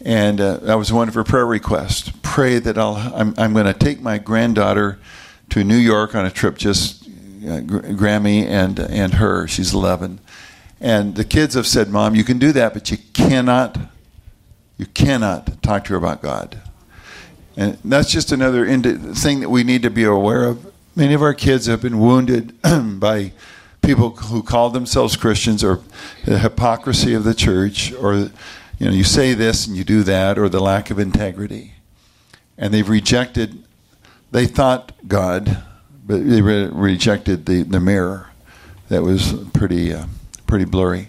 and 0.00 0.40
uh, 0.40 0.56
that 0.58 0.76
was 0.76 0.92
one 0.92 1.08
of 1.08 1.14
her 1.14 1.24
prayer 1.24 1.44
requests. 1.44 2.12
Pray 2.22 2.58
that 2.58 2.78
I'll 2.78 2.96
I'm, 2.96 3.34
I'm 3.36 3.52
going 3.52 3.66
to 3.66 3.74
take 3.74 4.00
my 4.00 4.16
granddaughter 4.18 4.98
to 5.50 5.64
New 5.64 5.76
York 5.76 6.14
on 6.14 6.24
a 6.24 6.30
trip. 6.30 6.56
Just 6.58 7.06
uh, 7.06 7.60
Grammy 7.60 8.46
and 8.46 8.78
and 8.78 9.14
her. 9.14 9.46
She's 9.46 9.74
11, 9.74 10.20
and 10.80 11.14
the 11.14 11.24
kids 11.24 11.54
have 11.54 11.66
said, 11.66 11.88
"Mom, 11.88 12.14
you 12.14 12.24
can 12.24 12.38
do 12.38 12.52
that, 12.52 12.74
but 12.74 12.90
you 12.90 12.98
cannot 13.12 13.78
you 14.76 14.86
cannot 14.86 15.62
talk 15.62 15.84
to 15.84 15.90
her 15.90 15.96
about 15.96 16.22
God." 16.22 16.60
And 17.56 17.76
that's 17.84 18.10
just 18.10 18.30
another 18.30 18.66
thing 19.14 19.40
that 19.40 19.50
we 19.50 19.64
need 19.64 19.82
to 19.82 19.90
be 19.90 20.04
aware 20.04 20.44
of. 20.44 20.72
Many 20.94 21.14
of 21.14 21.22
our 21.22 21.34
kids 21.34 21.66
have 21.66 21.82
been 21.82 21.98
wounded 21.98 22.54
by 22.62 23.32
people 23.82 24.10
who 24.10 24.42
call 24.42 24.70
themselves 24.70 25.16
Christians 25.16 25.64
or 25.64 25.80
the 26.24 26.38
hypocrisy 26.38 27.14
of 27.14 27.24
the 27.24 27.34
church 27.34 27.92
or 27.94 28.14
you 28.14 28.30
know 28.80 28.90
you 28.90 29.02
say 29.02 29.34
this 29.34 29.66
and 29.66 29.76
you 29.76 29.82
do 29.82 30.02
that 30.04 30.38
or 30.38 30.48
the 30.48 30.60
lack 30.60 30.90
of 30.90 30.98
integrity. 30.98 31.74
And 32.56 32.72
they've 32.72 32.88
rejected 32.88 33.64
they 34.30 34.46
thought 34.46 34.92
God, 35.06 35.62
but 36.06 36.28
they 36.28 36.40
re- 36.40 36.68
rejected 36.70 37.46
the, 37.46 37.62
the 37.62 37.80
mirror 37.80 38.30
that 38.88 39.02
was 39.02 39.32
pretty 39.52 39.92
uh, 39.92 40.06
pretty 40.46 40.64
blurry. 40.64 41.08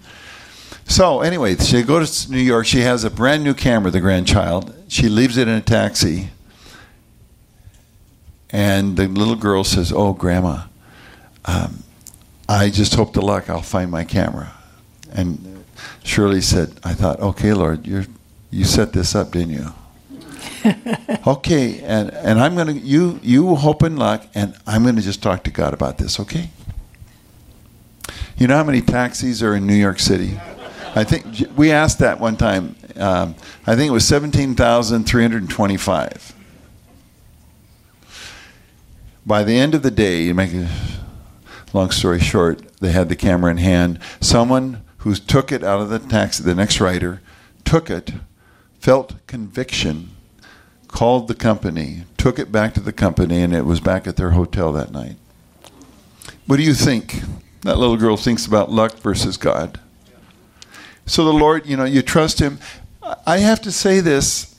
So 0.85 1.21
anyway, 1.21 1.55
she 1.55 1.83
goes 1.83 2.25
to 2.25 2.31
New 2.31 2.39
York. 2.39 2.65
She 2.65 2.81
has 2.81 3.03
a 3.03 3.09
brand 3.09 3.43
new 3.43 3.53
camera, 3.53 3.91
the 3.91 4.01
grandchild. 4.01 4.73
She 4.87 5.07
leaves 5.07 5.37
it 5.37 5.47
in 5.47 5.53
a 5.53 5.61
taxi, 5.61 6.29
and 8.49 8.97
the 8.97 9.07
little 9.07 9.35
girl 9.35 9.63
says, 9.63 9.93
"Oh, 9.93 10.13
Grandma, 10.13 10.63
um, 11.45 11.83
I 12.47 12.71
just 12.71 12.95
hope 12.95 13.13
to 13.13 13.21
luck 13.21 13.49
I'll 13.49 13.61
find 13.61 13.91
my 13.91 14.03
camera. 14.03 14.51
And 15.13 15.63
Shirley 16.03 16.41
said, 16.41 16.73
I 16.83 16.93
thought, 16.93 17.19
okay, 17.19 17.53
Lord, 17.53 17.85
you 17.85 18.05
you 18.51 18.65
set 18.65 18.93
this 18.93 19.13
up, 19.13 19.31
didn't 19.31 19.51
you? 19.51 19.73
okay, 21.27 21.79
and, 21.79 22.11
and 22.11 22.39
I'm 22.39 22.55
gonna 22.55 22.73
you 22.73 23.19
you 23.23 23.55
hope 23.55 23.81
and 23.83 23.97
luck, 23.97 24.25
and 24.33 24.55
I'm 24.65 24.83
gonna 24.83 25.01
just 25.01 25.21
talk 25.23 25.43
to 25.43 25.51
God 25.51 25.73
about 25.73 25.97
this, 25.97 26.19
okay? 26.19 26.49
You 28.37 28.47
know 28.47 28.55
how 28.55 28.63
many 28.63 28.81
taxis 28.81 29.43
are 29.43 29.55
in 29.55 29.67
New 29.67 29.75
York 29.75 29.99
City? 29.99 30.39
I 30.95 31.03
think 31.03 31.57
we 31.57 31.71
asked 31.71 31.99
that 31.99 32.19
one 32.19 32.37
time. 32.37 32.75
Um, 32.95 33.35
I 33.67 33.75
think 33.75 33.89
it 33.89 33.93
was 33.93 34.07
seventeen 34.07 34.55
thousand 34.55 35.05
three 35.05 35.21
hundred 35.21 35.49
twenty-five. 35.49 36.33
By 39.25 39.43
the 39.43 39.57
end 39.57 39.75
of 39.75 39.83
the 39.83 39.91
day, 39.91 40.23
you 40.23 40.33
make 40.33 40.53
a 40.53 40.69
long 41.73 41.91
story 41.91 42.19
short, 42.19 42.61
they 42.79 42.91
had 42.91 43.09
the 43.09 43.15
camera 43.15 43.51
in 43.51 43.57
hand. 43.57 43.99
Someone 44.19 44.83
who 44.99 45.15
took 45.15 45.51
it 45.51 45.63
out 45.63 45.81
of 45.81 45.89
the 45.89 45.99
taxi, 45.99 46.43
the 46.43 46.55
next 46.55 46.81
rider, 46.81 47.21
took 47.63 47.89
it, 47.89 48.13
felt 48.79 49.25
conviction, 49.27 50.09
called 50.89 51.27
the 51.27 51.35
company, 51.35 52.03
took 52.17 52.37
it 52.37 52.51
back 52.51 52.73
to 52.73 52.81
the 52.81 52.91
company, 52.91 53.41
and 53.41 53.55
it 53.55 53.65
was 53.65 53.79
back 53.79 54.07
at 54.07 54.17
their 54.17 54.31
hotel 54.31 54.73
that 54.73 54.91
night. 54.91 55.15
What 56.45 56.57
do 56.57 56.63
you 56.63 56.73
think 56.73 57.21
that 57.61 57.77
little 57.77 57.95
girl 57.95 58.17
thinks 58.17 58.45
about 58.45 58.71
luck 58.71 58.97
versus 58.97 59.37
God? 59.37 59.79
So 61.05 61.23
the 61.23 61.33
Lord, 61.33 61.65
you 61.65 61.77
know, 61.77 61.85
you 61.85 62.01
trust 62.01 62.39
Him. 62.39 62.59
I 63.25 63.37
have 63.37 63.61
to 63.61 63.71
say 63.71 63.99
this. 63.99 64.55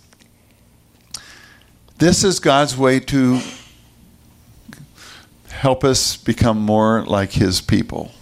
This 1.99 2.25
is 2.25 2.41
God's 2.41 2.77
way 2.77 3.01
to 3.01 3.41
help 5.49 5.85
us 5.85 6.17
become 6.17 6.59
more 6.59 7.05
like 7.05 7.33
His 7.33 7.61
people. 7.61 8.13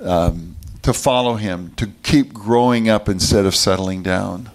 Um, 0.00 0.56
to 0.82 0.92
follow 0.92 1.36
Him, 1.36 1.72
to 1.76 1.86
keep 2.02 2.32
growing 2.32 2.88
up 2.88 3.08
instead 3.08 3.46
of 3.46 3.54
settling 3.54 4.02
down. 4.02 4.50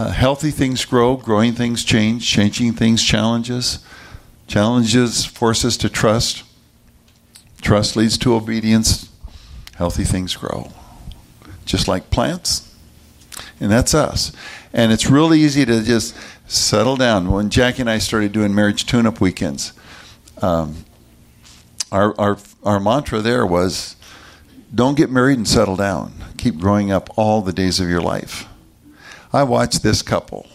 Uh, 0.00 0.08
healthy 0.08 0.50
things 0.50 0.86
grow, 0.86 1.14
growing 1.14 1.52
things 1.52 1.84
change, 1.84 2.26
changing 2.26 2.72
things 2.72 3.04
challenges. 3.04 3.80
Challenges 4.46 5.26
force 5.26 5.62
us 5.62 5.76
to 5.76 5.90
trust. 5.90 6.42
Trust 7.60 7.96
leads 7.96 8.16
to 8.16 8.34
obedience. 8.34 9.10
Healthy 9.74 10.04
things 10.04 10.34
grow. 10.34 10.72
Just 11.66 11.86
like 11.86 12.08
plants. 12.08 12.74
And 13.60 13.70
that's 13.70 13.92
us. 13.92 14.32
And 14.72 14.90
it's 14.90 15.10
really 15.10 15.38
easy 15.38 15.66
to 15.66 15.82
just 15.82 16.16
settle 16.46 16.96
down. 16.96 17.30
When 17.30 17.50
Jackie 17.50 17.82
and 17.82 17.90
I 17.90 17.98
started 17.98 18.32
doing 18.32 18.54
marriage 18.54 18.86
tune 18.86 19.06
up 19.06 19.20
weekends, 19.20 19.74
um, 20.40 20.86
our, 21.92 22.18
our, 22.18 22.38
our 22.64 22.80
mantra 22.80 23.20
there 23.20 23.44
was 23.44 23.96
don't 24.74 24.96
get 24.96 25.10
married 25.10 25.36
and 25.36 25.46
settle 25.46 25.76
down. 25.76 26.14
Keep 26.38 26.56
growing 26.56 26.90
up 26.90 27.10
all 27.16 27.42
the 27.42 27.52
days 27.52 27.80
of 27.80 27.90
your 27.90 28.00
life. 28.00 28.46
I 29.32 29.42
watched 29.44 29.82
this 29.82 30.02
couple 30.02 30.46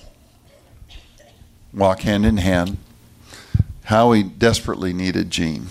walk 1.74 2.02
hand 2.02 2.26
in 2.26 2.38
hand. 2.38 2.78
Howie 3.86 4.24
desperately 4.24 4.94
needed 4.94 5.30
Jeanne. 5.30 5.68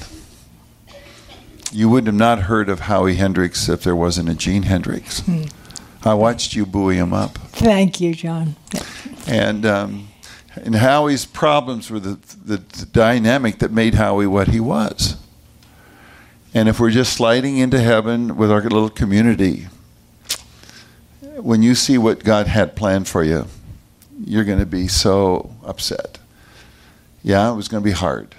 You 1.73 1.89
would 1.89 2.07
have 2.07 2.15
not 2.15 2.43
heard 2.43 2.69
of 2.69 2.81
Howie 2.81 3.17
Hendricks 3.17 3.69
if 3.69 3.83
there 3.83 3.97
wasn't 3.97 4.29
a 4.29 4.35
Jeanne 4.35 4.63
Hendricks. 4.65 5.21
Hmm. 5.21 5.45
I 6.05 6.15
watched 6.15 6.55
you 6.55 6.67
buoy 6.67 6.97
him 6.97 7.13
up. 7.13 7.39
Thank 7.39 8.01
you, 8.01 8.15
John. 8.15 8.57
And 9.27 9.65
um, 9.65 10.09
and 10.57 10.77
Howie's 10.77 11.25
problems 11.25 11.91
were 11.91 11.99
the, 11.99 12.19
the, 12.45 12.59
the 12.59 12.87
dynamic 12.87 13.59
that 13.59 13.73
made 13.73 13.95
Howie 13.95 14.27
what 14.27 14.49
he 14.49 14.61
was. 14.61 15.17
And 16.53 16.69
if 16.69 16.79
we're 16.79 16.91
just 16.91 17.13
sliding 17.13 17.59
into 17.59 17.81
heaven 17.81 18.37
with 18.37 18.53
our 18.53 18.63
little 18.63 18.91
community, 18.91 19.67
when 21.45 21.63
you 21.63 21.75
see 21.75 21.99
what 21.99 22.25
God 22.25 22.47
had 22.47 22.75
planned 22.75 23.07
for 23.07 23.23
you, 23.23 23.47
you're 24.25 24.45
going 24.45 24.61
to 24.61 24.67
be 24.67 24.89
so 24.89 25.55
upset. 25.63 26.19
Yeah, 27.23 27.53
it 27.53 27.55
was 27.55 27.69
going 27.69 27.83
to 27.83 27.85
be 27.85 27.93
hard. 27.93 28.35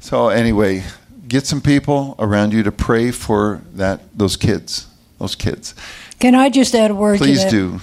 So 0.00 0.28
anyway, 0.28 0.84
get 1.26 1.46
some 1.46 1.62
people 1.62 2.16
around 2.18 2.52
you 2.52 2.62
to 2.62 2.72
pray 2.72 3.10
for 3.10 3.62
that 3.72 4.02
those 4.16 4.36
kids, 4.36 4.86
those 5.18 5.34
kids. 5.34 5.74
Can 6.18 6.34
I 6.34 6.50
just 6.50 6.74
add 6.74 6.90
a 6.90 6.94
word 6.94 7.16
Please 7.16 7.38
to 7.38 7.44
that? 7.44 7.50
do. 7.50 7.80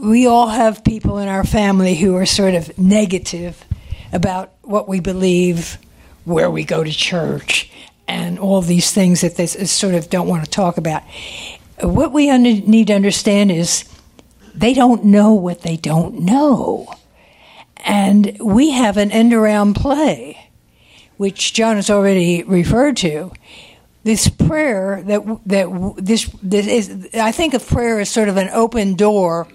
We 0.00 0.28
all 0.28 0.48
have 0.48 0.84
people 0.84 1.18
in 1.18 1.26
our 1.26 1.44
family 1.44 1.96
who 1.96 2.14
are 2.14 2.26
sort 2.26 2.54
of 2.54 2.78
negative 2.78 3.64
about 4.12 4.52
what 4.62 4.86
we 4.86 5.00
believe, 5.00 5.76
where 6.24 6.50
we 6.50 6.64
go 6.64 6.84
to 6.84 6.92
church, 6.92 7.68
and 8.06 8.38
all 8.38 8.60
these 8.60 8.92
things 8.92 9.22
that 9.22 9.36
they 9.36 9.46
sort 9.46 9.94
of 9.94 10.08
don't 10.08 10.28
want 10.28 10.44
to 10.44 10.50
talk 10.50 10.76
about. 10.76 11.02
What 11.80 12.12
we 12.12 12.36
need 12.38 12.88
to 12.88 12.94
understand 12.94 13.50
is 13.50 13.84
they 14.54 14.74
don't 14.74 15.04
know 15.04 15.32
what 15.32 15.62
they 15.62 15.76
don't 15.76 16.20
know. 16.20 16.94
And 17.78 18.36
we 18.40 18.70
have 18.70 18.96
an 18.96 19.10
end 19.10 19.32
around 19.32 19.74
play, 19.74 20.50
which 21.16 21.52
John 21.52 21.76
has 21.76 21.90
already 21.90 22.42
referred 22.42 22.96
to. 22.98 23.32
This 24.04 24.28
prayer 24.28 25.02
that 25.06 25.22
that 25.46 25.94
this, 25.96 26.28
this 26.42 26.66
is, 26.66 27.08
I 27.14 27.30
think 27.30 27.54
of 27.54 27.66
prayer 27.66 28.00
as 28.00 28.10
sort 28.10 28.28
of 28.28 28.36
an 28.36 28.50
open 28.52 28.94
door 28.94 29.46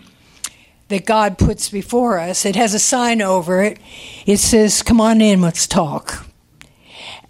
that 0.88 1.06
God 1.06 1.38
puts 1.38 1.70
before 1.70 2.18
us. 2.18 2.46
It 2.46 2.56
has 2.56 2.74
a 2.74 2.80
sign 2.80 3.22
over 3.22 3.62
it. 3.62 3.78
It 4.26 4.38
says, 4.38 4.82
"Come 4.82 5.02
on 5.02 5.20
in, 5.20 5.42
let's 5.42 5.68
talk." 5.68 6.26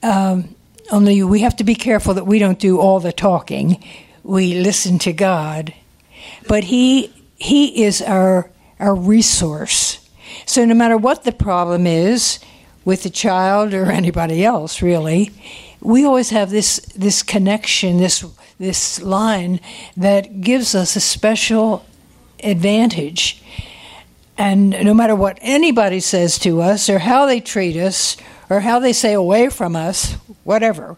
Um, 0.03 0.55
only 0.91 1.23
we 1.23 1.41
have 1.41 1.55
to 1.55 1.63
be 1.63 1.73
careful 1.73 2.13
that 2.13 2.27
we 2.27 2.37
don't 2.37 2.59
do 2.59 2.79
all 2.79 2.99
the 2.99 3.11
talking. 3.11 3.83
We 4.27 4.55
listen 4.55 4.99
to 4.99 5.13
God. 5.13 5.73
But 6.49 6.65
He 6.65 7.13
He 7.37 7.83
is 7.85 8.01
our 8.01 8.51
our 8.77 8.93
resource. 8.93 10.05
So 10.45 10.65
no 10.65 10.75
matter 10.75 10.97
what 10.97 11.23
the 11.23 11.31
problem 11.31 11.87
is 11.87 12.39
with 12.83 13.03
the 13.03 13.09
child 13.09 13.73
or 13.73 13.89
anybody 13.89 14.43
else 14.43 14.81
really, 14.81 15.31
we 15.79 16.03
always 16.03 16.31
have 16.31 16.49
this 16.49 16.79
this 16.93 17.23
connection, 17.23 17.99
this 17.99 18.25
this 18.59 19.01
line 19.01 19.61
that 19.95 20.41
gives 20.41 20.75
us 20.75 20.97
a 20.97 20.99
special 20.99 21.85
advantage. 22.43 23.41
And 24.37 24.71
no 24.71 24.93
matter 24.93 25.15
what 25.15 25.39
anybody 25.41 26.01
says 26.01 26.37
to 26.39 26.61
us 26.61 26.89
or 26.89 26.99
how 26.99 27.25
they 27.25 27.39
treat 27.39 27.77
us 27.77 28.17
or 28.49 28.59
how 28.59 28.79
they 28.79 28.91
say 28.91 29.13
away 29.13 29.49
from 29.49 29.73
us, 29.77 30.15
whatever, 30.43 30.97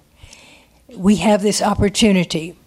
we 0.95 1.17
have 1.17 1.43
this 1.43 1.61
opportunity. 1.61 2.58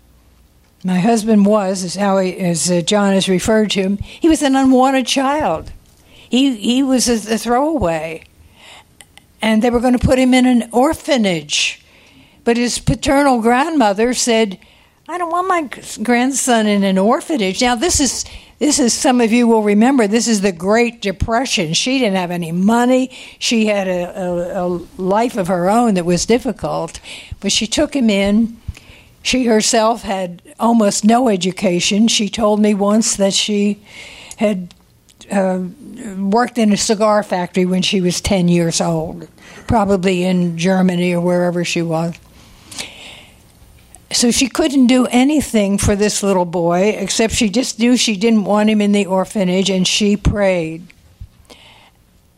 My 0.84 0.98
husband 0.98 1.46
was, 1.46 1.84
as 1.84 1.94
Howie, 1.94 2.38
as 2.38 2.70
uh, 2.70 2.80
John 2.80 3.12
has 3.12 3.28
referred 3.28 3.70
to 3.70 3.82
him, 3.82 3.98
he 3.98 4.28
was 4.28 4.42
an 4.42 4.56
unwanted 4.56 5.06
child. 5.06 5.72
He 6.28 6.56
he 6.56 6.82
was 6.82 7.08
a, 7.08 7.34
a 7.34 7.38
throwaway, 7.38 8.24
and 9.40 9.62
they 9.62 9.70
were 9.70 9.80
going 9.80 9.98
to 9.98 10.06
put 10.06 10.18
him 10.18 10.34
in 10.34 10.46
an 10.46 10.68
orphanage. 10.72 11.84
But 12.44 12.56
his 12.56 12.78
paternal 12.78 13.40
grandmother 13.40 14.12
said, 14.14 14.58
"I 15.08 15.18
don't 15.18 15.30
want 15.30 15.48
my 15.48 15.70
grandson 16.02 16.66
in 16.66 16.82
an 16.82 16.98
orphanage." 16.98 17.60
Now 17.60 17.76
this 17.76 18.00
is 18.00 18.24
this 18.62 18.78
is, 18.78 18.94
some 18.94 19.20
of 19.20 19.32
you 19.32 19.48
will 19.48 19.64
remember, 19.64 20.06
this 20.06 20.28
is 20.28 20.40
the 20.40 20.52
Great 20.52 21.02
Depression. 21.02 21.74
She 21.74 21.98
didn't 21.98 22.14
have 22.14 22.30
any 22.30 22.52
money. 22.52 23.10
She 23.40 23.66
had 23.66 23.88
a, 23.88 24.22
a, 24.22 24.64
a 24.64 24.66
life 24.96 25.36
of 25.36 25.48
her 25.48 25.68
own 25.68 25.94
that 25.94 26.04
was 26.04 26.26
difficult. 26.26 27.00
But 27.40 27.50
she 27.50 27.66
took 27.66 27.96
him 27.96 28.08
in. 28.08 28.58
She 29.20 29.46
herself 29.46 30.02
had 30.02 30.51
almost 30.62 31.04
no 31.04 31.28
education. 31.28 32.08
She 32.08 32.30
told 32.30 32.60
me 32.60 32.72
once 32.72 33.16
that 33.16 33.34
she 33.34 33.82
had 34.36 34.72
uh, 35.30 35.64
worked 36.16 36.56
in 36.56 36.72
a 36.72 36.76
cigar 36.76 37.22
factory 37.22 37.66
when 37.66 37.82
she 37.82 38.00
was 38.00 38.20
10 38.20 38.48
years 38.48 38.80
old, 38.80 39.28
probably 39.66 40.22
in 40.22 40.56
Germany 40.56 41.12
or 41.12 41.20
wherever 41.20 41.64
she 41.64 41.82
was. 41.82 42.14
So 44.12 44.30
she 44.30 44.48
couldn't 44.48 44.86
do 44.86 45.06
anything 45.06 45.78
for 45.78 45.96
this 45.96 46.22
little 46.22 46.44
boy 46.44 46.90
except 46.98 47.34
she 47.34 47.48
just 47.48 47.78
knew 47.78 47.96
she 47.96 48.16
didn't 48.16 48.44
want 48.44 48.70
him 48.70 48.80
in 48.80 48.92
the 48.92 49.06
orphanage 49.06 49.70
and 49.70 49.86
she 49.86 50.16
prayed. 50.16 50.86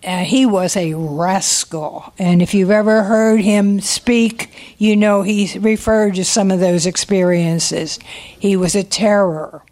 And 0.04 0.26
he 0.26 0.44
was 0.44 0.76
a 0.76 0.92
rascal. 0.92 2.12
And 2.18 2.42
if 2.42 2.52
you've 2.52 2.70
ever 2.70 3.04
heard 3.04 3.40
him 3.40 3.80
speak, 3.80 4.76
you 4.76 4.96
know 4.96 5.22
he 5.22 5.58
referred 5.58 6.16
to 6.16 6.24
some 6.26 6.50
of 6.50 6.60
those 6.60 6.84
experiences. 6.84 7.98
He 8.38 8.54
was 8.54 8.74
a 8.74 8.84
terror. 8.84 9.62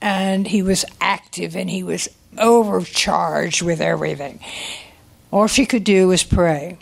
And 0.00 0.46
he 0.46 0.62
was 0.62 0.84
active 1.00 1.56
and 1.56 1.68
he 1.68 1.82
was 1.82 2.08
overcharged 2.38 3.60
with 3.62 3.80
everything. 3.80 4.38
All 5.32 5.48
she 5.48 5.66
could 5.66 5.84
do 5.84 6.08
was 6.08 6.22
pray. 6.22 6.78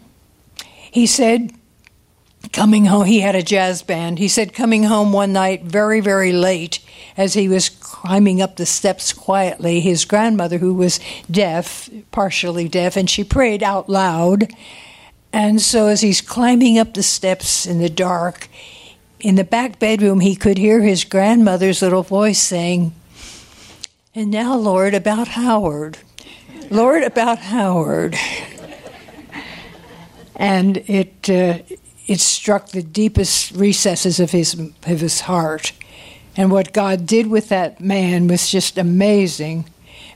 He 0.91 1.07
said, 1.07 1.53
coming 2.53 2.85
home, 2.85 3.07
he 3.07 3.21
had 3.21 3.35
a 3.35 3.43
jazz 3.43 3.83
band. 3.83 4.19
He 4.19 4.29
said, 4.29 4.53
coming 4.53 4.85
home 4.85 5.13
one 5.13 5.33
night 5.33 5.65
very, 5.65 6.01
very 6.01 6.33
late, 6.33 6.81
as 7.17 7.35
he 7.35 7.49
was 7.49 7.69
climbing 7.99 8.41
up 8.41 8.55
the 8.55 8.65
steps 8.65 9.13
quietly, 9.13 9.81
his 9.81 10.05
grandmother, 10.05 10.59
who 10.59 10.73
was 10.73 11.01
deaf, 11.29 11.91
partially 12.13 12.69
deaf, 12.69 12.97
and 12.97 13.11
she 13.11 13.25
prayed 13.25 13.61
out 13.61 13.89
loud. 13.89 14.49
And 15.33 15.61
so 15.61 15.89
as 15.89 16.01
he's 16.01 16.21
climbing 16.21 16.79
up 16.79 16.95
the 16.95 17.03
steps 17.03 17.67
in 17.67 17.81
the 17.81 17.91
dark, 17.91 18.47
in 19.19 19.35
the 19.35 19.43
back 19.43 19.81
bedroom, 19.81 20.21
he 20.21 20.37
could 20.37 20.59
hear 20.59 20.81
his 20.81 21.03
grandmother's 21.03 21.83
little 21.83 22.05
voice 22.05 22.39
saying, 22.39 22.95
And 24.15 24.31
now, 24.31 24.55
Lord, 24.55 24.95
about 24.95 25.27
Howard. 25.27 25.99
Lord, 26.71 27.03
about 27.03 27.39
Howard. 27.39 28.15
And 30.37 30.77
it, 30.87 31.29
uh, 31.29 31.59
it 32.07 32.21
struck 32.21 32.69
the 32.69 32.83
deepest 32.85 33.51
recesses 33.57 34.21
of 34.21 34.31
his, 34.31 34.55
of 34.55 35.01
his 35.01 35.23
heart. 35.23 35.73
And 36.39 36.53
what 36.53 36.73
God 36.73 37.05
did 37.05 37.27
with 37.27 37.49
that 37.49 37.81
man 37.81 38.29
was 38.29 38.49
just 38.49 38.79
amazing 38.79 39.65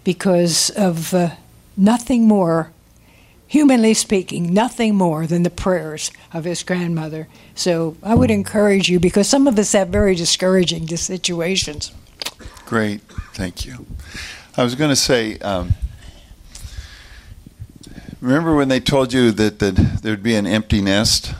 because 0.05 0.71
of 0.71 1.13
uh, 1.13 1.31
nothing 1.77 2.29
more, 2.29 2.71
humanly 3.49 3.93
speaking, 3.93 4.55
nothing 4.55 4.95
more 4.95 5.27
than 5.27 5.43
the 5.43 5.51
prayers 5.51 6.13
of 6.33 6.45
his 6.45 6.63
grandmother. 6.63 7.27
So 7.57 7.97
I 8.05 8.15
would 8.15 8.31
encourage 8.31 8.89
you 8.89 9.01
because 9.01 9.29
some 9.29 9.49
of 9.49 9.59
us 9.59 9.73
have 9.73 9.89
very 9.89 10.15
discouraging 10.15 10.87
situations. 10.97 11.91
Great, 12.67 13.01
thank 13.35 13.67
you. 13.67 13.85
I 14.57 14.63
was 14.63 14.77
going 14.77 14.91
to 14.91 14.97
say, 14.97 15.39
um, 15.41 15.75
remember 18.21 18.55
when 18.55 18.69
they 18.69 18.79
told 18.79 19.13
you 19.13 19.33
that, 19.33 19.59
that 19.59 19.75
there'd 20.03 20.23
be 20.23 20.37
an 20.37 20.47
empty 20.47 20.81
nest? 20.81 21.35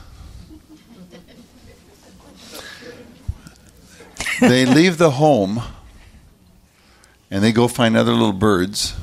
They 4.39 4.65
leave 4.65 4.97
the 4.97 5.11
home 5.11 5.61
and 7.29 7.43
they 7.43 7.51
go 7.51 7.67
find 7.67 7.97
other 7.97 8.11
little 8.11 8.33
birds 8.33 8.95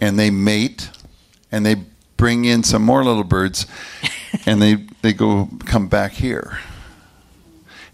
and 0.00 0.18
they 0.18 0.30
mate 0.30 0.90
and 1.50 1.64
they 1.64 1.76
bring 2.16 2.44
in 2.44 2.62
some 2.62 2.82
more 2.82 3.02
little 3.02 3.24
birds 3.24 3.66
and 4.46 4.60
they, 4.60 4.74
they 5.02 5.12
go 5.12 5.48
come 5.64 5.88
back 5.88 6.12
here. 6.12 6.58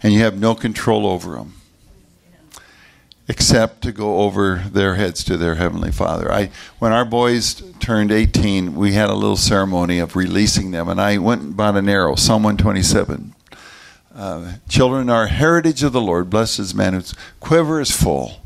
And 0.03 0.13
you 0.13 0.19
have 0.19 0.37
no 0.37 0.53
control 0.53 1.07
over 1.07 1.35
them 1.35 1.53
except 3.27 3.81
to 3.81 3.91
go 3.91 4.19
over 4.19 4.63
their 4.71 4.95
heads 4.95 5.23
to 5.25 5.37
their 5.37 5.55
heavenly 5.55 5.91
father. 5.91 6.31
I 6.31 6.49
when 6.79 6.91
our 6.93 7.05
boys 7.05 7.61
turned 7.79 8.11
18 8.11 8.75
we 8.75 8.93
had 8.93 9.09
a 9.09 9.13
little 9.13 9.37
ceremony 9.37 9.99
of 9.99 10.15
releasing 10.15 10.71
them 10.71 10.89
and 10.89 10.99
i 10.99 11.17
went 11.17 11.41
and 11.41 11.55
bought 11.55 11.77
an 11.77 11.87
arrow 11.87 12.15
psalm 12.15 12.43
127 12.43 13.33
uh, 14.17 14.53
children 14.67 15.11
are 15.11 15.27
heritage 15.27 15.83
of 15.83 15.93
the 15.93 16.01
Lord. 16.01 16.29
Blessed 16.29 16.57
is 16.59 16.73
man 16.73 16.93
whose 16.93 17.13
quiver 17.39 17.79
is 17.79 17.91
full. 17.91 18.41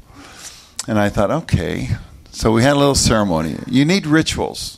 And 0.86 1.00
I 1.00 1.08
thought, 1.08 1.32
okay. 1.32 1.92
So 2.32 2.52
we 2.52 2.64
had 2.64 2.74
a 2.74 2.80
little 2.80 2.96
ceremony. 2.96 3.58
You 3.68 3.86
need 3.86 4.06
rituals. 4.06 4.78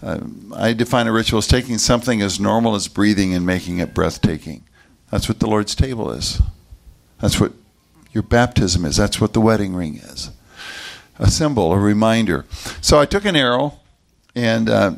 Uh, 0.00 0.20
I 0.54 0.74
define 0.74 1.08
a 1.08 1.12
ritual 1.12 1.38
as 1.38 1.48
taking 1.48 1.78
something 1.78 2.22
as 2.22 2.38
normal 2.38 2.76
as 2.76 2.86
breathing 2.86 3.34
and 3.34 3.44
making 3.44 3.78
it 3.78 3.94
breathtaking. 3.94 4.62
That's 5.10 5.28
what 5.28 5.40
the 5.40 5.48
Lord's 5.48 5.74
table 5.74 6.12
is. 6.12 6.40
That's 7.20 7.40
what 7.40 7.52
your 8.12 8.22
baptism 8.22 8.84
is. 8.84 8.96
That's 8.96 9.20
what 9.20 9.32
the 9.32 9.40
wedding 9.40 9.74
ring 9.74 9.96
is. 9.96 10.30
A 11.18 11.30
symbol, 11.30 11.72
a 11.72 11.78
reminder. 11.78 12.44
So 12.80 13.00
I 13.00 13.06
took 13.06 13.24
an 13.24 13.34
arrow 13.34 13.80
and 14.36 14.68
uh, 14.68 14.92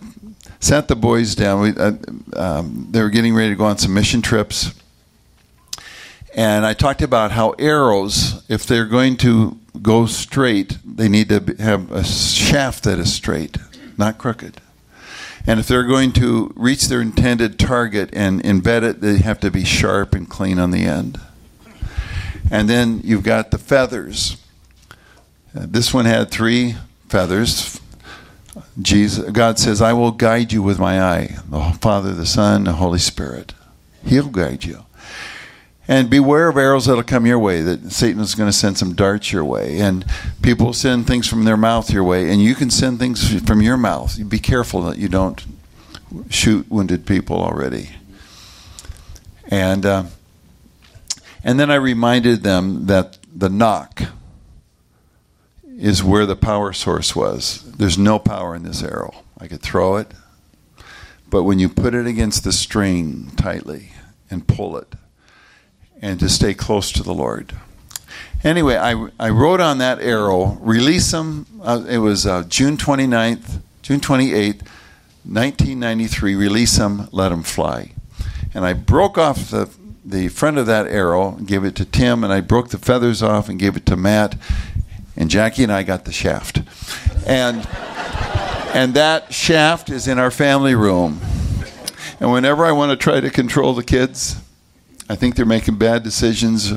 sat 0.61 0.89
the 0.89 0.97
boys 0.97 1.35
down. 1.35 1.61
We, 1.63 1.71
uh, 1.77 1.93
um, 2.35 2.89
they 2.91 3.01
were 3.01 3.11
getting 3.11 3.35
ready 3.35 3.51
to 3.51 3.57
go 3.57 3.65
on 3.65 3.79
some 3.79 3.95
mission 3.95 4.21
trips 4.21 4.75
and 6.35 6.67
I 6.67 6.75
talked 6.75 7.03
about 7.03 7.33
how 7.33 7.51
arrows, 7.59 8.43
if 8.49 8.67
they're 8.67 8.87
going 8.87 9.17
to 9.19 9.59
go 9.81 10.07
straight, 10.07 10.79
they 10.85 11.09
need 11.09 11.29
to 11.29 11.57
have 11.59 11.91
a 11.93 12.05
shaft 12.05 12.85
that 12.85 12.99
is 12.99 13.13
straight, 13.13 13.57
not 13.97 14.19
crooked. 14.19 14.61
And 15.47 15.59
if 15.59 15.67
they're 15.67 15.85
going 15.85 16.13
to 16.13 16.53
reach 16.57 16.89
their 16.89 17.01
intended 17.01 17.59
target 17.59 18.11
and 18.13 18.43
embed 18.43 18.83
it, 18.83 19.01
they 19.01 19.19
have 19.19 19.41
to 19.41 19.51
be 19.51 19.65
sharp 19.65 20.15
and 20.15 20.29
clean 20.29 20.59
on 20.59 20.71
the 20.73 20.85
end. 20.85 21.19
And 22.51 22.69
then 22.69 23.01
you've 23.03 23.23
got 23.23 23.51
the 23.51 23.59
feathers. 23.59 24.37
Uh, 25.57 25.67
this 25.69 25.95
one 25.95 26.05
had 26.05 26.31
three 26.31 26.77
feathers. 27.09 27.81
Jesus, 28.81 29.31
God 29.31 29.59
says, 29.59 29.81
I 29.81 29.93
will 29.93 30.11
guide 30.11 30.53
you 30.53 30.63
with 30.63 30.79
my 30.79 31.01
eye. 31.01 31.37
The 31.49 31.79
Father, 31.81 32.13
the 32.13 32.27
Son, 32.27 32.65
the 32.65 32.73
Holy 32.75 32.99
Spirit. 32.99 33.55
He'll 34.05 34.29
guide 34.29 34.65
you. 34.65 34.85
And 35.91 36.11
beware 36.11 36.49
of 36.49 36.59
arrows 36.59 36.85
that'll 36.85 37.03
come 37.03 37.25
your 37.25 37.39
way, 37.39 37.63
that 37.63 37.91
Satan 37.91 38.21
is 38.21 38.35
going 38.35 38.51
to 38.51 38.57
send 38.57 38.77
some 38.77 38.95
darts 38.95 39.33
your 39.33 39.45
way. 39.45 39.81
And 39.81 40.05
people 40.43 40.75
send 40.75 41.07
things 41.07 41.27
from 41.27 41.45
their 41.45 41.57
mouth 41.57 41.91
your 41.91 42.05
way, 42.05 42.31
and 42.31 42.43
you 42.43 42.55
can 42.55 42.69
send 42.69 42.99
things 42.99 43.41
from 43.41 43.63
your 43.63 43.79
mouth. 43.79 44.29
Be 44.29 44.39
careful 44.39 44.83
that 44.83 44.99
you 44.99 45.09
don't 45.09 45.43
shoot 46.29 46.71
wounded 46.71 47.07
people 47.07 47.39
already. 47.39 47.91
And, 49.51 49.87
uh, 49.87 50.05
and 51.43 51.59
then 51.59 51.71
I 51.71 51.77
reminded 51.77 52.43
them 52.43 52.85
that 52.87 53.17
the 53.35 53.49
nock 53.49 54.03
is 55.65 56.03
where 56.03 56.27
the 56.27 56.37
power 56.37 56.75
source 56.75 57.17
was. 57.17 57.63
There's 57.79 57.97
no 57.97 58.19
power 58.19 58.55
in 58.55 58.65
this 58.65 58.83
arrow. 58.83 59.23
I 59.39 59.47
could 59.47 59.63
throw 59.63 59.97
it, 59.97 60.13
but 61.31 61.45
when 61.45 61.59
you 61.59 61.69
put 61.69 61.95
it 61.95 62.07
against 62.07 62.45
the 62.45 62.53
string 62.53 63.31
tightly 63.37 63.93
and 64.31 64.47
pull 64.47 64.77
it, 64.77 64.95
and 66.01 66.21
to 66.21 66.29
stay 66.29 66.55
close 66.55 66.93
to 66.93 67.03
the 67.03 67.15
Lord. 67.15 67.55
Anyway, 68.45 68.77
I, 68.77 69.09
I 69.19 69.31
wrote 69.31 69.61
on 69.61 69.79
that 69.79 70.01
arrow, 70.01 70.59
release 70.61 71.11
them. 71.11 71.47
Uh, 71.61 71.85
it 71.89 71.99
was 71.99 72.25
uh, 72.25 72.45
June 72.45 72.77
29th, 72.77 73.61
June 73.83 74.01
28th, 74.01 74.63
1993, 75.25 76.35
release 76.37 76.77
them, 76.77 77.09
let 77.11 77.31
them 77.31 77.43
fly. 77.43 77.93
And 78.55 78.65
I 78.65 78.75
broke 78.75 79.19
off 79.19 79.51
the, 79.51 79.69
the 80.05 80.29
front 80.29 80.57
of 80.57 80.67
that 80.67 80.87
arrow 80.87 81.35
and 81.35 81.47
gave 81.47 81.65
it 81.65 81.75
to 81.77 81.85
Tim, 81.85 82.23
and 82.23 82.33
I 82.33 82.41
broke 82.41 82.69
the 82.69 82.79
feathers 82.79 83.23
off 83.23 83.49
and 83.49 83.59
gave 83.59 83.77
it 83.77 83.85
to 83.87 83.97
Matt, 83.97 84.37
and 85.17 85.29
Jackie 85.29 85.65
and 85.65 85.73
I 85.73 85.83
got 85.83 86.05
the 86.05 86.13
shaft. 86.13 86.63
And, 87.27 87.67
and 88.73 88.95
that 88.95 89.35
shaft 89.35 89.91
is 89.91 90.07
in 90.07 90.19
our 90.19 90.31
family 90.31 90.77
room. 90.77 91.21
And 92.21 92.33
whenever 92.33 92.65
I 92.65 92.73
want 92.73 92.91
to 92.91 92.97
try 92.97 93.21
to 93.21 93.31
control 93.31 93.75
the 93.75 93.85
kids, 93.85 94.41
I 95.09 95.17
think 95.17 95.37
they're 95.37 95.47
making 95.47 95.77
bad 95.77 96.03
decisions, 96.03 96.73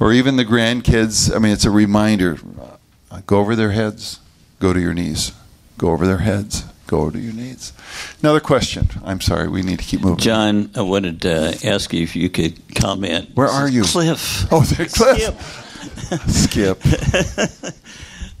or 0.00 0.12
even 0.12 0.36
the 0.36 0.44
grandkids. 0.44 1.34
I 1.34 1.38
mean, 1.38 1.52
it's 1.52 1.64
a 1.64 1.70
reminder 1.70 2.38
uh, 3.10 3.20
go 3.26 3.38
over 3.38 3.54
their 3.54 3.72
heads, 3.72 4.20
go 4.58 4.72
to 4.72 4.80
your 4.80 4.94
knees. 4.94 5.32
Go 5.78 5.90
over 5.90 6.06
their 6.06 6.18
heads, 6.18 6.64
go 6.86 7.10
to 7.10 7.18
your 7.18 7.34
knees. 7.34 7.74
Another 8.22 8.40
question. 8.40 8.88
I'm 9.04 9.20
sorry, 9.20 9.48
we 9.48 9.60
need 9.60 9.78
to 9.78 9.84
keep 9.84 10.00
moving. 10.00 10.18
John, 10.18 10.70
I 10.74 10.80
wanted 10.80 11.22
to 11.22 11.58
ask 11.64 11.92
you 11.92 12.02
if 12.02 12.16
you 12.16 12.30
could 12.30 12.74
comment. 12.74 13.30
Where 13.34 13.48
are 13.48 13.68
you? 13.68 13.82
Cliff. 13.82 14.50
Oh, 14.50 14.62
there, 14.62 14.86
Cliff. 14.86 16.22
Skip. 16.28 16.80
Skip. 16.80 17.74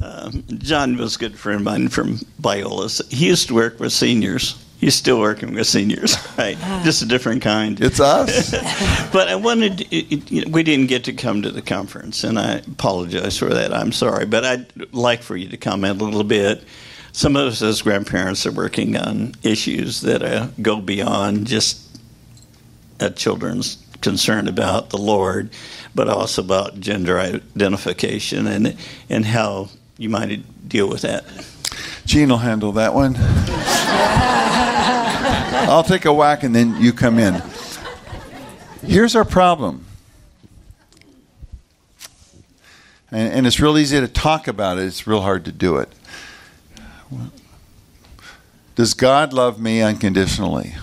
um, 0.00 0.44
John 0.58 0.96
was 0.96 1.16
a 1.16 1.18
good 1.18 1.38
friend 1.38 1.60
of 1.60 1.64
mine 1.64 1.88
from 1.88 2.18
Biola. 2.40 3.06
He 3.12 3.26
used 3.26 3.48
to 3.48 3.54
work 3.54 3.78
with 3.80 3.92
seniors 3.92 4.54
He's 4.78 4.94
still 4.94 5.18
working 5.18 5.54
with 5.54 5.66
seniors, 5.66 6.16
right? 6.38 6.58
Just 6.84 7.02
a 7.02 7.06
different 7.06 7.42
kind. 7.42 7.80
It's 7.80 7.98
us. 7.98 8.50
but 9.12 9.28
I 9.28 9.34
wanted, 9.34 9.90
you 9.90 10.42
know, 10.42 10.50
we 10.50 10.62
didn't 10.62 10.86
get 10.86 11.04
to 11.04 11.12
come 11.12 11.42
to 11.42 11.50
the 11.50 11.62
conference, 11.62 12.24
and 12.24 12.38
I 12.38 12.56
apologize 12.56 13.38
for 13.38 13.48
that. 13.48 13.72
I'm 13.72 13.92
sorry, 13.92 14.26
but 14.26 14.44
I'd 14.44 14.94
like 14.94 15.22
for 15.22 15.36
you 15.36 15.48
to 15.48 15.56
comment 15.56 16.00
a 16.00 16.04
little 16.04 16.24
bit. 16.24 16.62
Some 17.12 17.36
of 17.36 17.46
us 17.46 17.62
as 17.62 17.80
grandparents 17.80 18.44
are 18.44 18.52
working 18.52 18.96
on 18.96 19.32
issues 19.42 20.02
that 20.02 20.22
uh, 20.22 20.48
go 20.60 20.82
beyond 20.82 21.46
just 21.46 21.82
a 23.00 23.10
children's 23.10 23.78
concern 24.02 24.48
about 24.48 24.90
the 24.90 24.98
Lord, 24.98 25.50
but 25.94 26.08
also 26.08 26.42
about 26.42 26.78
gender 26.80 27.18
identification 27.18 28.46
and 28.46 28.76
and 29.08 29.24
how 29.24 29.70
you 29.98 30.10
might 30.10 30.68
deal 30.68 30.88
with 30.88 31.02
that. 31.02 31.24
Jeanne 32.04 32.28
will 32.28 32.38
handle 32.38 32.72
that 32.72 32.94
one. 32.94 33.16
I'll 35.64 35.82
take 35.82 36.04
a 36.04 36.12
whack 36.12 36.42
and 36.42 36.54
then 36.54 36.80
you 36.80 36.92
come 36.92 37.18
in. 37.18 37.42
Here's 38.82 39.16
our 39.16 39.24
problem. 39.24 39.84
And, 43.10 43.32
and, 43.32 43.46
it's 43.46 43.60
real 43.60 43.78
easy 43.78 44.00
to 44.00 44.08
talk 44.08 44.48
about 44.48 44.78
it, 44.78 44.84
it's 44.84 45.06
real 45.06 45.22
hard 45.22 45.44
to 45.46 45.52
do 45.52 45.76
it. 45.76 45.88
Does 48.74 48.94
God 48.94 49.32
love 49.32 49.60
me 49.60 49.80
unconditionally? 49.80 50.74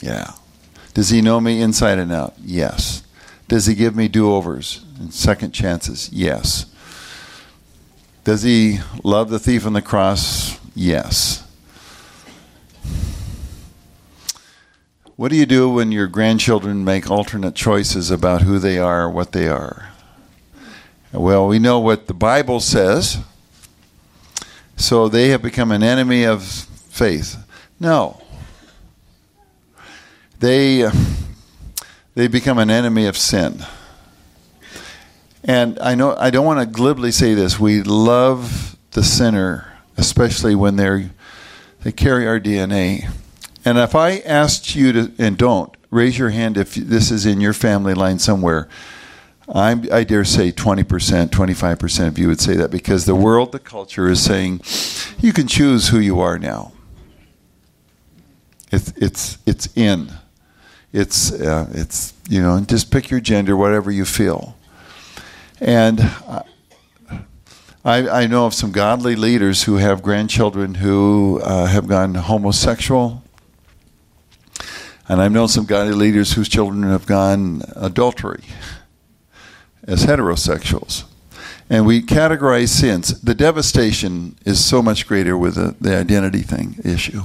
Yeah. 0.00 0.32
Does 0.94 1.10
He 1.10 1.20
know 1.20 1.40
me 1.40 1.60
inside 1.60 1.98
and 1.98 2.12
out? 2.12 2.34
Yes. 2.42 3.02
Does 3.48 3.66
He 3.66 3.74
give 3.74 3.94
me 3.94 4.08
do 4.08 4.32
overs 4.32 4.84
and 4.98 5.12
second 5.12 5.52
chances? 5.52 6.08
Yes. 6.12 6.66
Does 8.24 8.42
He 8.42 8.78
love 9.04 9.28
the 9.28 9.38
thief 9.38 9.66
on 9.66 9.74
the 9.74 9.82
cross? 9.82 10.58
Yes. 10.74 11.46
What 15.20 15.30
do 15.30 15.36
you 15.36 15.44
do 15.44 15.68
when 15.68 15.92
your 15.92 16.06
grandchildren 16.06 16.82
make 16.82 17.10
alternate 17.10 17.54
choices 17.54 18.10
about 18.10 18.40
who 18.40 18.58
they 18.58 18.78
are, 18.78 19.06
what 19.10 19.32
they 19.32 19.48
are? 19.48 19.90
Well, 21.12 21.46
we 21.46 21.58
know 21.58 21.78
what 21.78 22.06
the 22.06 22.14
Bible 22.14 22.58
says. 22.58 23.18
So 24.76 25.10
they 25.10 25.28
have 25.28 25.42
become 25.42 25.72
an 25.72 25.82
enemy 25.82 26.24
of 26.24 26.42
faith. 26.42 27.36
No. 27.78 28.22
They, 30.38 30.84
uh, 30.84 30.92
they 32.14 32.26
become 32.26 32.56
an 32.56 32.70
enemy 32.70 33.04
of 33.04 33.14
sin. 33.14 33.66
And 35.44 35.78
I 35.80 35.96
know 35.96 36.16
I 36.16 36.30
don't 36.30 36.46
want 36.46 36.60
to 36.60 36.66
glibly 36.66 37.12
say 37.12 37.34
this. 37.34 37.60
We 37.60 37.82
love 37.82 38.74
the 38.92 39.04
sinner, 39.04 39.70
especially 39.98 40.54
when 40.54 40.76
they're 40.76 41.10
they 41.82 41.92
carry 41.92 42.26
our 42.26 42.40
DNA. 42.40 43.10
And 43.64 43.78
if 43.78 43.94
I 43.94 44.18
asked 44.18 44.74
you 44.74 44.92
to, 44.92 45.12
and 45.18 45.36
don't 45.36 45.74
raise 45.90 46.18
your 46.18 46.30
hand 46.30 46.56
if 46.56 46.74
this 46.74 47.10
is 47.10 47.26
in 47.26 47.40
your 47.40 47.52
family 47.52 47.94
line 47.94 48.18
somewhere, 48.18 48.68
I'm, 49.52 49.86
i 49.92 50.04
dare 50.04 50.24
say 50.24 50.52
20%, 50.52 51.28
25% 51.28 52.06
of 52.06 52.18
you 52.18 52.28
would 52.28 52.40
say 52.40 52.54
that 52.54 52.70
because 52.70 53.04
the 53.04 53.16
world, 53.16 53.52
the 53.52 53.58
culture 53.58 54.08
is 54.08 54.22
saying 54.22 54.60
you 55.18 55.32
can 55.32 55.48
choose 55.48 55.88
who 55.88 55.98
you 55.98 56.20
are 56.20 56.38
now. 56.38 56.72
It's, 58.70 58.92
it's, 58.96 59.38
it's 59.46 59.76
in. 59.76 60.12
It's, 60.92 61.32
uh, 61.32 61.68
it's, 61.72 62.14
you 62.28 62.40
know, 62.40 62.60
just 62.60 62.90
pick 62.90 63.10
your 63.10 63.20
gender, 63.20 63.56
whatever 63.56 63.90
you 63.90 64.04
feel. 64.04 64.56
And 65.60 66.00
I, 67.84 68.08
I 68.08 68.26
know 68.26 68.46
of 68.46 68.54
some 68.54 68.72
godly 68.72 69.16
leaders 69.16 69.64
who 69.64 69.76
have 69.76 70.02
grandchildren 70.02 70.74
who 70.76 71.40
uh, 71.42 71.66
have 71.66 71.88
gone 71.88 72.14
homosexual. 72.14 73.22
And 75.10 75.20
I've 75.20 75.32
known 75.32 75.48
some 75.48 75.64
godly 75.64 75.92
leaders 75.92 76.34
whose 76.34 76.48
children 76.48 76.84
have 76.84 77.04
gone 77.04 77.62
adultery 77.74 78.44
as 79.82 80.06
heterosexuals. 80.06 81.02
And 81.68 81.84
we 81.84 82.00
categorize 82.00 82.68
sins. 82.68 83.20
The 83.20 83.34
devastation 83.34 84.36
is 84.44 84.64
so 84.64 84.80
much 84.80 85.08
greater 85.08 85.36
with 85.36 85.56
the, 85.56 85.74
the 85.80 85.96
identity 85.96 86.42
thing 86.42 86.76
issue. 86.84 87.22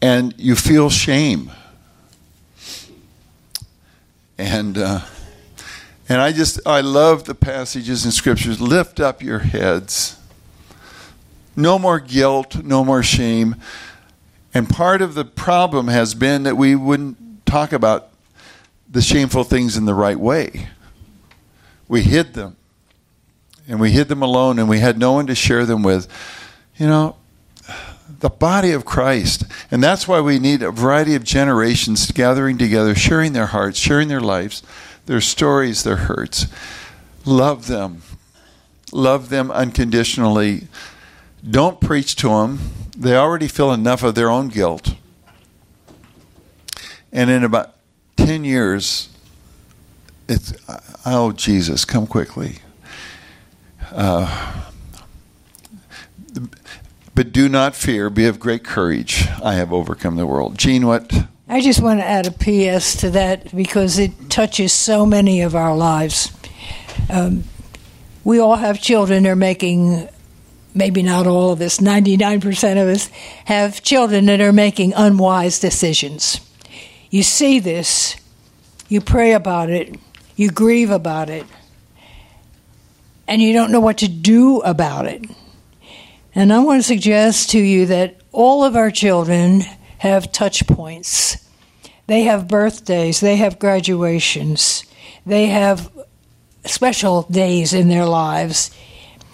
And 0.00 0.32
you 0.38 0.56
feel 0.56 0.88
shame. 0.88 1.50
And 4.38 4.78
uh, 4.78 5.00
and 6.08 6.22
I 6.22 6.32
just 6.32 6.58
I 6.66 6.80
love 6.80 7.24
the 7.24 7.34
passages 7.34 8.06
in 8.06 8.12
scriptures. 8.12 8.62
Lift 8.62 8.98
up 8.98 9.22
your 9.22 9.40
heads. 9.40 10.18
No 11.54 11.78
more 11.78 12.00
guilt, 12.00 12.64
no 12.64 12.82
more 12.82 13.02
shame. 13.02 13.56
And 14.54 14.68
part 14.68 15.02
of 15.02 15.14
the 15.14 15.24
problem 15.24 15.88
has 15.88 16.14
been 16.14 16.42
that 16.44 16.56
we 16.56 16.74
wouldn't 16.74 17.44
talk 17.46 17.72
about 17.72 18.08
the 18.90 19.02
shameful 19.02 19.44
things 19.44 19.76
in 19.76 19.84
the 19.84 19.94
right 19.94 20.18
way. 20.18 20.68
We 21.86 22.02
hid 22.02 22.34
them. 22.34 22.56
And 23.66 23.78
we 23.80 23.90
hid 23.90 24.08
them 24.08 24.22
alone, 24.22 24.58
and 24.58 24.68
we 24.68 24.78
had 24.78 24.98
no 24.98 25.12
one 25.12 25.26
to 25.26 25.34
share 25.34 25.66
them 25.66 25.82
with. 25.82 26.08
You 26.78 26.86
know, 26.86 27.16
the 28.20 28.30
body 28.30 28.72
of 28.72 28.84
Christ. 28.84 29.44
And 29.70 29.82
that's 29.82 30.08
why 30.08 30.20
we 30.20 30.38
need 30.38 30.62
a 30.62 30.70
variety 30.70 31.14
of 31.14 31.24
generations 31.24 32.10
gathering 32.10 32.56
together, 32.56 32.94
sharing 32.94 33.34
their 33.34 33.46
hearts, 33.46 33.78
sharing 33.78 34.08
their 34.08 34.20
lives, 34.20 34.62
their 35.06 35.20
stories, 35.20 35.82
their 35.82 35.96
hurts. 35.96 36.46
Love 37.24 37.66
them. 37.66 38.02
Love 38.90 39.28
them 39.28 39.50
unconditionally. 39.50 40.66
Don't 41.48 41.80
preach 41.80 42.16
to 42.16 42.28
them. 42.28 42.58
They 42.98 43.16
already 43.16 43.46
feel 43.46 43.72
enough 43.72 44.02
of 44.02 44.16
their 44.16 44.28
own 44.28 44.48
guilt. 44.48 44.94
And 47.12 47.30
in 47.30 47.44
about 47.44 47.74
10 48.16 48.44
years, 48.44 49.08
it's, 50.28 50.52
oh, 51.06 51.32
Jesus, 51.32 51.84
come 51.84 52.08
quickly. 52.08 52.56
Uh, 53.92 54.64
but 57.14 57.32
do 57.32 57.48
not 57.48 57.74
fear, 57.74 58.10
be 58.10 58.26
of 58.26 58.38
great 58.38 58.64
courage. 58.64 59.26
I 59.42 59.54
have 59.54 59.72
overcome 59.72 60.16
the 60.16 60.26
world. 60.26 60.58
Jeanne, 60.58 60.86
what? 60.86 61.12
I 61.48 61.60
just 61.60 61.80
want 61.80 62.00
to 62.00 62.04
add 62.04 62.26
a 62.26 62.30
PS 62.30 62.96
to 62.96 63.10
that 63.10 63.54
because 63.56 63.98
it 63.98 64.28
touches 64.28 64.72
so 64.72 65.06
many 65.06 65.40
of 65.40 65.54
our 65.54 65.74
lives. 65.74 66.30
Um, 67.08 67.44
we 68.24 68.38
all 68.38 68.56
have 68.56 68.82
children 68.82 69.22
They're 69.22 69.36
making, 69.36 70.08
maybe 70.78 71.02
not 71.02 71.26
all 71.26 71.50
of 71.50 71.60
us, 71.60 71.78
99% 71.78 72.80
of 72.80 72.88
us 72.88 73.08
have 73.46 73.82
children 73.82 74.26
that 74.26 74.40
are 74.40 74.52
making 74.52 74.94
unwise 74.94 75.58
decisions. 75.58 76.40
You 77.10 77.24
see 77.24 77.58
this, 77.58 78.16
you 78.88 79.00
pray 79.00 79.32
about 79.32 79.70
it, 79.70 79.96
you 80.36 80.50
grieve 80.50 80.90
about 80.90 81.28
it, 81.28 81.44
and 83.26 83.42
you 83.42 83.52
don't 83.52 83.72
know 83.72 83.80
what 83.80 83.98
to 83.98 84.08
do 84.08 84.60
about 84.60 85.06
it. 85.06 85.24
And 86.34 86.52
I 86.52 86.60
want 86.60 86.80
to 86.80 86.86
suggest 86.86 87.50
to 87.50 87.58
you 87.58 87.86
that 87.86 88.20
all 88.30 88.62
of 88.64 88.76
our 88.76 88.92
children 88.92 89.62
have 89.98 90.30
touch 90.30 90.66
points. 90.68 91.44
They 92.06 92.22
have 92.22 92.46
birthdays, 92.46 93.18
they 93.18 93.36
have 93.36 93.58
graduations, 93.58 94.84
they 95.26 95.46
have 95.46 95.90
special 96.64 97.22
days 97.22 97.74
in 97.74 97.88
their 97.88 98.06
lives. 98.06 98.70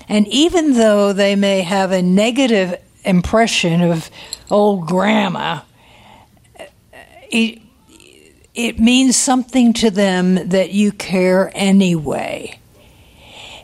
And 0.08 0.28
even 0.28 0.74
though 0.74 1.12
they 1.12 1.36
may 1.36 1.62
have 1.62 1.92
a 1.92 2.02
negative 2.02 2.80
impression 3.04 3.80
of 3.80 4.10
old 4.50 4.86
grandma, 4.86 5.60
it, 7.30 7.60
it 8.54 8.78
means 8.78 9.16
something 9.16 9.72
to 9.74 9.90
them 9.90 10.48
that 10.48 10.72
you 10.72 10.92
care 10.92 11.50
anyway. 11.54 12.58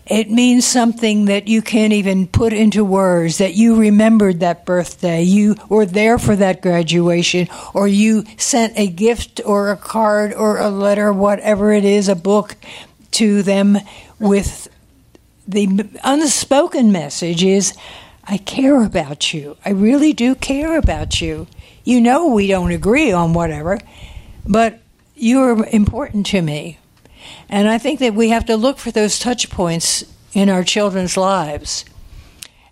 It 0.07 0.29
means 0.29 0.67
something 0.67 1.27
that 1.27 1.47
you 1.47 1.63
can't 1.63 1.93
even 1.93 2.27
put 2.27 2.53
into 2.53 2.85
words, 2.85 3.39
that 3.39 3.55
you 3.55 3.77
remembered 3.77 4.41
that 4.41 4.67
birthday, 4.67 5.23
you 5.23 5.55
were 5.69 5.87
there 5.87 6.19
for 6.19 6.35
that 6.35 6.63
graduation, 6.63 7.47
or 7.75 7.87
you 7.87 8.25
sent 8.37 8.77
a 8.77 8.89
gift 8.89 9.41
or 9.47 9.71
a 9.71 9.77
card 9.77 10.35
or 10.35 10.59
a 10.59 10.69
letter, 10.69 11.13
whatever 11.13 11.73
it 11.73 11.85
is, 11.85 12.09
a 12.09 12.17
book 12.17 12.57
to 13.13 13.43
them 13.45 13.79
with 14.19 14.67
the 15.51 15.89
unspoken 16.05 16.93
message 16.93 17.45
is, 17.45 17.75
I 18.25 18.39
care 18.39 18.83
about 18.83 19.33
you. 19.35 19.57
I 19.65 19.71
really 19.71 20.13
do 20.13 20.35
care 20.35 20.79
about 20.79 21.21
you. 21.21 21.47
You 21.85 22.01
know 22.01 22.29
we 22.29 22.47
don't 22.47 22.71
agree 22.71 23.13
on 23.13 23.33
whatever, 23.33 23.79
but 24.47 24.81
you're 25.17 25.67
important 25.67 26.27
to 26.27 26.43
me. 26.43 26.79
And 27.49 27.69
I 27.69 27.79
think 27.79 28.01
that 28.01 28.15
we 28.15 28.29
have 28.31 28.47
to 28.47 28.57
look 28.57 28.79
for 28.79 28.91
those 28.91 29.19
touch 29.19 29.51
points 29.51 30.05
in 30.33 30.49
our 30.49 30.63
children's 30.63 31.17
lives. 31.17 31.85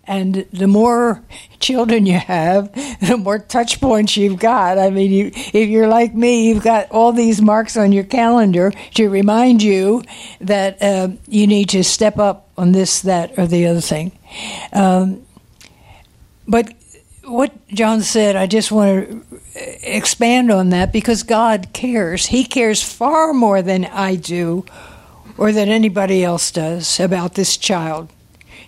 And 0.05 0.47
the 0.51 0.67
more 0.67 1.23
children 1.59 2.05
you 2.05 2.17
have, 2.17 2.73
the 3.01 3.17
more 3.17 3.39
touch 3.39 3.79
points 3.79 4.17
you've 4.17 4.39
got. 4.39 4.77
I 4.77 4.89
mean, 4.89 5.11
you, 5.11 5.31
if 5.33 5.69
you're 5.69 5.87
like 5.87 6.15
me, 6.15 6.47
you've 6.47 6.63
got 6.63 6.89
all 6.91 7.11
these 7.11 7.41
marks 7.41 7.77
on 7.77 7.91
your 7.91 8.05
calendar 8.05 8.71
to 8.95 9.09
remind 9.09 9.61
you 9.61 10.03
that 10.41 10.81
uh, 10.81 11.09
you 11.27 11.47
need 11.47 11.69
to 11.69 11.83
step 11.83 12.17
up 12.17 12.48
on 12.59 12.73
this, 12.73 13.01
that, 13.01 13.39
or 13.39 13.47
the 13.47 13.65
other 13.65 13.81
thing. 13.81 14.11
Um, 14.73 15.25
but 16.45 16.73
what 17.23 17.53
John 17.69 18.01
said, 18.01 18.35
I 18.35 18.47
just 18.47 18.71
want 18.71 19.25
to 19.53 19.95
expand 19.95 20.51
on 20.51 20.69
that 20.69 20.91
because 20.91 21.23
God 21.23 21.69
cares. 21.73 22.27
He 22.27 22.43
cares 22.43 22.83
far 22.83 23.33
more 23.33 23.61
than 23.61 23.85
I 23.85 24.15
do 24.15 24.65
or 25.37 25.53
than 25.53 25.69
anybody 25.69 26.23
else 26.23 26.51
does 26.51 26.99
about 26.99 27.35
this 27.35 27.55
child, 27.55 28.09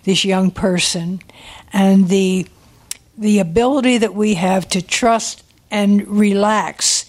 this 0.04 0.24
young 0.24 0.50
person, 0.50 1.20
and 1.72 2.08
the 2.08 2.46
the 3.18 3.38
ability 3.40 3.98
that 3.98 4.14
we 4.14 4.34
have 4.34 4.66
to 4.70 4.80
trust 4.80 5.44
and 5.70 6.08
relax. 6.08 7.04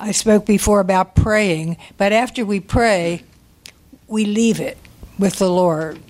I 0.00 0.10
spoke 0.10 0.44
before 0.44 0.80
about 0.80 1.14
praying, 1.14 1.76
but 1.96 2.12
after 2.12 2.44
we 2.44 2.58
pray, 2.58 3.22
we 4.08 4.24
leave 4.24 4.58
it 4.58 4.76
with 5.18 5.38
the 5.38 5.50
Lord. 5.50 6.00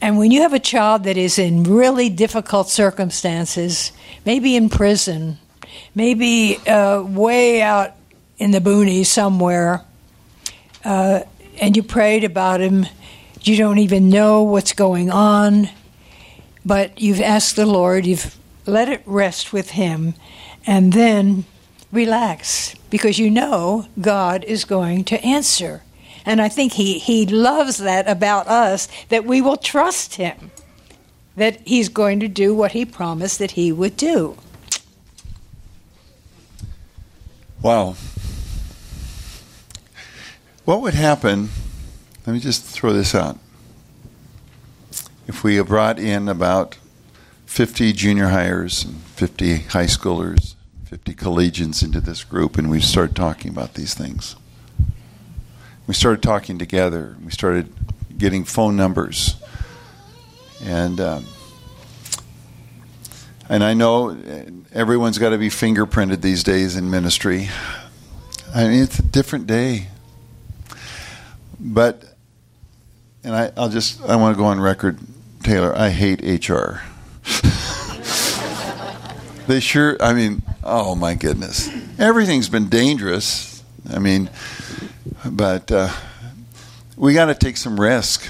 And 0.00 0.18
when 0.18 0.30
you 0.30 0.42
have 0.42 0.52
a 0.52 0.58
child 0.58 1.04
that 1.04 1.16
is 1.16 1.38
in 1.38 1.64
really 1.64 2.08
difficult 2.08 2.68
circumstances, 2.68 3.92
maybe 4.24 4.56
in 4.56 4.68
prison, 4.68 5.38
maybe 5.94 6.58
uh, 6.66 7.02
way 7.02 7.62
out 7.62 7.92
in 8.38 8.50
the 8.50 8.60
boonies 8.60 9.06
somewhere, 9.06 9.84
uh, 10.84 11.20
and 11.60 11.76
you 11.76 11.82
prayed 11.82 12.24
about 12.24 12.60
him, 12.60 12.86
you 13.42 13.56
don't 13.56 13.78
even 13.78 14.10
know 14.10 14.42
what's 14.42 14.72
going 14.72 15.10
on, 15.10 15.70
but 16.64 17.00
you've 17.00 17.20
asked 17.20 17.54
the 17.54 17.64
Lord, 17.64 18.04
you've 18.04 18.36
let 18.66 18.88
it 18.88 19.02
rest 19.06 19.52
with 19.52 19.70
Him, 19.70 20.14
and 20.66 20.92
then 20.92 21.44
relax 21.92 22.74
because 22.90 23.18
you 23.18 23.30
know 23.30 23.86
God 24.00 24.42
is 24.44 24.64
going 24.64 25.04
to 25.04 25.24
answer. 25.24 25.82
And 26.26 26.42
I 26.42 26.48
think 26.48 26.72
he, 26.72 26.98
he 26.98 27.24
loves 27.24 27.78
that 27.78 28.08
about 28.08 28.48
us, 28.48 28.88
that 29.08 29.24
we 29.24 29.40
will 29.40 29.56
trust 29.56 30.16
him, 30.16 30.50
that 31.36 31.60
he's 31.66 31.88
going 31.88 32.18
to 32.18 32.28
do 32.28 32.52
what 32.52 32.72
he 32.72 32.84
promised 32.84 33.38
that 33.38 33.52
he 33.52 33.70
would 33.70 33.96
do. 33.96 34.36
Wow. 37.62 37.94
What 40.64 40.82
would 40.82 40.94
happen? 40.94 41.48
Let 42.26 42.32
me 42.32 42.40
just 42.40 42.64
throw 42.64 42.92
this 42.92 43.14
out. 43.14 43.38
If 45.28 45.44
we 45.44 45.60
brought 45.62 46.00
in 46.00 46.28
about 46.28 46.76
50 47.46 47.92
junior 47.92 48.28
hires 48.28 48.84
and 48.84 48.96
50 48.96 49.58
high 49.58 49.86
schoolers, 49.86 50.56
50 50.84 51.14
collegians 51.14 51.84
into 51.84 52.00
this 52.00 52.24
group, 52.24 52.58
and 52.58 52.68
we 52.68 52.80
start 52.80 53.14
talking 53.14 53.50
about 53.50 53.74
these 53.74 53.94
things. 53.94 54.34
We 55.86 55.94
started 55.94 56.22
talking 56.22 56.58
together. 56.58 57.16
We 57.24 57.30
started 57.30 57.72
getting 58.18 58.44
phone 58.44 58.76
numbers, 58.76 59.36
and 60.62 61.00
um, 61.00 61.24
and 63.48 63.62
I 63.62 63.74
know 63.74 64.16
everyone's 64.72 65.18
got 65.18 65.30
to 65.30 65.38
be 65.38 65.48
fingerprinted 65.48 66.22
these 66.22 66.42
days 66.42 66.74
in 66.74 66.90
ministry. 66.90 67.48
I 68.52 68.66
mean, 68.66 68.82
it's 68.82 68.98
a 68.98 69.02
different 69.02 69.46
day, 69.46 69.88
but 71.60 72.02
and 73.22 73.34
I, 73.34 73.52
I'll 73.56 73.68
just 73.68 74.02
I 74.02 74.16
want 74.16 74.36
to 74.36 74.38
go 74.38 74.46
on 74.46 74.60
record, 74.60 74.98
Taylor. 75.44 75.72
I 75.76 75.90
hate 75.90 76.48
HR. 76.48 76.80
they 79.46 79.60
sure. 79.60 79.96
I 80.00 80.14
mean, 80.14 80.42
oh 80.64 80.96
my 80.96 81.14
goodness, 81.14 81.70
everything's 81.96 82.48
been 82.48 82.68
dangerous. 82.68 83.62
I 83.88 84.00
mean, 84.00 84.30
but 85.30 85.70
uh, 85.72 85.88
we 86.96 87.14
got 87.14 87.26
to 87.26 87.34
take 87.34 87.56
some 87.56 87.78
risk. 87.80 88.28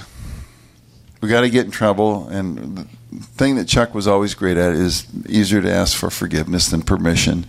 We 1.20 1.28
got 1.28 1.40
to 1.42 1.50
get 1.50 1.64
in 1.64 1.70
trouble, 1.70 2.28
and 2.28 2.76
the 2.78 2.84
thing 3.20 3.56
that 3.56 3.66
Chuck 3.68 3.94
was 3.94 4.06
always 4.06 4.34
great 4.34 4.56
at 4.56 4.72
is 4.74 5.06
easier 5.28 5.62
to 5.62 5.72
ask 5.72 5.96
for 5.96 6.10
forgiveness 6.10 6.68
than 6.68 6.82
permission. 6.82 7.46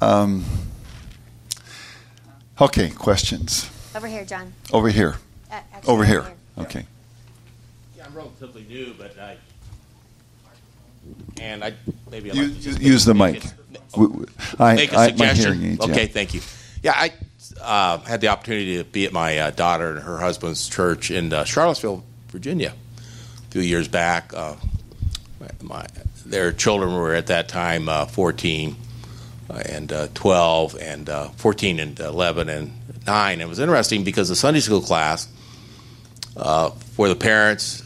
Um, 0.00 0.44
okay, 2.60 2.90
questions. 2.90 3.70
Over 3.94 4.06
here, 4.08 4.24
John. 4.24 4.52
Over 4.72 4.88
here. 4.88 5.16
Uh, 5.50 5.60
actually, 5.72 5.92
Over 5.92 6.02
right 6.02 6.08
here. 6.10 6.32
Okay. 6.58 6.86
Yeah, 7.96 8.06
I'm 8.06 8.14
relatively 8.14 8.64
new, 8.68 8.94
but 8.98 9.18
I 9.18 9.36
and 11.40 11.64
I 11.64 11.74
maybe 12.10 12.30
I'd 12.30 12.36
You- 12.36 12.44
like 12.48 12.54
to 12.56 12.60
just 12.62 12.80
use 12.80 13.04
the 13.04 13.14
make 13.14 13.34
mic. 13.34 13.44
a- 13.44 13.52
W- 13.96 14.08
w- 14.10 14.26
I, 14.58 14.74
make 14.74 14.92
a 14.92 14.96
I- 14.96 14.98
my 14.98 15.08
suggestion. 15.08 15.52
hearing 15.60 15.72
aids, 15.72 15.86
yeah. 15.86 15.92
okay, 15.92 16.06
thank 16.06 16.34
you. 16.34 16.40
Yeah, 16.82 16.94
I 16.96 17.12
uh, 17.60 17.98
had 17.98 18.20
the 18.20 18.28
opportunity 18.28 18.78
to 18.78 18.84
be 18.84 19.06
at 19.06 19.12
my 19.12 19.38
uh, 19.38 19.50
daughter 19.50 19.90
and 19.90 20.00
her 20.00 20.18
husband's 20.18 20.68
church 20.68 21.10
in 21.10 21.32
uh, 21.32 21.44
Charlottesville, 21.44 22.02
Virginia, 22.28 22.74
a 22.98 23.50
few 23.50 23.62
years 23.62 23.86
back. 23.86 24.32
Uh, 24.34 24.56
my, 25.60 25.86
their 26.26 26.52
children 26.52 26.92
were 26.92 27.14
at 27.14 27.28
that 27.28 27.48
time 27.48 27.88
uh, 27.88 28.06
14 28.06 28.76
uh, 29.48 29.62
and 29.66 29.92
uh, 29.92 30.08
12 30.14 30.76
and 30.80 31.08
uh, 31.08 31.28
14 31.28 31.78
and 31.78 32.00
11 32.00 32.48
and 32.48 32.72
9. 33.06 33.40
It 33.40 33.48
was 33.48 33.60
interesting 33.60 34.02
because 34.02 34.28
the 34.28 34.36
Sunday 34.36 34.60
school 34.60 34.80
class 34.80 35.28
for 36.34 37.08
the 37.08 37.16
parents 37.16 37.82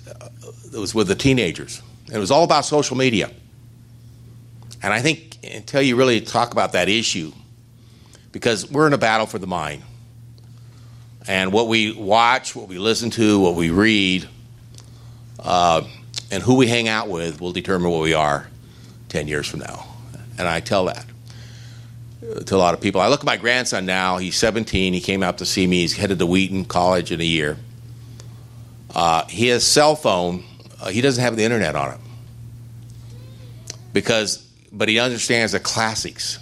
it 0.72 0.78
was 0.78 0.94
with 0.94 1.08
the 1.08 1.14
teenagers. 1.14 1.82
It 2.12 2.18
was 2.18 2.30
all 2.30 2.44
about 2.44 2.64
social 2.64 2.96
media. 2.96 3.30
And 4.82 4.92
I 4.92 5.00
think 5.00 5.38
until 5.42 5.82
you 5.82 5.96
really 5.96 6.20
talk 6.20 6.52
about 6.52 6.72
that 6.72 6.88
issue, 6.88 7.32
because 8.36 8.70
we're 8.70 8.86
in 8.86 8.92
a 8.92 8.98
battle 8.98 9.24
for 9.24 9.38
the 9.38 9.46
mind. 9.46 9.82
And 11.26 11.54
what 11.54 11.68
we 11.68 11.92
watch, 11.92 12.54
what 12.54 12.68
we 12.68 12.78
listen 12.78 13.08
to, 13.12 13.40
what 13.40 13.54
we 13.54 13.70
read, 13.70 14.28
uh, 15.42 15.84
and 16.30 16.42
who 16.42 16.56
we 16.56 16.66
hang 16.66 16.86
out 16.86 17.08
with 17.08 17.40
will 17.40 17.52
determine 17.52 17.90
what 17.90 18.02
we 18.02 18.12
are 18.12 18.46
10 19.08 19.26
years 19.26 19.48
from 19.48 19.60
now. 19.60 19.86
And 20.36 20.46
I 20.46 20.60
tell 20.60 20.84
that 20.84 21.06
to 22.44 22.54
a 22.54 22.58
lot 22.58 22.74
of 22.74 22.82
people. 22.82 23.00
I 23.00 23.08
look 23.08 23.20
at 23.20 23.26
my 23.26 23.38
grandson 23.38 23.86
now, 23.86 24.18
he's 24.18 24.36
17, 24.36 24.92
he 24.92 25.00
came 25.00 25.22
out 25.22 25.38
to 25.38 25.46
see 25.46 25.66
me, 25.66 25.80
he's 25.80 25.96
headed 25.96 26.18
to 26.18 26.26
Wheaton 26.26 26.66
College 26.66 27.12
in 27.12 27.22
a 27.22 27.24
year. 27.24 27.56
Uh, 28.94 29.24
he 29.28 29.46
has 29.46 29.66
cell 29.66 29.96
phone, 29.96 30.44
uh, 30.82 30.90
he 30.90 31.00
doesn't 31.00 31.24
have 31.24 31.36
the 31.36 31.44
internet 31.44 31.74
on 31.74 31.94
it. 31.94 32.00
Because 33.94 34.46
but 34.70 34.90
he 34.90 34.98
understands 34.98 35.52
the 35.52 35.60
classics. 35.60 36.38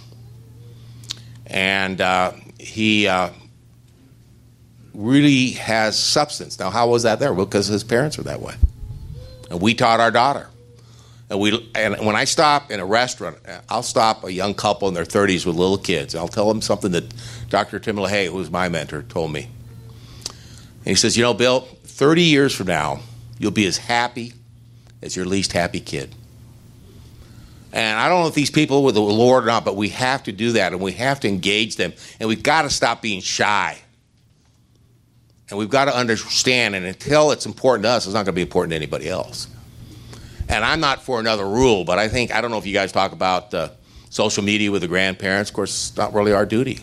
And 1.55 2.01
uh, 2.01 2.33
he 2.59 3.07
uh, 3.07 3.29
really 4.93 5.51
has 5.51 5.97
substance. 5.97 6.59
Now, 6.59 6.69
how 6.69 6.89
was 6.89 7.03
that 7.03 7.19
there? 7.19 7.33
Well, 7.33 7.45
because 7.45 7.67
his 7.67 7.83
parents 7.83 8.17
were 8.17 8.25
that 8.25 8.41
way. 8.41 8.55
And 9.49 9.61
we 9.61 9.73
taught 9.73 10.01
our 10.01 10.11
daughter. 10.11 10.49
And 11.29 11.39
we 11.39 11.71
and 11.73 12.05
when 12.05 12.15
I 12.15 12.25
stop 12.25 12.69
in 12.71 12.79
a 12.79 12.85
restaurant, 12.85 13.37
I'll 13.69 13.83
stop 13.83 14.25
a 14.25 14.31
young 14.31 14.53
couple 14.53 14.89
in 14.89 14.93
their 14.93 15.05
30s 15.05 15.45
with 15.45 15.55
little 15.55 15.77
kids. 15.77 16.13
I'll 16.13 16.27
tell 16.27 16.47
them 16.47 16.61
something 16.61 16.91
that 16.91 17.13
Dr. 17.49 17.79
Tim 17.79 17.95
LaHaye, 17.95 18.27
who 18.27 18.35
was 18.35 18.51
my 18.51 18.69
mentor, 18.69 19.01
told 19.03 19.31
me. 19.31 19.49
And 20.25 20.87
he 20.91 20.95
says, 20.95 21.17
"You 21.17 21.23
know, 21.23 21.33
Bill, 21.33 21.61
30 21.85 22.21
years 22.21 22.53
from 22.53 22.67
now, 22.67 22.99
you'll 23.39 23.51
be 23.51 23.65
as 23.65 23.77
happy 23.77 24.33
as 25.01 25.15
your 25.15 25.25
least 25.25 25.53
happy 25.53 25.79
kid." 25.79 26.13
And 27.75 27.99
I 27.99 28.07
don't 28.07 28.21
know 28.21 28.27
if 28.27 28.33
these 28.33 28.49
people 28.49 28.85
with 28.85 28.95
the 28.95 29.01
Lord 29.01 29.43
or 29.43 29.47
not, 29.47 29.65
but 29.65 29.75
we 29.75 29.89
have 29.89 30.23
to 30.23 30.31
do 30.31 30.53
that 30.53 30.71
and 30.71 30.81
we 30.81 30.93
have 30.93 31.19
to 31.19 31.27
engage 31.27 31.75
them. 31.75 31.91
And 32.21 32.29
we've 32.29 32.41
got 32.41 32.61
to 32.61 32.69
stop 32.69 33.01
being 33.01 33.19
shy. 33.19 33.77
And 35.49 35.59
we've 35.59 35.69
got 35.69 35.85
to 35.85 35.95
understand, 35.95 36.73
and 36.73 36.85
until 36.85 37.31
it's 37.31 37.45
important 37.45 37.83
to 37.83 37.89
us, 37.89 38.05
it's 38.05 38.13
not 38.13 38.19
going 38.19 38.27
to 38.27 38.31
be 38.31 38.41
important 38.41 38.71
to 38.71 38.77
anybody 38.77 39.09
else. 39.09 39.49
And 40.47 40.63
I'm 40.63 40.79
not 40.79 41.03
for 41.03 41.19
another 41.19 41.45
rule, 41.45 41.83
but 41.83 41.99
I 41.99 42.07
think, 42.07 42.33
I 42.33 42.39
don't 42.39 42.49
know 42.49 42.57
if 42.57 42.65
you 42.65 42.73
guys 42.73 42.93
talk 42.93 43.11
about 43.11 43.53
uh, 43.53 43.69
social 44.09 44.43
media 44.43 44.71
with 44.71 44.81
the 44.81 44.87
grandparents. 44.87 45.49
Of 45.49 45.55
course, 45.55 45.89
it's 45.89 45.97
not 45.97 46.13
really 46.13 46.31
our 46.31 46.45
duty. 46.45 46.79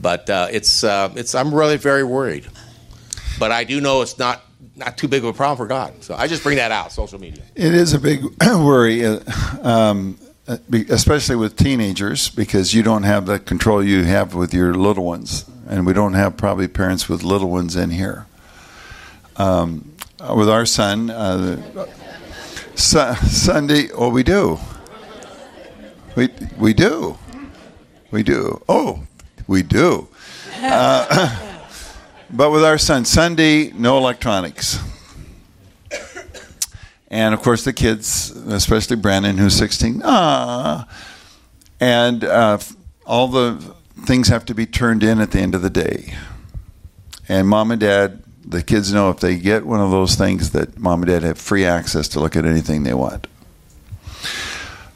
But 0.00 0.28
uh, 0.28 0.48
it's, 0.50 0.82
uh, 0.82 1.12
it's, 1.14 1.34
I'm 1.36 1.54
really 1.54 1.76
very 1.76 2.02
worried. 2.02 2.46
But 3.38 3.52
I 3.52 3.62
do 3.62 3.80
know 3.80 4.02
it's 4.02 4.18
not, 4.18 4.42
not 4.76 4.98
too 4.98 5.08
big 5.08 5.24
of 5.24 5.30
a 5.30 5.32
problem 5.32 5.56
for 5.56 5.66
God. 5.66 6.04
So 6.04 6.14
I 6.14 6.26
just 6.26 6.42
bring 6.42 6.56
that 6.58 6.70
out, 6.70 6.92
social 6.92 7.18
media. 7.18 7.42
It 7.54 7.74
is 7.74 7.94
a 7.94 7.98
big 7.98 8.22
worry, 8.44 9.04
uh, 9.04 9.20
um, 9.62 10.18
uh, 10.46 10.58
especially 10.90 11.36
with 11.36 11.56
teenagers, 11.56 12.28
because 12.28 12.74
you 12.74 12.82
don't 12.82 13.02
have 13.04 13.26
the 13.26 13.38
control 13.38 13.82
you 13.82 14.04
have 14.04 14.34
with 14.34 14.52
your 14.52 14.74
little 14.74 15.04
ones, 15.04 15.46
and 15.66 15.86
we 15.86 15.92
don't 15.92 16.14
have 16.14 16.36
probably 16.36 16.68
parents 16.68 17.08
with 17.08 17.22
little 17.22 17.50
ones 17.50 17.74
in 17.74 17.90
here. 17.90 18.26
Um, 19.36 19.92
uh, 20.20 20.34
with 20.36 20.48
our 20.48 20.64
son, 20.66 21.10
uh, 21.10 21.86
su- 22.74 23.14
Sunday, 23.26 23.88
oh, 23.94 24.08
we 24.10 24.22
do. 24.22 24.58
We 26.14 26.30
we 26.56 26.72
do, 26.72 27.18
we 28.10 28.22
do. 28.22 28.62
Oh, 28.68 29.02
we 29.46 29.62
do. 29.62 30.08
Uh, 30.62 31.42
but 32.36 32.50
with 32.50 32.62
our 32.62 32.78
son, 32.78 33.04
Sunday, 33.04 33.72
no 33.72 33.96
electronics. 33.96 34.78
And 37.08 37.34
of 37.34 37.40
course, 37.40 37.64
the 37.64 37.72
kids, 37.72 38.30
especially 38.30 38.96
Brandon, 38.96 39.38
who's 39.38 39.56
16, 39.56 40.02
ah. 40.04 40.88
And 41.80 42.24
uh, 42.24 42.58
all 43.06 43.28
the 43.28 43.74
things 44.04 44.28
have 44.28 44.44
to 44.46 44.54
be 44.54 44.66
turned 44.66 45.02
in 45.02 45.20
at 45.20 45.30
the 45.30 45.38
end 45.38 45.54
of 45.54 45.62
the 45.62 45.70
day. 45.70 46.14
And 47.28 47.48
mom 47.48 47.70
and 47.70 47.80
dad, 47.80 48.22
the 48.44 48.62
kids 48.62 48.92
know 48.92 49.10
if 49.10 49.20
they 49.20 49.38
get 49.38 49.64
one 49.64 49.80
of 49.80 49.90
those 49.90 50.14
things 50.14 50.50
that 50.50 50.78
mom 50.78 51.02
and 51.02 51.10
dad 51.10 51.22
have 51.22 51.38
free 51.38 51.64
access 51.64 52.06
to 52.08 52.20
look 52.20 52.36
at 52.36 52.44
anything 52.44 52.82
they 52.82 52.94
want. 52.94 53.26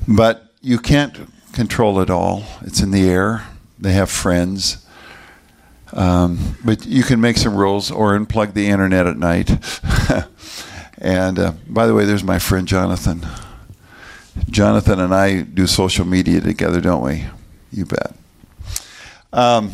But 0.07 0.53
you 0.61 0.79
can't 0.79 1.29
control 1.53 2.01
it 2.01 2.11
all, 2.11 2.45
it's 2.63 2.81
in 2.81 2.91
the 2.91 3.09
air. 3.09 3.47
They 3.79 3.93
have 3.93 4.11
friends. 4.11 4.87
Um, 5.93 6.57
but 6.65 6.87
you 6.87 7.03
can 7.03 7.21
make 7.21 7.37
some 7.37 7.57
rules 7.57 7.91
or 7.91 8.19
unplug 8.19 8.55
the 8.55 8.69
internet 8.69 9.07
at 9.07 9.17
night. 9.17 9.51
and 10.99 11.39
uh, 11.39 11.53
by 11.67 11.87
the 11.87 11.95
way, 11.95 12.05
there's 12.05 12.25
my 12.25 12.39
friend 12.39 12.67
Jonathan. 12.67 13.27
Jonathan 14.49 15.01
and 15.01 15.15
I 15.15 15.43
do 15.43 15.67
social 15.67 16.05
media 16.05 16.41
together, 16.41 16.81
don't 16.81 17.03
we? 17.03 17.25
You 17.73 17.87
bet. 17.87 18.15
Um, 19.33 19.73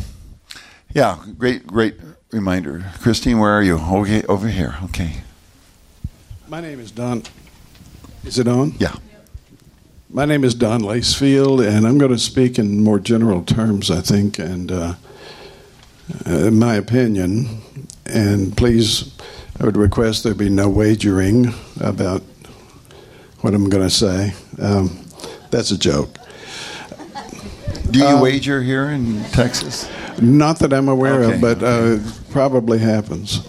yeah, 0.93 1.23
great, 1.37 1.67
great 1.67 1.95
reminder. 2.31 2.85
Christine, 3.01 3.39
where 3.39 3.51
are 3.51 3.63
you? 3.63 3.77
Okay, 3.77 4.23
over 4.23 4.47
here. 4.47 4.75
Okay. 4.85 5.17
My 6.47 6.61
name 6.61 6.79
is 6.79 6.91
Don. 6.91 7.23
Is 8.23 8.39
it 8.39 8.47
on? 8.47 8.73
Yeah. 8.79 8.95
My 10.09 10.25
name 10.25 10.43
is 10.43 10.55
Don 10.55 10.81
Lacefield, 10.81 11.65
and 11.67 11.85
I'm 11.85 11.97
going 11.97 12.11
to 12.11 12.17
speak 12.17 12.57
in 12.57 12.81
more 12.81 12.99
general 12.99 13.43
terms, 13.43 13.91
I 13.91 13.99
think, 14.01 14.39
and 14.39 14.71
uh, 14.71 14.75
uh, 14.75 14.95
in 16.25 16.57
my 16.59 16.75
opinion. 16.75 17.61
And 18.05 18.55
please, 18.55 19.13
I 19.59 19.65
would 19.65 19.77
request 19.77 20.23
there 20.23 20.33
be 20.33 20.49
no 20.49 20.69
wagering 20.69 21.53
about 21.81 22.21
what 23.41 23.53
I'm 23.53 23.69
going 23.69 23.83
to 23.83 23.89
say. 23.89 24.33
Um, 24.59 25.05
that's 25.51 25.71
a 25.71 25.77
joke. 25.77 26.17
Do 27.91 27.99
you 27.99 28.05
Um, 28.05 28.19
wager 28.21 28.61
here 28.61 28.89
in 28.89 29.23
Texas? 29.31 29.87
Not 30.21 30.59
that 30.59 30.73
I'm 30.73 30.89
aware 30.89 31.23
Okay. 31.23 31.35
of, 31.35 31.41
but 31.41 31.63
uh, 31.63 31.97
probably 32.31 32.79
happens. 32.79 33.41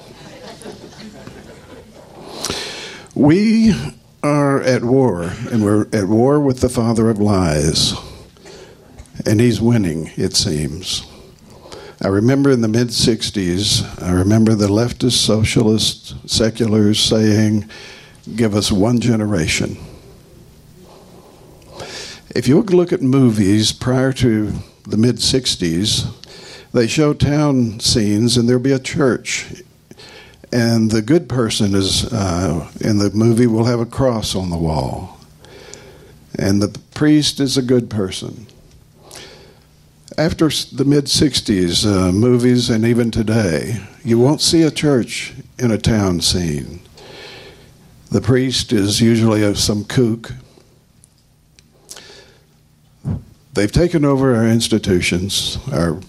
We 3.15 3.75
are 4.23 4.61
at 4.61 4.85
war, 4.85 5.33
and 5.51 5.65
we're 5.65 5.87
at 5.93 6.07
war 6.09 6.39
with 6.41 6.61
the 6.61 6.69
father 6.69 7.11
of 7.11 7.19
lies. 7.21 7.95
And 9.27 9.41
he's 9.41 9.61
winning, 9.61 10.11
it 10.17 10.37
seems. 10.37 11.05
I 12.01 12.07
remember 12.07 12.53
in 12.53 12.61
the 12.61 12.69
mid 12.69 12.89
60s, 12.89 14.01
I 14.01 14.13
remember 14.13 14.55
the 14.55 14.69
leftist 14.69 15.19
socialist 15.25 16.15
seculars 16.31 17.01
saying, 17.01 17.69
give 18.37 18.55
us 18.55 18.71
one 18.71 19.01
generation. 19.01 19.77
If 22.37 22.47
you 22.47 22.63
look 22.63 22.93
at 22.93 23.03
movies 23.03 23.73
prior 23.73 24.13
to 24.13 24.53
the 24.85 24.97
mid 24.97 25.17
60s, 25.17 26.15
they 26.73 26.87
show 26.87 27.15
town 27.15 27.81
scenes 27.81 28.37
and 28.37 28.49
there'll 28.49 28.63
be 28.63 28.71
a 28.71 28.79
church. 28.79 29.65
And 30.53 30.93
the 30.93 31.03
good 31.03 31.29
person 31.29 31.75
is 31.75 32.05
uh, 32.13 32.71
in 32.81 32.99
the 32.99 33.11
movie 33.11 33.49
will 33.49 33.65
have 33.65 33.81
a 33.81 33.87
cross 33.87 34.37
on 34.37 34.51
the 34.51 34.57
wall. 34.57 35.19
And 36.39 36.63
the 36.63 36.79
priest 36.95 37.41
is 37.41 37.57
a 37.57 37.63
good 37.63 37.91
person. 37.91 38.47
After 40.19 40.49
the 40.49 40.85
mid 40.85 41.05
60s, 41.05 41.87
uh, 41.87 42.11
movies, 42.11 42.71
and 42.71 42.85
even 42.85 43.13
today, 43.13 43.81
you 44.05 44.19
won't 44.19 44.41
see 44.41 44.63
a 44.63 44.71
church 44.73 45.33
in 45.61 45.71
a 45.71 45.79
town 45.79 46.23
scene. 46.23 46.81
The 48.11 48.21
priest 48.21 48.73
is 48.73 49.01
usually 49.01 49.55
some 49.55 49.85
kook. 49.85 50.33
They've 53.53 53.71
taken 53.71 54.05
over 54.05 54.35
our 54.35 54.49
institutions, 54.49 55.57
our 55.73 56.01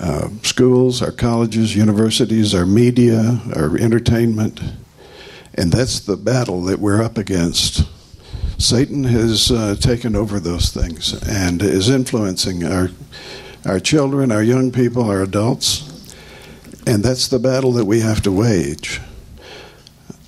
uh, 0.00 0.30
schools, 0.42 1.00
our 1.00 1.12
colleges, 1.12 1.76
universities, 1.76 2.56
our 2.56 2.66
media, 2.66 3.40
our 3.54 3.78
entertainment, 3.78 4.60
and 5.54 5.70
that's 5.70 6.00
the 6.00 6.16
battle 6.16 6.62
that 6.62 6.80
we're 6.80 7.04
up 7.04 7.18
against. 7.18 7.84
Satan 8.60 9.04
has 9.04 9.50
uh, 9.50 9.74
taken 9.80 10.14
over 10.14 10.38
those 10.38 10.68
things 10.68 11.14
and 11.26 11.62
is 11.62 11.88
influencing 11.88 12.64
our 12.64 12.90
our 13.66 13.80
children, 13.80 14.30
our 14.30 14.42
young 14.42 14.70
people, 14.70 15.02
our 15.04 15.22
adults, 15.22 16.14
and 16.86 17.02
that's 17.02 17.28
the 17.28 17.38
battle 17.38 17.72
that 17.72 17.84
we 17.86 18.00
have 18.00 18.22
to 18.22 18.32
wage. 18.32 19.00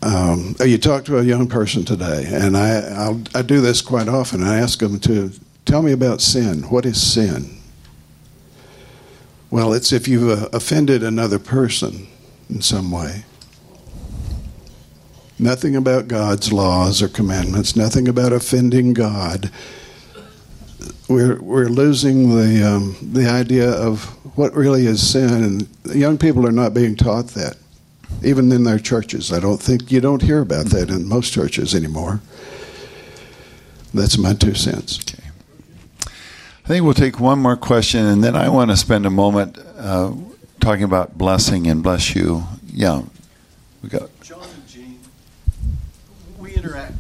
Um, 0.02 0.56
you 0.60 0.78
talk 0.78 1.04
to 1.06 1.18
a 1.18 1.22
young 1.22 1.46
person 1.46 1.84
today, 1.84 2.24
and 2.26 2.56
I 2.56 2.80
I'll, 2.80 3.22
I 3.34 3.42
do 3.42 3.60
this 3.60 3.82
quite 3.82 4.08
often. 4.08 4.42
I 4.42 4.58
ask 4.58 4.78
them 4.78 4.98
to 5.00 5.30
tell 5.66 5.82
me 5.82 5.92
about 5.92 6.22
sin. 6.22 6.62
What 6.70 6.86
is 6.86 7.00
sin? 7.00 7.58
Well, 9.50 9.74
it's 9.74 9.92
if 9.92 10.08
you've 10.08 10.42
uh, 10.42 10.48
offended 10.54 11.02
another 11.02 11.38
person 11.38 12.08
in 12.48 12.62
some 12.62 12.90
way. 12.90 13.24
Nothing 15.38 15.74
about 15.74 16.08
God's 16.08 16.52
laws 16.52 17.02
or 17.02 17.08
commandments, 17.08 17.74
nothing 17.74 18.06
about 18.08 18.32
offending 18.32 18.92
God. 18.92 19.50
We're, 21.08 21.40
we're 21.40 21.68
losing 21.68 22.36
the, 22.36 22.66
um, 22.66 22.96
the 23.02 23.28
idea 23.28 23.70
of 23.70 24.04
what 24.36 24.54
really 24.54 24.86
is 24.86 25.06
sin, 25.06 25.44
and 25.44 25.68
young 25.94 26.16
people 26.16 26.46
are 26.46 26.52
not 26.52 26.74
being 26.74 26.96
taught 26.96 27.28
that, 27.28 27.56
even 28.22 28.50
in 28.52 28.64
their 28.64 28.78
churches. 28.78 29.32
I 29.32 29.40
don't 29.40 29.60
think 29.60 29.90
you 29.90 30.00
don't 30.00 30.22
hear 30.22 30.40
about 30.40 30.66
that 30.66 30.90
in 30.90 31.08
most 31.08 31.32
churches 31.32 31.74
anymore. 31.74 32.20
That's 33.92 34.16
my 34.16 34.32
two 34.32 34.54
cents. 34.54 35.00
Okay. 35.00 35.22
I 36.64 36.68
think 36.68 36.84
we'll 36.84 36.94
take 36.94 37.20
one 37.20 37.40
more 37.40 37.56
question, 37.56 38.06
and 38.06 38.22
then 38.22 38.36
I 38.36 38.48
want 38.48 38.70
to 38.70 38.76
spend 38.76 39.04
a 39.04 39.10
moment 39.10 39.58
uh, 39.76 40.14
talking 40.60 40.84
about 40.84 41.18
blessing 41.18 41.66
and 41.66 41.82
bless 41.82 42.14
you. 42.14 42.44
Yeah, 42.72 43.02
we 43.82 43.88
got 43.88 44.08
John 44.22 44.44
and 44.44 44.68
Jeanne. 44.68 45.00
We 46.38 46.54
interact. 46.54 46.94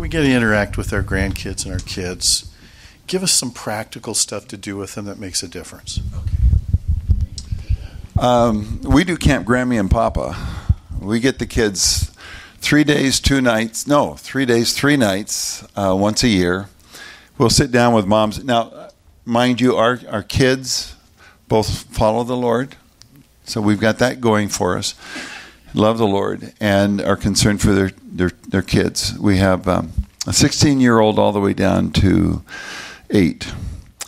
We 0.00 0.08
get 0.08 0.22
to 0.22 0.32
interact 0.32 0.78
with 0.78 0.94
our 0.94 1.02
grandkids 1.02 1.66
and 1.66 1.74
our 1.74 1.78
kids. 1.78 2.50
Give 3.06 3.22
us 3.22 3.32
some 3.32 3.50
practical 3.50 4.14
stuff 4.14 4.48
to 4.48 4.56
do 4.56 4.78
with 4.78 4.94
them 4.94 5.04
that 5.04 5.18
makes 5.18 5.42
a 5.42 5.48
difference. 5.48 6.00
Um, 8.18 8.80
we 8.80 9.04
do 9.04 9.18
Camp 9.18 9.46
Grammy 9.46 9.78
and 9.78 9.90
Papa. 9.90 10.36
We 10.98 11.20
get 11.20 11.38
the 11.38 11.44
kids 11.44 12.10
three 12.60 12.82
days, 12.82 13.20
two 13.20 13.42
nights. 13.42 13.86
No, 13.86 14.14
three 14.14 14.46
days, 14.46 14.72
three 14.72 14.96
nights, 14.96 15.66
uh, 15.76 15.94
once 15.94 16.22
a 16.22 16.28
year. 16.28 16.70
We'll 17.36 17.50
sit 17.50 17.70
down 17.70 17.92
with 17.92 18.06
moms. 18.06 18.42
Now, 18.42 18.88
mind 19.26 19.60
you, 19.60 19.76
our 19.76 20.00
our 20.08 20.22
kids 20.22 20.96
both 21.46 21.82
follow 21.94 22.24
the 22.24 22.36
Lord, 22.36 22.74
so 23.44 23.60
we've 23.60 23.80
got 23.80 23.98
that 23.98 24.18
going 24.18 24.48
for 24.48 24.78
us. 24.78 24.94
Love 25.74 25.98
the 25.98 26.06
Lord 26.06 26.52
and 26.60 27.00
are 27.00 27.16
concerned 27.16 27.60
for 27.60 27.72
their 27.72 27.90
their, 28.02 28.30
their 28.48 28.62
kids. 28.62 29.16
We 29.18 29.38
have 29.38 29.68
um, 29.68 29.92
a 30.26 30.32
16 30.32 30.80
year 30.80 30.98
old 30.98 31.18
all 31.18 31.32
the 31.32 31.40
way 31.40 31.54
down 31.54 31.92
to 31.92 32.42
eight, 33.10 33.52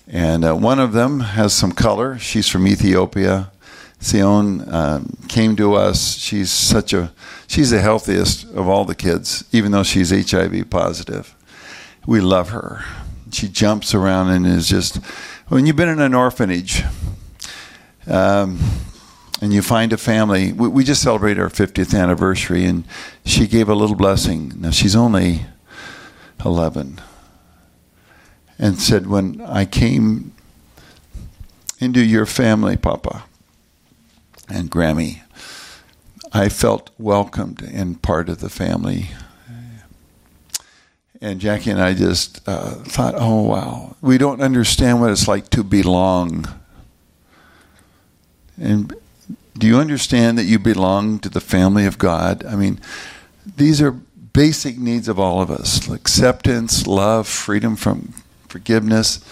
and 0.08 0.44
uh, 0.44 0.54
one 0.54 0.80
of 0.80 0.92
them 0.92 1.20
has 1.20 1.54
some 1.54 1.72
color. 1.72 2.18
She's 2.18 2.48
from 2.48 2.66
Ethiopia. 2.66 3.52
Sion 4.00 4.68
um, 4.74 5.16
came 5.28 5.54
to 5.56 5.74
us. 5.74 6.16
She's 6.16 6.50
such 6.50 6.92
a 6.92 7.12
she's 7.46 7.70
the 7.70 7.80
healthiest 7.80 8.44
of 8.50 8.68
all 8.68 8.84
the 8.84 8.96
kids, 8.96 9.44
even 9.52 9.70
though 9.70 9.84
she's 9.84 10.10
HIV 10.10 10.68
positive. 10.68 11.34
We 12.06 12.20
love 12.20 12.50
her. 12.50 12.84
She 13.30 13.48
jumps 13.48 13.94
around 13.94 14.30
and 14.30 14.46
is 14.46 14.68
just 14.68 14.96
when 15.46 15.66
you've 15.66 15.76
been 15.76 15.88
in 15.88 16.00
an 16.00 16.14
orphanage 16.14 16.82
um, 18.08 18.58
and 19.42 19.52
you 19.52 19.60
find 19.60 19.92
a 19.92 19.98
family. 19.98 20.52
We, 20.52 20.68
we 20.68 20.84
just 20.84 21.02
celebrated 21.02 21.40
our 21.42 21.50
50th 21.50 21.98
anniversary, 21.98 22.64
and 22.64 22.84
she 23.26 23.46
gave 23.46 23.68
a 23.68 23.74
little 23.74 23.96
blessing. 23.96 24.52
Now 24.56 24.70
she's 24.70 24.96
only 24.96 25.42
11, 26.42 27.00
and 28.58 28.78
said, 28.78 29.06
"When 29.06 29.42
I 29.42 29.66
came 29.66 30.32
into 31.78 32.02
your 32.02 32.24
family, 32.24 32.78
Papa." 32.78 33.24
and 34.48 34.70
Grammy, 34.70 35.22
I 36.32 36.48
felt 36.48 36.90
welcomed 36.98 37.62
and 37.62 38.00
part 38.00 38.28
of 38.28 38.40
the 38.40 38.50
family. 38.50 39.10
And 41.20 41.40
Jackie 41.40 41.70
and 41.70 41.80
I 41.80 41.94
just 41.94 42.46
uh, 42.48 42.74
thought, 42.82 43.14
oh, 43.16 43.42
wow, 43.42 43.96
we 44.00 44.18
don't 44.18 44.40
understand 44.40 45.00
what 45.00 45.10
it's 45.10 45.28
like 45.28 45.50
to 45.50 45.62
belong. 45.62 46.46
And 48.60 48.92
do 49.56 49.66
you 49.66 49.78
understand 49.78 50.38
that 50.38 50.44
you 50.44 50.58
belong 50.58 51.18
to 51.20 51.28
the 51.28 51.40
family 51.40 51.86
of 51.86 51.98
God? 51.98 52.44
I 52.44 52.56
mean, 52.56 52.80
these 53.56 53.82
are 53.82 53.92
basic 53.92 54.78
needs 54.78 55.08
of 55.08 55.18
all 55.18 55.42
of 55.42 55.50
us 55.50 55.88
acceptance, 55.88 56.86
love, 56.86 57.28
freedom 57.28 57.76
from 57.76 58.14
forgiveness 58.48 59.24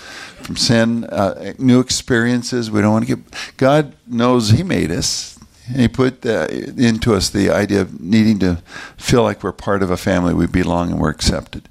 from 0.43 0.57
sin, 0.57 1.05
uh, 1.05 1.53
new 1.59 1.81
experiences. 1.81 2.71
We 2.71 2.81
don't 2.81 2.93
want 2.93 3.07
to 3.07 3.17
get. 3.17 3.55
God 3.57 3.95
knows 4.07 4.51
He 4.51 4.63
made 4.63 4.91
us. 4.91 5.39
He 5.75 5.87
put 5.87 6.27
uh, 6.27 6.49
into 6.51 7.15
us 7.15 7.31
the 7.31 7.51
idea 7.51 7.83
of 7.83 8.01
needing 8.01 8.41
to 8.41 8.57
feel 8.97 9.23
like 9.23 9.45
we're 9.45 9.53
part 9.53 9.83
of 9.83 9.91
a 9.91 9.97
family, 9.97 10.35
we 10.35 10.47
belong, 10.47 10.91
and 10.91 11.01
we're 11.01 11.11
accepted. 11.11 11.69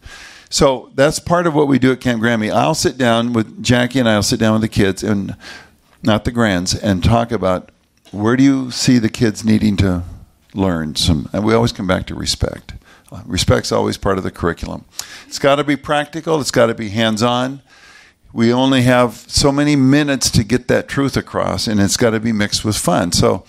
So 0.49 0.91
that's 0.95 1.19
part 1.19 1.45
of 1.45 1.53
what 1.53 1.67
we 1.67 1.77
do 1.77 1.91
at 1.91 1.99
Camp 1.99 2.21
Grammy. 2.21 2.51
I'll 2.51 2.75
sit 2.75 2.97
down 2.97 3.33
with 3.33 3.61
Jackie 3.61 3.99
and 3.99 4.07
I'll 4.07 4.23
sit 4.23 4.39
down 4.39 4.53
with 4.53 4.61
the 4.61 4.69
kids 4.69 5.03
and 5.03 5.35
not 6.01 6.23
the 6.23 6.31
grands 6.31 6.73
and 6.73 7.03
talk 7.03 7.31
about 7.31 7.69
where 8.11 8.35
do 8.35 8.43
you 8.43 8.71
see 8.71 8.97
the 8.97 9.09
kids 9.09 9.43
needing 9.43 9.77
to 9.77 10.03
learn 10.53 10.95
some. 10.95 11.29
And 11.31 11.45
we 11.45 11.53
always 11.53 11.71
come 11.71 11.85
back 11.85 12.07
to 12.07 12.15
respect. 12.15 12.73
Respect's 13.25 13.71
always 13.71 13.97
part 13.97 14.17
of 14.17 14.23
the 14.23 14.31
curriculum. 14.31 14.85
It's 15.27 15.39
got 15.39 15.55
to 15.55 15.63
be 15.63 15.75
practical. 15.75 16.41
It's 16.41 16.51
got 16.51 16.67
to 16.67 16.73
be 16.73 16.89
hands-on 16.89 17.61
we 18.31 18.53
only 18.53 18.83
have 18.83 19.15
so 19.27 19.51
many 19.51 19.75
minutes 19.75 20.29
to 20.31 20.43
get 20.43 20.67
that 20.67 20.87
truth 20.87 21.17
across, 21.17 21.67
and 21.67 21.79
it's 21.79 21.97
got 21.97 22.11
to 22.11 22.19
be 22.19 22.31
mixed 22.31 22.63
with 22.63 22.77
fun. 22.77 23.11
So, 23.11 23.43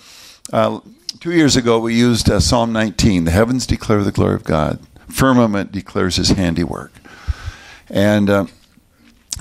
uh, 0.52 0.80
two 1.20 1.32
years 1.32 1.56
ago, 1.56 1.78
we 1.78 1.94
used 1.94 2.30
uh, 2.30 2.40
Psalm 2.40 2.72
19 2.72 3.24
The 3.24 3.30
heavens 3.30 3.66
declare 3.66 4.02
the 4.02 4.12
glory 4.12 4.34
of 4.36 4.44
God, 4.44 4.80
firmament 5.08 5.70
declares 5.72 6.16
his 6.16 6.30
handiwork. 6.30 6.92
And 7.90 8.30
uh, 8.30 8.46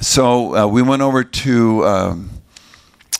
so 0.01 0.55
uh, 0.55 0.67
we 0.67 0.81
went 0.81 1.01
over 1.01 1.23
to 1.23 1.85
um, 1.85 2.29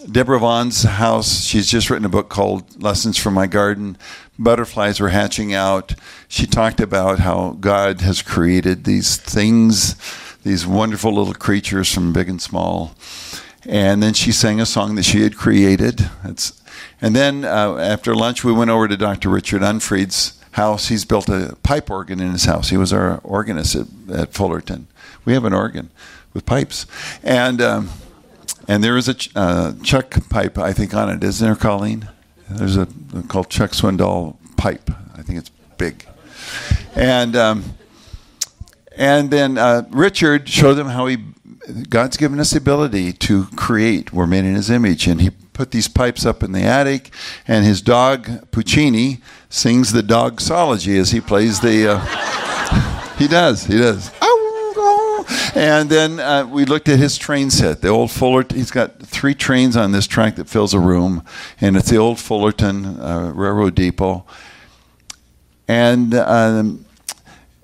Deborah 0.09 0.39
Vaughn's 0.39 0.83
house. 0.83 1.43
She's 1.43 1.69
just 1.69 1.89
written 1.89 2.05
a 2.05 2.09
book 2.09 2.29
called 2.29 2.81
Lessons 2.81 3.17
from 3.17 3.33
My 3.33 3.47
Garden. 3.47 3.97
Butterflies 4.37 4.99
were 4.99 5.09
hatching 5.09 5.53
out. 5.53 5.93
She 6.27 6.45
talked 6.45 6.79
about 6.79 7.19
how 7.19 7.57
God 7.59 8.01
has 8.01 8.21
created 8.21 8.85
these 8.85 9.17
things 9.17 9.95
these 10.43 10.65
wonderful 10.65 11.13
little 11.13 11.33
creatures 11.33 11.93
from 11.93 12.13
big 12.13 12.29
and 12.29 12.41
small. 12.41 12.95
And 13.65 14.01
then 14.01 14.13
she 14.13 14.31
sang 14.31 14.61
a 14.61 14.65
song 14.65 14.95
that 14.95 15.03
she 15.03 15.21
had 15.21 15.35
created. 15.35 16.09
It's, 16.23 16.61
and 17.01 17.15
then 17.15 17.43
uh, 17.43 17.75
after 17.75 18.15
lunch, 18.15 18.43
we 18.43 18.53
went 18.53 18.71
over 18.71 18.87
to 18.87 18.95
Dr. 18.95 19.29
Richard 19.29 19.61
Unfried's 19.61 20.39
house. 20.51 20.87
He's 20.87 21.05
built 21.05 21.27
a 21.29 21.57
pipe 21.61 21.91
organ 21.91 22.19
in 22.19 22.31
his 22.31 22.45
house. 22.45 22.69
He 22.69 22.77
was 22.77 22.93
our 22.93 23.19
organist 23.19 23.75
at, 23.75 23.87
at 24.11 24.33
Fullerton. 24.33 24.87
We 25.25 25.33
have 25.33 25.43
an 25.43 25.53
organ 25.53 25.89
with 26.33 26.45
pipes. 26.45 26.85
And, 27.21 27.61
um, 27.61 27.89
and 28.69 28.83
there 28.83 28.97
is 28.97 29.07
a 29.07 29.15
ch- 29.15 29.31
uh, 29.35 29.73
Chuck 29.83 30.15
pipe, 30.29 30.59
I 30.59 30.73
think, 30.73 30.93
on 30.93 31.09
it. 31.09 31.23
Isn't 31.23 31.45
there, 31.45 31.55
Colleen? 31.55 32.07
There's 32.47 32.77
a 32.77 32.87
called 33.27 33.49
Chuck 33.49 33.71
Swindoll 33.71 34.37
pipe. 34.57 34.91
I 35.15 35.23
think 35.23 35.39
it's 35.39 35.49
big. 35.79 36.05
And 36.95 37.35
um, 37.35 37.63
and 38.95 39.31
then 39.31 39.57
uh, 39.57 39.87
Richard 39.89 40.47
showed 40.47 40.75
them 40.75 40.89
how 40.89 41.07
he 41.07 41.17
God's 41.89 42.15
given 42.15 42.39
us 42.39 42.51
the 42.51 42.59
ability 42.59 43.11
to 43.13 43.47
create. 43.55 44.13
We're 44.13 44.27
made 44.27 44.45
in 44.45 44.53
His 44.53 44.69
image, 44.69 45.07
and 45.07 45.19
He 45.19 45.31
put 45.31 45.71
these 45.71 45.87
pipes 45.87 46.23
up 46.23 46.43
in 46.43 46.51
the 46.51 46.61
attic, 46.61 47.09
and 47.47 47.65
his 47.65 47.81
dog 47.81 48.51
Puccini 48.51 49.19
sings 49.49 49.91
the 49.91 50.01
dogsology 50.01 50.99
as 50.99 51.09
he 51.09 51.19
plays 51.19 51.59
the. 51.59 51.93
Uh, 51.93 53.15
he 53.17 53.27
does. 53.27 53.65
He 53.65 53.77
does. 53.77 54.11
And 55.55 55.89
then 55.89 56.19
uh, 56.19 56.45
we 56.45 56.65
looked 56.65 56.89
at 56.89 56.99
his 56.99 57.17
train 57.17 57.49
set. 57.49 57.81
The 57.81 57.89
old 57.89 58.11
Fullerton. 58.11 58.57
He's 58.57 58.71
got 58.71 58.99
three 58.99 59.35
trains 59.35 59.77
on 59.77 59.91
this 59.91 60.07
track 60.07 60.35
that 60.37 60.47
fills 60.47 60.73
a 60.73 60.79
room, 60.79 61.23
and 61.61 61.77
it's 61.77 61.89
the 61.89 61.97
old 61.97 62.19
Fullerton 62.19 62.99
uh, 62.99 63.31
Railroad 63.35 63.75
Depot. 63.75 64.25
And 65.67 66.13
um, 66.15 66.85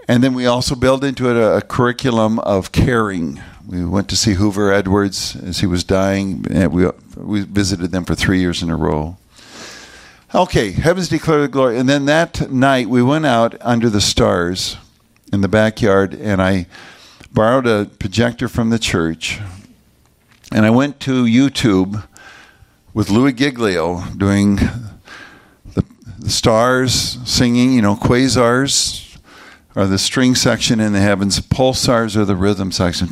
and 0.07 0.23
then 0.23 0.33
we 0.33 0.45
also 0.45 0.75
built 0.75 1.03
into 1.03 1.29
it 1.29 1.35
a, 1.35 1.57
a, 1.57 1.61
curriculum 1.61 2.37
of 2.39 2.71
caring. 2.71 3.41
We 3.67 3.83
went 3.83 4.07
to 4.09 4.15
see 4.15 4.33
Hoover 4.33 4.71
Edwards 4.71 5.35
as 5.35 5.59
he 5.59 5.65
was 5.65 5.83
dying. 5.83 6.45
And 6.51 6.71
we 6.71 6.87
we 7.15 7.41
visited 7.41 7.91
them 7.91 8.05
for 8.05 8.13
three 8.13 8.39
years 8.39 8.61
in 8.61 8.69
a 8.69 8.75
row. 8.75 9.17
Okay, 10.33 10.71
heavens 10.71 11.09
declare 11.09 11.41
the 11.41 11.47
glory. 11.47 11.79
And 11.79 11.87
then 11.89 12.05
that 12.05 12.51
night 12.51 12.89
we 12.89 13.01
went 13.01 13.25
out 13.25 13.55
under 13.61 13.89
the 13.89 14.01
stars 14.01 14.77
in 15.31 15.41
the 15.41 15.47
backyard, 15.47 16.13
and 16.13 16.41
I 16.41 16.67
borrowed 17.35 17.67
a 17.67 17.85
projector 17.99 18.47
from 18.47 18.69
the 18.69 18.79
church, 18.79 19.41
and 20.53 20.65
I 20.65 20.69
went 20.69 21.01
to 21.01 21.25
YouTube 21.25 22.07
with 22.93 23.09
Louis 23.09 23.33
Giglio 23.33 24.05
doing 24.15 24.55
the, 24.55 25.83
the 26.17 26.29
stars 26.29 27.19
singing, 27.29 27.73
you 27.73 27.81
know, 27.81 27.95
quasars 27.95 29.17
are 29.75 29.85
the 29.85 29.97
string 29.97 30.33
section 30.33 30.79
in 30.79 30.93
the 30.93 31.01
heavens, 31.01 31.41
pulsars 31.41 32.15
are 32.15 32.23
the 32.23 32.37
rhythm 32.37 32.71
section, 32.71 33.09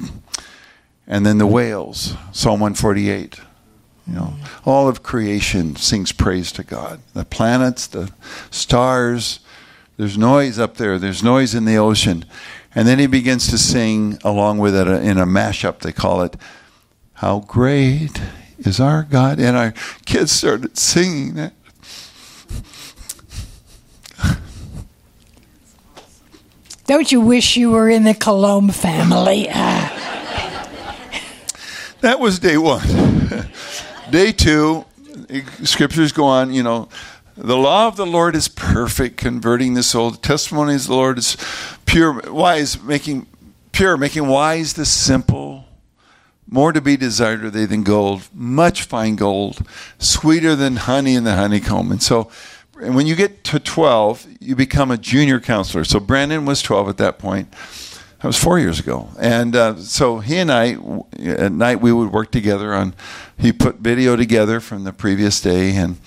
and 1.06 1.26
then 1.26 1.38
the 1.38 1.46
whales, 1.46 2.16
Psalm 2.32 2.62
148. 2.62 3.42
You 4.08 4.14
know, 4.14 4.34
all 4.66 4.88
of 4.88 5.04
creation 5.04 5.76
sings 5.76 6.14
praise 6.14 6.54
to 6.54 6.64
God. 6.64 7.02
The 7.14 7.26
planets, 7.26 7.88
the 7.88 8.10
stars, 8.52 9.42
there's 9.98 10.18
noise 10.18 10.60
up 10.60 10.78
there, 10.78 10.98
there's 10.98 11.24
noise 11.24 11.54
in 11.54 11.66
the 11.66 11.78
ocean. 11.78 12.26
And 12.76 12.88
then 12.88 13.00
he 13.00 13.08
begins 13.08 13.48
to 13.50 13.58
sing 13.58 14.18
along 14.24 14.58
with 14.58 14.76
it 14.76 14.88
uh, 14.88 15.00
in 15.00 15.18
a 15.18 15.26
mashup, 15.26 15.80
they 15.80 15.92
call 15.92 16.24
it, 16.24 16.36
How 17.14 17.40
Great 17.40 18.22
is 18.58 18.80
Our 18.80 19.04
God. 19.04 19.40
And 19.40 19.56
our 19.56 19.74
kids 20.06 20.32
started 20.32 20.78
singing 20.78 21.36
that. 21.36 21.54
Don't 26.86 27.12
you 27.12 27.22
wish 27.22 27.56
you 27.56 27.72
were 27.72 27.90
in 27.90 28.04
the 28.04 28.14
Coulombe 28.14 28.70
family? 28.70 29.48
Ah. 29.56 30.00
that 32.02 32.20
was 32.20 32.40
day 32.40 32.58
one. 32.58 32.82
day 34.12 34.32
two, 34.32 34.86
scriptures 35.64 36.12
go 36.12 36.26
on, 36.26 36.54
you 36.54 36.64
know, 36.64 36.90
the 37.36 37.58
law 37.58 37.88
of 37.88 37.96
the 37.96 38.06
Lord 38.06 38.36
is 38.36 38.48
perfect, 38.48 39.18
converting 39.18 39.74
the 39.74 39.84
soul. 39.84 40.12
The 40.12 40.18
testimony 40.18 40.76
of 40.76 40.86
the 40.86 40.94
Lord 40.94 41.18
is 41.18 41.38
pure, 41.86 42.22
wise, 42.32 42.82
making 42.82 43.28
pure, 43.72 43.98
making 43.98 44.28
wise 44.28 44.74
the 44.74 44.86
simple. 44.86 45.66
More 46.48 46.72
to 46.72 46.82
be 46.82 46.96
desired 46.96 47.44
are 47.44 47.50
they 47.50 47.66
than 47.66 47.84
gold, 47.84 48.30
much 48.34 48.84
fine 48.84 49.16
gold, 49.16 49.66
sweeter 49.98 50.56
than 50.56 50.76
honey 50.76 51.16
in 51.16 51.24
the 51.24 51.36
honeycomb. 51.36 51.92
And 51.92 52.04
so, 52.04 52.30
and 52.80 52.96
when 52.96 53.08
you 53.08 53.16
get 53.16 53.44
to 53.46 53.60
12, 53.60 54.28
you 54.40 54.56
become 54.56 54.92
a 54.92 54.98
junior 54.98 55.40
counselor. 55.40 55.84
So 55.84 56.00
Brandon 56.00 56.46
was 56.46 56.62
12 56.62 56.90
at 56.90 56.98
that 56.98 57.18
point. 57.18 57.52
That 57.52 58.28
was 58.28 58.38
four 58.38 58.60
years 58.60 58.80
ago. 58.80 59.10
And 59.20 59.56
uh, 59.56 59.78
so 59.78 60.20
he 60.20 60.38
and 60.38 60.52
I, 60.52 60.78
at 61.20 61.52
night, 61.52 61.82
we 61.82 61.92
would 61.92 62.12
work 62.12 62.32
together 62.32 62.74
on, 62.74 62.94
he 63.38 63.52
put 63.52 63.78
video 63.78 64.16
together 64.16 64.60
from 64.60 64.84
the 64.84 64.94
previous 64.94 65.42
day. 65.42 65.76
And, 65.76 65.98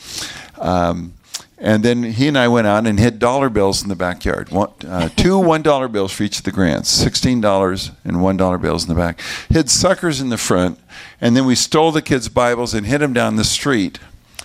um, 0.59 1.16
and 1.59 1.83
then 1.83 2.03
he 2.03 2.29
and 2.29 2.37
I 2.37 2.49
went 2.49 2.67
out 2.67 2.87
and 2.87 2.99
hid 2.99 3.19
dollar 3.19 3.49
bills 3.49 3.83
in 3.83 3.89
the 3.89 3.97
backyard. 3.97 4.51
One, 4.51 4.73
uh, 4.87 5.09
two 5.17 5.39
one 5.43 5.63
dollar 5.63 5.89
bills 5.89 6.13
for 6.13 6.23
each 6.23 6.39
of 6.39 6.45
the 6.45 6.53
grants, 6.53 6.91
sixteen 6.91 7.41
dollars 7.41 7.93
and 8.05 8.23
one 8.23 8.37
dollar 8.37 8.59
bills 8.59 8.85
in 8.85 8.89
the 8.89 9.01
back. 9.01 9.21
Hid 9.49 9.71
suckers 9.71 10.21
in 10.21 10.29
the 10.29 10.37
front, 10.37 10.79
and 11.21 11.37
then 11.37 11.47
we 11.47 11.55
stole 11.55 11.93
the 11.93 12.03
kids' 12.03 12.29
Bibles 12.29 12.75
and 12.75 12.87
hid 12.87 13.01
them 13.01 13.13
down 13.13 13.37
the 13.37 13.45
street 13.45 13.99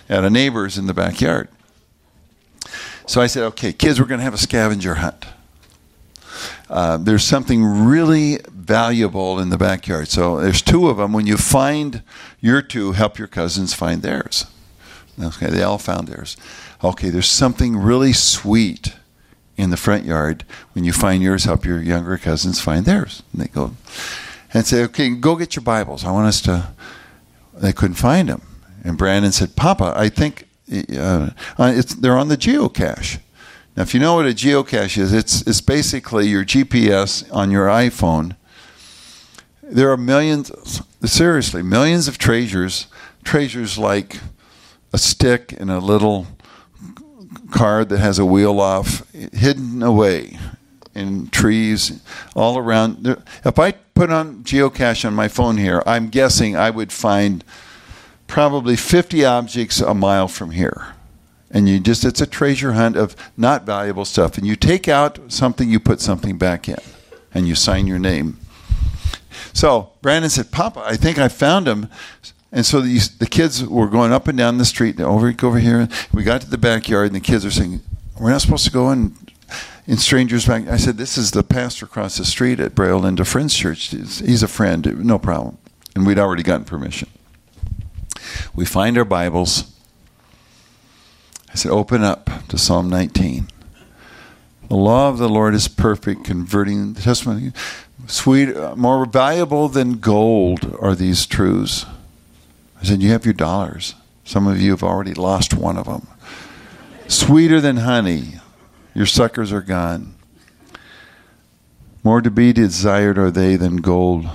at 0.08 0.24
a 0.24 0.30
neighbor's 0.30 0.78
in 0.78 0.86
the 0.86 0.94
backyard. 0.94 1.48
So 3.06 3.20
I 3.20 3.26
said, 3.26 3.42
"Okay, 3.44 3.72
kids, 3.72 4.00
we're 4.00 4.06
going 4.06 4.20
to 4.20 4.24
have 4.24 4.34
a 4.34 4.38
scavenger 4.38 4.96
hunt." 4.96 5.26
Uh, 6.70 6.96
there's 6.96 7.24
something 7.24 7.62
really 7.62 8.38
valuable 8.50 9.38
in 9.38 9.50
the 9.50 9.58
backyard. 9.58 10.08
So 10.08 10.40
there's 10.40 10.62
two 10.62 10.88
of 10.88 10.96
them. 10.96 11.12
When 11.12 11.26
you 11.26 11.36
find 11.36 12.02
your 12.40 12.62
two, 12.62 12.92
help 12.92 13.18
your 13.18 13.28
cousins 13.28 13.74
find 13.74 14.00
theirs. 14.00 14.46
Okay, 15.22 15.48
they 15.48 15.62
all 15.62 15.76
found 15.76 16.08
theirs 16.08 16.38
okay, 16.82 17.10
there's 17.10 17.28
something 17.28 17.76
really 17.76 18.12
sweet 18.12 18.94
in 19.56 19.70
the 19.70 19.76
front 19.76 20.04
yard. 20.04 20.44
When 20.72 20.84
you 20.84 20.92
find 20.92 21.22
yours, 21.22 21.44
help 21.44 21.64
your 21.64 21.80
younger 21.80 22.18
cousins 22.18 22.60
find 22.60 22.84
theirs. 22.84 23.22
And 23.32 23.42
they 23.42 23.48
go 23.48 23.76
and 24.52 24.66
say, 24.66 24.82
okay, 24.84 25.10
go 25.10 25.36
get 25.36 25.56
your 25.56 25.62
Bibles. 25.62 26.04
I 26.04 26.10
want 26.10 26.26
us 26.26 26.40
to. 26.42 26.72
They 27.54 27.72
couldn't 27.72 27.96
find 27.96 28.28
them. 28.28 28.42
And 28.82 28.98
Brandon 28.98 29.32
said, 29.32 29.56
Papa, 29.56 29.92
I 29.96 30.08
think 30.08 30.48
uh, 30.70 31.30
uh 31.58 31.82
they're 31.98 32.16
on 32.16 32.28
the 32.28 32.36
geocache. 32.36 33.20
Now, 33.76 33.84
if 33.84 33.94
you 33.94 34.00
know 34.00 34.14
what 34.14 34.26
a 34.26 34.30
geocache 34.30 34.98
is, 34.98 35.12
it's, 35.12 35.46
it's 35.46 35.62
basically 35.62 36.28
your 36.28 36.44
GPS 36.44 37.24
on 37.32 37.50
your 37.50 37.68
iPhone. 37.68 38.36
There 39.62 39.90
are 39.90 39.96
millions, 39.96 40.52
seriously, 41.04 41.62
millions 41.62 42.06
of 42.06 42.18
treasures, 42.18 42.86
treasures 43.24 43.78
like 43.78 44.18
a 44.92 44.98
stick 44.98 45.54
and 45.58 45.70
a 45.70 45.78
little 45.78 46.26
card 47.52 47.88
that 47.90 47.98
has 47.98 48.18
a 48.18 48.26
wheel 48.26 48.60
off, 48.60 49.08
hidden 49.12 49.82
away 49.82 50.38
in 50.94 51.28
trees 51.28 52.02
all 52.34 52.58
around. 52.58 53.16
If 53.44 53.58
I 53.58 53.72
put 53.72 54.10
on 54.10 54.42
geocache 54.44 55.04
on 55.04 55.14
my 55.14 55.28
phone 55.28 55.56
here, 55.56 55.82
I'm 55.86 56.08
guessing 56.08 56.56
I 56.56 56.70
would 56.70 56.92
find 56.92 57.44
probably 58.26 58.76
50 58.76 59.24
objects 59.24 59.80
a 59.80 59.94
mile 59.94 60.28
from 60.28 60.52
here. 60.52 60.94
And 61.50 61.68
you 61.68 61.80
just, 61.80 62.04
it's 62.04 62.20
a 62.20 62.26
treasure 62.26 62.72
hunt 62.72 62.96
of 62.96 63.14
not 63.36 63.66
valuable 63.66 64.06
stuff. 64.06 64.38
And 64.38 64.46
you 64.46 64.56
take 64.56 64.88
out 64.88 65.18
something, 65.30 65.68
you 65.68 65.78
put 65.78 66.00
something 66.00 66.38
back 66.38 66.68
in, 66.68 66.78
and 67.34 67.46
you 67.46 67.54
sign 67.54 67.86
your 67.86 67.98
name. 67.98 68.38
So 69.52 69.92
Brandon 70.00 70.30
said, 70.30 70.50
Papa, 70.50 70.82
I 70.84 70.96
think 70.96 71.18
I 71.18 71.28
found 71.28 71.66
them. 71.66 71.88
And 72.52 72.66
so 72.66 72.82
the, 72.82 72.98
the 73.18 73.26
kids 73.26 73.64
were 73.64 73.88
going 73.88 74.12
up 74.12 74.28
and 74.28 74.36
down 74.36 74.58
the 74.58 74.66
street, 74.66 75.00
over, 75.00 75.34
over 75.42 75.58
here. 75.58 75.88
We 76.12 76.22
got 76.22 76.42
to 76.42 76.50
the 76.50 76.58
backyard, 76.58 77.06
and 77.06 77.16
the 77.16 77.20
kids 77.20 77.46
are 77.46 77.50
saying, 77.50 77.80
We're 78.20 78.30
not 78.30 78.42
supposed 78.42 78.66
to 78.66 78.70
go 78.70 78.92
in, 78.92 79.16
in 79.86 79.96
strangers' 79.96 80.46
back. 80.46 80.68
I 80.68 80.76
said, 80.76 80.98
This 80.98 81.16
is 81.16 81.30
the 81.30 81.42
pastor 81.42 81.86
across 81.86 82.18
the 82.18 82.26
street 82.26 82.60
at 82.60 82.74
Braille 82.74 82.98
Linda 82.98 83.24
Friends 83.24 83.54
Church. 83.54 83.86
He's 83.86 84.42
a 84.42 84.48
friend, 84.48 85.02
no 85.04 85.18
problem. 85.18 85.56
And 85.94 86.06
we'd 86.06 86.18
already 86.18 86.42
gotten 86.42 86.66
permission. 86.66 87.08
We 88.54 88.66
find 88.66 88.98
our 88.98 89.04
Bibles. 89.06 89.72
I 91.50 91.54
said, 91.54 91.72
Open 91.72 92.04
up 92.04 92.28
to 92.48 92.58
Psalm 92.58 92.90
19. 92.90 93.48
The 94.68 94.76
law 94.76 95.08
of 95.08 95.16
the 95.18 95.28
Lord 95.28 95.54
is 95.54 95.68
perfect, 95.68 96.24
converting 96.24 96.92
the 96.92 97.00
testimony. 97.00 97.52
Sweet, 98.06 98.54
uh, 98.54 98.76
more 98.76 99.06
valuable 99.06 99.68
than 99.68 99.94
gold 99.94 100.76
are 100.80 100.94
these 100.94 101.24
truths. 101.24 101.86
I 102.82 102.86
said, 102.86 103.02
You 103.02 103.10
have 103.12 103.24
your 103.24 103.34
dollars. 103.34 103.94
Some 104.24 104.46
of 104.46 104.60
you 104.60 104.70
have 104.72 104.82
already 104.82 105.14
lost 105.14 105.54
one 105.54 105.78
of 105.78 105.86
them. 105.86 106.08
Sweeter 107.08 107.60
than 107.60 107.78
honey, 107.78 108.34
your 108.94 109.06
suckers 109.06 109.52
are 109.52 109.62
gone. 109.62 110.14
More 112.04 112.20
to 112.20 112.30
be 112.30 112.52
desired 112.52 113.18
are 113.18 113.30
they 113.30 113.56
than 113.56 113.76
gold. 113.76 114.28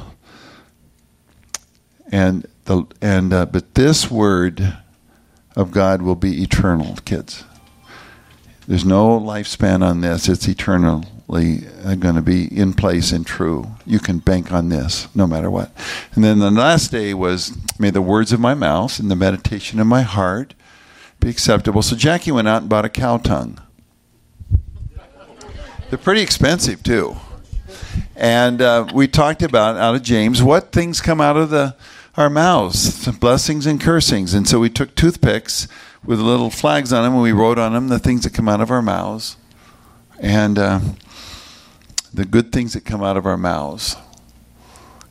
And 2.09 2.47
the 2.65 2.85
and 3.01 3.33
uh, 3.33 3.45
but 3.47 3.75
this 3.75 4.09
word 4.09 4.77
of 5.55 5.71
God 5.71 6.01
will 6.01 6.15
be 6.15 6.41
eternal, 6.41 6.95
kids. 7.03 7.43
There's 8.67 8.85
no 8.85 9.19
lifespan 9.19 9.83
on 9.83 10.01
this. 10.01 10.29
It's 10.29 10.47
eternal 10.47 11.03
going 11.27 12.15
to 12.15 12.21
be 12.21 12.45
in 12.45 12.73
place 12.73 13.11
and 13.11 13.25
true. 13.25 13.67
You 13.85 13.99
can 13.99 14.19
bank 14.19 14.51
on 14.51 14.69
this 14.69 15.13
no 15.13 15.27
matter 15.27 15.51
what. 15.51 15.71
And 16.13 16.23
then 16.23 16.39
the 16.39 16.51
last 16.51 16.91
day 16.91 17.13
was, 17.13 17.57
may 17.77 17.89
the 17.89 18.01
words 18.01 18.31
of 18.31 18.39
my 18.39 18.53
mouth 18.53 18.99
and 18.99 19.11
the 19.11 19.15
meditation 19.15 19.79
of 19.79 19.87
my 19.87 20.03
heart 20.03 20.53
be 21.19 21.29
acceptable. 21.29 21.81
So 21.81 21.95
Jackie 21.95 22.31
went 22.31 22.47
out 22.47 22.61
and 22.61 22.69
bought 22.69 22.85
a 22.85 22.89
cow 22.89 23.17
tongue. 23.17 23.59
They're 25.89 25.97
pretty 25.97 26.21
expensive 26.21 26.83
too. 26.83 27.17
And 28.15 28.61
uh, 28.61 28.87
we 28.93 29.07
talked 29.07 29.41
about 29.41 29.77
out 29.77 29.95
of 29.95 30.03
James 30.03 30.41
what 30.41 30.71
things 30.71 31.01
come 31.01 31.21
out 31.21 31.37
of 31.37 31.49
the 31.49 31.75
our 32.15 32.29
mouths, 32.31 33.07
blessings 33.19 33.67
and 33.67 33.79
cursings. 33.79 34.33
And 34.33 34.47
so 34.47 34.59
we 34.59 34.71
took 34.71 34.95
toothpicks 34.95 35.67
with 36.03 36.19
little 36.19 36.49
flags 36.49 36.91
on 36.91 37.03
them 37.03 37.13
and 37.13 37.21
we 37.21 37.31
wrote 37.31 37.59
on 37.59 37.73
them 37.73 37.89
the 37.89 37.99
things 37.99 38.23
that 38.23 38.33
come 38.33 38.49
out 38.49 38.59
of 38.59 38.71
our 38.71 38.81
mouths. 38.81 39.37
And 40.19 40.57
uh, 40.57 40.79
the 42.13 42.25
good 42.25 42.51
things 42.51 42.73
that 42.73 42.85
come 42.85 43.03
out 43.03 43.17
of 43.17 43.25
our 43.25 43.37
mouths. 43.37 43.95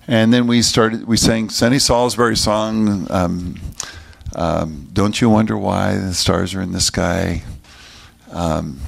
And 0.08 0.32
then 0.32 0.46
we 0.46 0.62
started, 0.62 1.06
we 1.06 1.16
sang 1.16 1.50
Sonny 1.50 1.78
Salsbury 1.78 2.36
song, 2.36 3.06
um, 3.10 3.56
Um, 4.34 4.88
don't 4.92 5.18
you 5.20 5.30
wonder 5.30 5.56
why 5.56 5.96
the 5.96 6.12
stars 6.12 6.54
are 6.54 6.60
in 6.60 6.72
the 6.72 6.80
sky? 6.80 7.42
Um, 8.30 8.80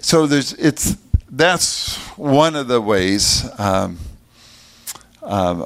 so 0.00 0.26
there's 0.26 0.52
it's 0.54 0.96
that's 1.30 1.96
one 2.18 2.56
of 2.56 2.68
the 2.68 2.80
ways. 2.80 3.48
Um, 3.58 3.98
um, 5.22 5.64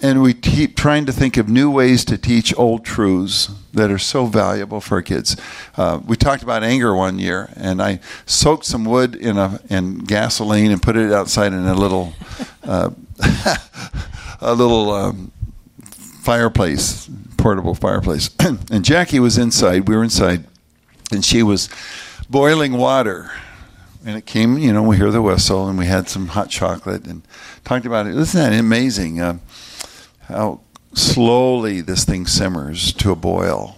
and 0.00 0.22
we 0.22 0.34
keep 0.34 0.76
trying 0.76 1.06
to 1.06 1.12
think 1.12 1.36
of 1.36 1.48
new 1.48 1.70
ways 1.70 2.04
to 2.04 2.16
teach 2.18 2.56
old 2.56 2.84
truths 2.84 3.50
that 3.74 3.90
are 3.90 3.98
so 3.98 4.26
valuable 4.26 4.80
for 4.80 5.02
kids. 5.02 5.36
Uh, 5.76 6.00
we 6.04 6.16
talked 6.16 6.42
about 6.42 6.62
anger 6.62 6.94
one 6.94 7.18
year, 7.18 7.50
and 7.56 7.82
I 7.82 8.00
soaked 8.26 8.64
some 8.64 8.84
wood 8.84 9.14
in 9.14 9.36
a 9.36 9.60
in 9.68 9.98
gasoline 9.98 10.70
and 10.70 10.82
put 10.82 10.96
it 10.96 11.12
outside 11.12 11.52
in 11.52 11.66
a 11.66 11.74
little 11.74 12.14
uh, 12.64 12.90
a 14.40 14.54
little 14.54 14.90
um, 14.90 15.32
fireplace, 16.22 17.08
portable 17.36 17.74
fireplace. 17.74 18.30
and 18.70 18.84
Jackie 18.84 19.20
was 19.20 19.38
inside. 19.38 19.88
We 19.88 19.96
were 19.96 20.04
inside, 20.04 20.44
and 21.12 21.24
she 21.24 21.42
was 21.42 21.68
boiling 22.28 22.72
water. 22.72 23.30
And 24.06 24.18
it 24.18 24.26
came, 24.26 24.58
you 24.58 24.70
know, 24.70 24.82
we 24.82 24.98
hear 24.98 25.10
the 25.10 25.22
whistle, 25.22 25.66
and 25.66 25.78
we 25.78 25.86
had 25.86 26.08
some 26.10 26.28
hot 26.28 26.50
chocolate 26.50 27.06
and 27.06 27.22
talked 27.64 27.86
about 27.86 28.06
it. 28.06 28.14
Isn't 28.14 28.38
that 28.38 28.58
amazing? 28.58 29.18
Uh, 29.18 29.38
how 30.28 30.60
slowly 30.96 31.80
this 31.80 32.04
thing 32.04 32.26
simmers 32.26 32.92
to 32.94 33.10
a 33.10 33.16
boil. 33.16 33.76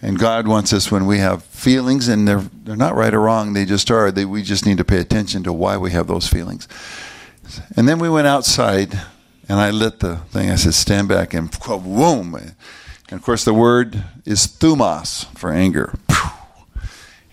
And 0.00 0.18
God 0.18 0.48
wants 0.48 0.72
us 0.72 0.90
when 0.90 1.06
we 1.06 1.18
have 1.18 1.44
feelings, 1.44 2.08
and 2.08 2.26
they're 2.26 2.44
they're 2.64 2.76
not 2.76 2.96
right 2.96 3.14
or 3.14 3.20
wrong; 3.20 3.52
they 3.52 3.64
just 3.64 3.90
are. 3.90 4.10
They, 4.10 4.24
we 4.24 4.42
just 4.42 4.66
need 4.66 4.78
to 4.78 4.84
pay 4.84 4.98
attention 4.98 5.44
to 5.44 5.52
why 5.52 5.76
we 5.76 5.92
have 5.92 6.08
those 6.08 6.26
feelings. 6.26 6.66
And 7.76 7.88
then 7.88 8.00
we 8.00 8.08
went 8.08 8.26
outside, 8.26 9.00
and 9.48 9.60
I 9.60 9.70
lit 9.70 10.00
the 10.00 10.16
thing. 10.16 10.50
I 10.50 10.56
said, 10.56 10.74
"Stand 10.74 11.08
back!" 11.08 11.34
And 11.34 11.50
boom! 11.60 12.34
And 12.34 12.54
of 13.12 13.22
course, 13.22 13.44
the 13.44 13.54
word 13.54 14.02
is 14.24 14.46
thumos 14.46 15.26
for 15.38 15.52
anger. 15.52 15.94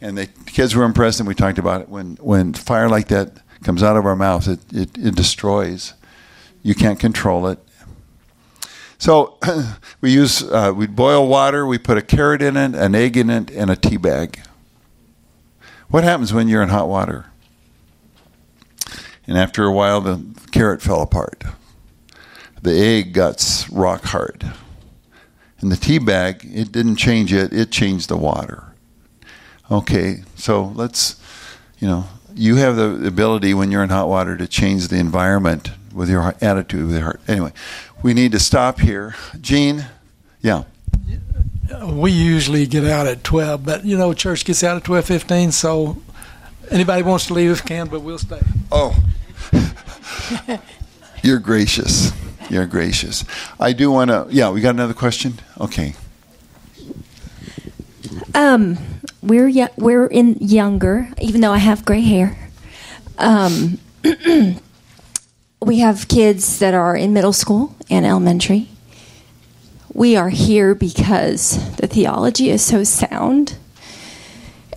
And 0.02 0.18
the 0.18 0.28
kids 0.28 0.76
were 0.76 0.86
impressed, 0.86 1.20
and 1.20 1.28
we 1.28 1.36
talked 1.36 1.58
about 1.58 1.82
it. 1.82 1.89
When 1.89 2.18
when 2.22 2.54
fire 2.54 2.88
like 2.88 3.08
that 3.10 3.34
comes 3.64 3.84
out 3.84 3.97
of 3.97 4.06
our 4.06 4.16
mouth, 4.16 4.47
it, 4.47 4.60
it, 4.72 4.97
it 4.97 5.16
destroys. 5.16 5.93
You 6.64 6.76
can't 6.76 7.00
control 7.00 7.47
it. 7.47 7.60
So 9.00 9.38
we 10.02 10.12
use 10.12 10.43
uh, 10.43 10.74
we 10.76 10.86
boil 10.86 11.28
water. 11.28 11.66
We 11.66 11.80
put 11.80 11.97
a 11.97 12.02
carrot 12.02 12.41
in 12.43 12.56
it, 12.56 12.76
an 12.76 12.93
egg 12.93 13.18
in 13.18 13.30
it, 13.30 13.50
and 13.50 13.72
a 13.72 13.76
tea 13.76 13.97
bag. 13.97 14.39
What 15.88 16.04
happens 16.04 16.32
when 16.32 16.47
you're 16.47 16.62
in 16.62 16.70
hot 16.70 16.88
water? 16.88 17.26
And 19.26 19.38
after 19.38 19.64
a 19.64 19.72
while, 19.72 20.02
the 20.02 20.24
carrot 20.52 20.82
fell 20.82 21.02
apart. 21.02 21.43
The 22.62 22.78
egg 22.78 23.14
got 23.14 23.68
rock 23.72 24.04
hard. 24.04 24.52
And 25.62 25.72
the 25.72 25.76
tea 25.76 26.00
bag, 26.00 26.47
it 26.52 26.72
didn't 26.72 26.97
change 26.97 27.34
it, 27.34 27.54
it 27.54 27.72
changed 27.72 28.10
the 28.10 28.18
water. 28.18 28.74
Okay, 29.72 30.24
so 30.36 30.66
let's, 30.76 31.22
you 31.80 31.88
know, 31.88 32.06
you 32.34 32.56
have 32.56 32.76
the 32.76 33.06
ability 33.06 33.54
when 33.54 33.72
you're 33.72 33.84
in 33.84 33.89
hot 33.89 34.08
water 34.08 34.36
to 34.38 34.47
change 34.47 34.88
the 34.88 34.97
environment 34.97 35.72
with 35.93 36.10
your 36.10 36.36
attitude, 36.41 36.88
with 36.88 36.95
your 36.95 37.04
heart. 37.04 37.22
Anyway, 37.28 37.52
we 38.04 38.14
need 38.14 38.32
to 38.34 38.39
stop 38.39 38.80
here. 38.80 39.16
Jeanne, 39.39 39.86
yeah. 40.41 40.64
We 41.86 42.12
usually 42.12 42.66
get 42.66 42.86
out 42.86 43.06
at 43.08 43.24
12, 43.24 43.64
but, 43.64 43.86
you 43.86 43.97
know, 43.97 44.14
church 44.14 44.43
gets 44.45 44.64
out 44.64 44.78
at 44.78 44.84
12.15, 44.84 45.52
so 45.54 45.97
anybody 46.72 47.04
wants 47.04 47.28
to 47.28 47.34
leave 47.34 47.64
can, 47.66 47.88
but 47.88 48.02
we'll 48.02 48.18
stay. 48.18 48.39
Oh. 48.72 48.95
You're 51.24 51.39
gracious. 51.39 52.12
You're 52.50 52.66
gracious. 52.66 53.24
I 53.60 53.74
do 53.74 53.91
want 53.91 54.10
to. 54.10 54.28
Yeah, 54.32 54.50
we 54.50 54.62
got 54.62 54.72
another 54.74 54.93
question. 54.95 55.34
Okay. 55.60 55.93
Um, 58.34 58.78
we're 59.22 59.50
y- 59.50 59.70
we're 59.78 60.08
in 60.08 60.36
younger, 60.39 61.10
even 61.22 61.41
though 61.41 61.52
I 61.52 61.58
have 61.58 61.86
gray 61.86 62.02
hair. 62.02 62.38
Um, 63.18 63.80
we 65.62 65.80
have 65.80 66.07
kids 66.07 66.60
that 66.60 66.74
are 66.74 66.95
in 66.95 67.14
middle 67.14 67.34
school 67.34 67.76
and 67.89 68.05
elementary. 68.05 68.70
We 69.93 70.16
are 70.16 70.30
here 70.30 70.74
because 70.74 71.76
the 71.76 71.88
theology 71.88 72.49
is 72.49 72.64
so 72.64 72.84
sound 72.84 73.57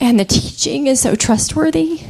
and 0.01 0.18
the 0.18 0.24
teaching 0.24 0.89
is 0.89 1.01
so 1.01 1.14
trustworthy. 1.14 2.03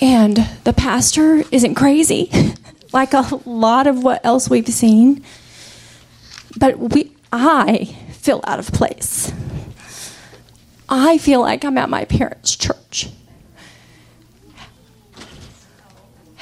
And 0.00 0.48
the 0.64 0.72
pastor 0.72 1.42
isn't 1.50 1.74
crazy, 1.74 2.30
like 2.92 3.12
a 3.12 3.40
lot 3.44 3.86
of 3.86 4.02
what 4.02 4.24
else 4.24 4.48
we've 4.48 4.68
seen. 4.68 5.22
But 6.56 6.78
we, 6.78 7.12
I 7.30 7.84
feel 8.12 8.40
out 8.44 8.58
of 8.58 8.72
place. 8.72 9.32
I 10.88 11.18
feel 11.18 11.40
like 11.40 11.64
I'm 11.64 11.76
at 11.76 11.90
my 11.90 12.06
parents' 12.06 12.56
church. 12.56 13.10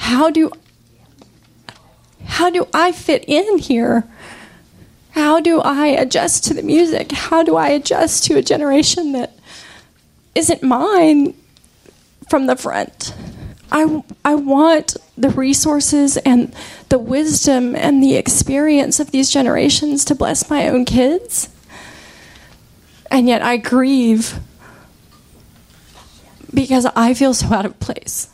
How 0.07 0.29
do 0.29 0.49
how 2.23 2.49
do 2.49 2.65
I 2.73 2.93
fit 2.93 3.25
in 3.27 3.57
here? 3.57 4.05
How 5.11 5.41
do 5.41 5.59
I 5.59 5.87
adjust 5.87 6.45
to 6.45 6.53
the 6.53 6.61
music? 6.61 7.11
How 7.11 7.43
do 7.43 7.57
I 7.57 7.67
adjust 7.69 8.23
to 8.23 8.37
a 8.37 8.41
generation 8.41 9.11
that 9.11 9.37
isn't 10.33 10.63
mine 10.63 11.33
from 12.29 12.45
the 12.45 12.55
front? 12.55 13.13
I, 13.69 14.01
I 14.23 14.35
want 14.35 14.95
the 15.17 15.29
resources 15.29 16.15
and 16.15 16.55
the 16.87 16.99
wisdom 16.99 17.75
and 17.75 18.01
the 18.01 18.15
experience 18.15 19.01
of 19.01 19.11
these 19.11 19.29
generations 19.29 20.05
to 20.05 20.15
bless 20.15 20.49
my 20.49 20.69
own 20.69 20.85
kids. 20.85 21.49
And 23.11 23.27
yet 23.27 23.41
I 23.41 23.57
grieve 23.57 24.39
because 26.53 26.85
I 26.95 27.13
feel 27.13 27.33
so 27.33 27.47
out 27.47 27.65
of 27.65 27.77
place. 27.81 28.29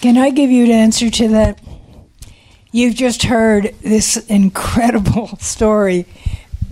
Can 0.00 0.16
I 0.16 0.30
give 0.30 0.50
you 0.50 0.64
an 0.64 0.70
answer 0.70 1.10
to 1.10 1.28
that? 1.28 1.60
You've 2.72 2.94
just 2.94 3.24
heard 3.24 3.74
this 3.82 4.16
incredible 4.28 5.36
story 5.40 6.06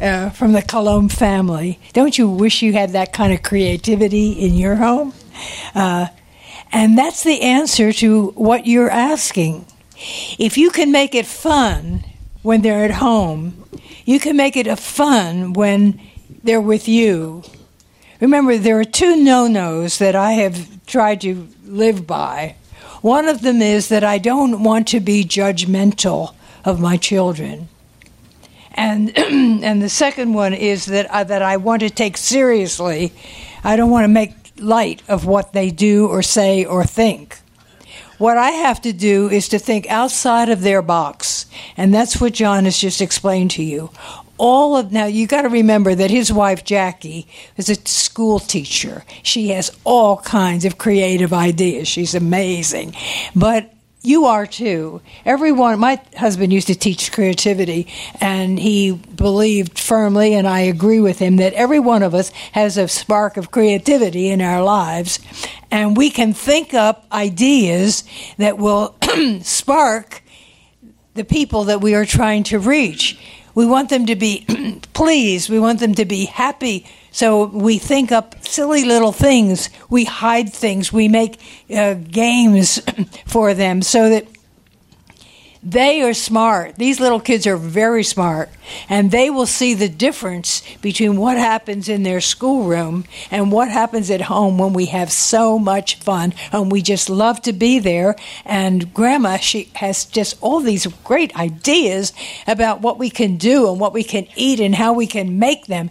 uh, 0.00 0.30
from 0.30 0.52
the 0.52 0.62
Coulombe 0.62 1.10
family. 1.10 1.78
Don't 1.92 2.16
you 2.16 2.26
wish 2.30 2.62
you 2.62 2.72
had 2.72 2.92
that 2.92 3.12
kind 3.12 3.34
of 3.34 3.42
creativity 3.42 4.32
in 4.32 4.54
your 4.54 4.76
home? 4.76 5.12
Uh, 5.74 6.06
and 6.72 6.96
that's 6.96 7.22
the 7.22 7.42
answer 7.42 7.92
to 7.92 8.28
what 8.28 8.66
you're 8.66 8.90
asking. 8.90 9.66
If 10.38 10.56
you 10.56 10.70
can 10.70 10.90
make 10.90 11.14
it 11.14 11.26
fun 11.26 12.04
when 12.40 12.62
they're 12.62 12.86
at 12.86 12.92
home, 12.92 13.68
you 14.06 14.18
can 14.18 14.38
make 14.38 14.56
it 14.56 14.66
a 14.66 14.76
fun 14.76 15.52
when 15.52 16.00
they're 16.42 16.62
with 16.62 16.88
you. 16.88 17.42
Remember, 18.22 18.56
there 18.56 18.80
are 18.80 18.84
two 18.84 19.16
no 19.16 19.46
nos 19.46 19.98
that 19.98 20.16
I 20.16 20.32
have 20.32 20.86
tried 20.86 21.20
to 21.20 21.46
live 21.66 22.06
by. 22.06 22.54
One 23.00 23.28
of 23.28 23.42
them 23.42 23.62
is 23.62 23.88
that 23.88 24.04
I 24.04 24.18
don't 24.18 24.62
want 24.62 24.88
to 24.88 25.00
be 25.00 25.24
judgmental 25.24 26.34
of 26.64 26.80
my 26.80 26.96
children. 26.96 27.68
And, 28.72 29.16
and 29.64 29.82
the 29.82 29.88
second 29.88 30.34
one 30.34 30.54
is 30.54 30.86
that, 30.86 31.06
uh, 31.06 31.24
that 31.24 31.42
I 31.42 31.56
want 31.56 31.80
to 31.80 31.90
take 31.90 32.16
seriously, 32.16 33.12
I 33.64 33.76
don't 33.76 33.90
want 33.90 34.04
to 34.04 34.08
make 34.08 34.32
light 34.58 35.02
of 35.08 35.26
what 35.26 35.52
they 35.52 35.70
do 35.70 36.06
or 36.08 36.22
say 36.22 36.64
or 36.64 36.84
think. 36.84 37.38
What 38.18 38.36
I 38.36 38.50
have 38.50 38.80
to 38.82 38.92
do 38.92 39.28
is 39.30 39.48
to 39.50 39.60
think 39.60 39.86
outside 39.88 40.48
of 40.48 40.62
their 40.62 40.82
box. 40.82 41.46
And 41.76 41.94
that's 41.94 42.20
what 42.20 42.34
John 42.34 42.64
has 42.64 42.76
just 42.76 43.00
explained 43.00 43.52
to 43.52 43.62
you. 43.62 43.90
All 44.38 44.76
of 44.76 44.92
now, 44.92 45.06
you 45.06 45.26
got 45.26 45.42
to 45.42 45.48
remember 45.48 45.94
that 45.94 46.10
his 46.10 46.32
wife 46.32 46.64
Jackie 46.64 47.26
is 47.56 47.68
a 47.68 47.74
school 47.74 48.38
teacher. 48.38 49.04
She 49.22 49.48
has 49.48 49.76
all 49.84 50.18
kinds 50.18 50.64
of 50.64 50.78
creative 50.78 51.32
ideas. 51.32 51.88
She's 51.88 52.14
amazing. 52.14 52.94
But 53.34 53.72
you 54.02 54.26
are 54.26 54.46
too. 54.46 55.02
Everyone, 55.24 55.78
my 55.80 56.00
husband 56.16 56.52
used 56.52 56.68
to 56.68 56.74
teach 56.74 57.10
creativity, 57.10 57.88
and 58.20 58.58
he 58.58 58.92
believed 58.92 59.78
firmly, 59.78 60.34
and 60.34 60.46
I 60.46 60.60
agree 60.60 61.00
with 61.00 61.18
him, 61.18 61.36
that 61.36 61.52
every 61.54 61.80
one 61.80 62.02
of 62.02 62.14
us 62.14 62.30
has 62.52 62.76
a 62.76 62.86
spark 62.86 63.36
of 63.36 63.50
creativity 63.50 64.28
in 64.28 64.40
our 64.40 64.62
lives, 64.62 65.18
and 65.70 65.96
we 65.96 66.10
can 66.10 66.32
think 66.32 66.74
up 66.74 67.06
ideas 67.10 68.04
that 68.38 68.56
will 68.56 68.94
spark 69.42 70.22
the 71.14 71.24
people 71.24 71.64
that 71.64 71.80
we 71.80 71.94
are 71.94 72.06
trying 72.06 72.44
to 72.44 72.60
reach. 72.60 73.18
We 73.58 73.66
want 73.66 73.88
them 73.88 74.06
to 74.06 74.14
be 74.14 74.46
pleased, 74.94 75.50
we 75.50 75.58
want 75.58 75.80
them 75.80 75.92
to 75.96 76.04
be 76.04 76.26
happy. 76.26 76.86
So 77.10 77.46
we 77.46 77.78
think 77.78 78.12
up 78.12 78.36
silly 78.46 78.84
little 78.84 79.10
things. 79.10 79.68
We 79.90 80.04
hide 80.04 80.52
things. 80.52 80.92
We 80.92 81.08
make 81.08 81.40
uh, 81.68 81.94
games 81.94 82.80
for 83.26 83.54
them 83.54 83.82
so 83.82 84.10
that 84.10 84.28
They 85.62 86.02
are 86.02 86.14
smart. 86.14 86.76
These 86.76 87.00
little 87.00 87.18
kids 87.18 87.44
are 87.46 87.56
very 87.56 88.04
smart, 88.04 88.48
and 88.88 89.10
they 89.10 89.28
will 89.28 89.46
see 89.46 89.74
the 89.74 89.88
difference 89.88 90.62
between 90.80 91.16
what 91.16 91.36
happens 91.36 91.88
in 91.88 92.04
their 92.04 92.20
schoolroom 92.20 93.04
and 93.30 93.50
what 93.50 93.68
happens 93.68 94.08
at 94.10 94.22
home 94.22 94.56
when 94.58 94.72
we 94.72 94.86
have 94.86 95.10
so 95.10 95.58
much 95.58 95.96
fun 95.96 96.32
and 96.52 96.70
we 96.70 96.80
just 96.80 97.10
love 97.10 97.42
to 97.42 97.52
be 97.52 97.80
there. 97.80 98.14
And 98.44 98.94
Grandma, 98.94 99.38
she 99.38 99.70
has 99.74 100.04
just 100.04 100.36
all 100.40 100.60
these 100.60 100.86
great 101.02 101.34
ideas 101.36 102.12
about 102.46 102.80
what 102.80 102.98
we 102.98 103.10
can 103.10 103.36
do 103.36 103.68
and 103.68 103.80
what 103.80 103.92
we 103.92 104.04
can 104.04 104.28
eat 104.36 104.60
and 104.60 104.76
how 104.76 104.92
we 104.92 105.08
can 105.08 105.40
make 105.40 105.66
them. 105.66 105.90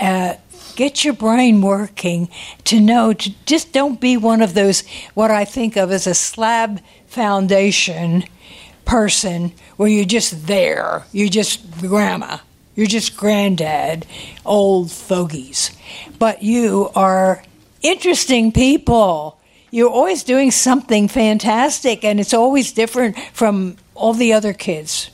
Uh, 0.00 0.34
get 0.76 1.04
your 1.04 1.14
brain 1.14 1.60
working 1.60 2.28
to 2.62 2.78
know 2.78 3.12
to 3.12 3.30
just 3.46 3.72
don't 3.72 4.00
be 4.00 4.16
one 4.16 4.40
of 4.40 4.54
those 4.54 4.84
what 5.14 5.28
I 5.28 5.44
think 5.44 5.76
of 5.76 5.90
as 5.90 6.06
a 6.06 6.14
slab 6.14 6.80
foundation 7.08 8.22
person 8.88 9.52
where 9.76 9.88
you're 9.88 10.04
just 10.04 10.46
there. 10.46 11.04
You're 11.12 11.28
just 11.28 11.70
grandma. 11.78 12.38
You're 12.74 12.86
just 12.86 13.16
granddad, 13.16 14.06
old 14.44 14.90
fogies. 14.90 15.70
But 16.18 16.42
you 16.42 16.90
are 16.94 17.44
interesting 17.82 18.50
people. 18.50 19.38
You're 19.70 19.90
always 19.90 20.24
doing 20.24 20.50
something 20.50 21.06
fantastic, 21.08 22.02
and 22.02 22.18
it's 22.18 22.32
always 22.32 22.72
different 22.72 23.18
from 23.34 23.76
all 23.94 24.14
the 24.14 24.32
other 24.32 24.54
kids. 24.54 25.10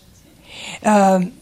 Um, 0.85 1.33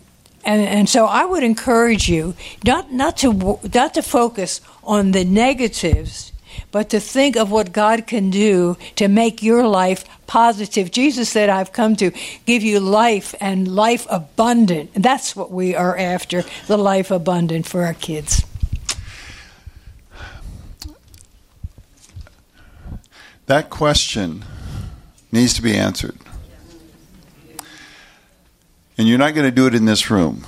and, 0.44 0.62
and 0.62 0.88
so 0.88 1.04
I 1.04 1.24
would 1.24 1.42
encourage 1.42 2.08
you 2.08 2.34
not, 2.64 2.90
not, 2.90 3.18
to, 3.18 3.60
not 3.74 3.94
to 3.94 4.02
focus 4.02 4.60
on 4.82 5.12
the 5.12 5.24
negatives, 5.24 6.31
but 6.70 6.90
to 6.90 7.00
think 7.00 7.36
of 7.36 7.50
what 7.50 7.72
God 7.72 8.06
can 8.06 8.30
do 8.30 8.76
to 8.96 9.08
make 9.08 9.42
your 9.42 9.66
life 9.66 10.04
positive. 10.26 10.90
Jesus 10.90 11.28
said, 11.28 11.48
I've 11.48 11.72
come 11.72 11.96
to 11.96 12.10
give 12.46 12.62
you 12.62 12.80
life 12.80 13.34
and 13.40 13.74
life 13.74 14.06
abundant. 14.10 14.90
And 14.94 15.04
that's 15.04 15.36
what 15.36 15.50
we 15.50 15.74
are 15.74 15.96
after 15.96 16.44
the 16.66 16.78
life 16.78 17.10
abundant 17.10 17.66
for 17.66 17.84
our 17.84 17.94
kids. 17.94 18.44
That 23.46 23.68
question 23.68 24.44
needs 25.30 25.52
to 25.54 25.62
be 25.62 25.76
answered. 25.76 26.16
And 28.96 29.08
you're 29.08 29.18
not 29.18 29.34
going 29.34 29.46
to 29.46 29.54
do 29.54 29.66
it 29.66 29.74
in 29.74 29.84
this 29.84 30.10
room. 30.10 30.46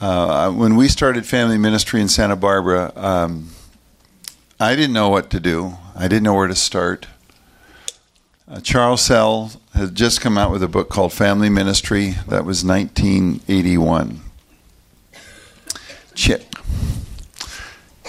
Uh, 0.00 0.50
when 0.50 0.76
we 0.76 0.88
started 0.88 1.24
family 1.24 1.56
ministry 1.56 2.00
in 2.00 2.08
Santa 2.08 2.36
Barbara, 2.36 2.92
um, 2.96 3.50
I 4.58 4.74
didn't 4.74 4.94
know 4.94 5.10
what 5.10 5.28
to 5.30 5.40
do. 5.40 5.74
I 5.94 6.08
didn't 6.08 6.22
know 6.22 6.34
where 6.34 6.46
to 6.46 6.54
start. 6.54 7.08
Uh, 8.48 8.60
Charles 8.60 9.02
Sell 9.02 9.52
had 9.74 9.94
just 9.94 10.22
come 10.22 10.38
out 10.38 10.50
with 10.50 10.62
a 10.62 10.68
book 10.68 10.88
called 10.88 11.12
Family 11.12 11.50
Ministry. 11.50 12.12
That 12.26 12.46
was 12.46 12.64
1981. 12.64 14.20
Chick. 16.14 16.46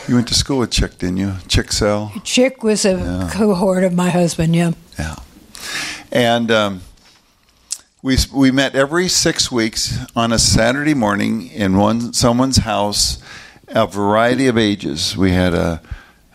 You 0.07 0.15
went 0.15 0.29
to 0.29 0.33
school 0.33 0.59
with 0.59 0.71
Chick, 0.71 0.97
didn't 0.99 1.17
you? 1.17 1.33
Chick 1.49 1.73
Sell? 1.73 2.13
Chick 2.23 2.63
was 2.63 2.85
a 2.85 2.91
yeah. 2.91 3.29
cohort 3.33 3.83
of 3.83 3.93
my 3.93 4.09
husband, 4.09 4.55
yeah. 4.55 4.71
Yeah. 4.97 5.15
And 6.13 6.49
um, 6.49 6.81
we, 8.01 8.15
we 8.33 8.51
met 8.51 8.73
every 8.73 9.09
six 9.09 9.51
weeks 9.51 9.99
on 10.15 10.31
a 10.31 10.39
Saturday 10.39 10.93
morning 10.93 11.49
in 11.49 11.75
one 11.75 12.13
someone's 12.13 12.57
house, 12.57 13.21
a 13.67 13.85
variety 13.85 14.47
of 14.47 14.57
ages. 14.57 15.17
We 15.17 15.31
had 15.31 15.53
a 15.53 15.81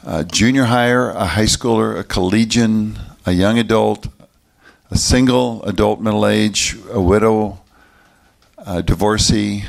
a 0.05 0.25
junior 0.25 0.65
higher, 0.65 1.11
a 1.11 1.27
high 1.27 1.45
schooler, 1.45 1.99
a 1.99 2.05
collegian, 2.05 2.99
a 3.25 3.33
young 3.33 3.59
adult, 3.59 4.09
a 4.91 4.97
single 4.97 5.63
adult 5.63 6.01
middle 6.01 6.27
age, 6.27 6.77
a 6.91 7.01
widow, 7.01 7.61
a 8.59 8.83
divorcee. 8.83 9.65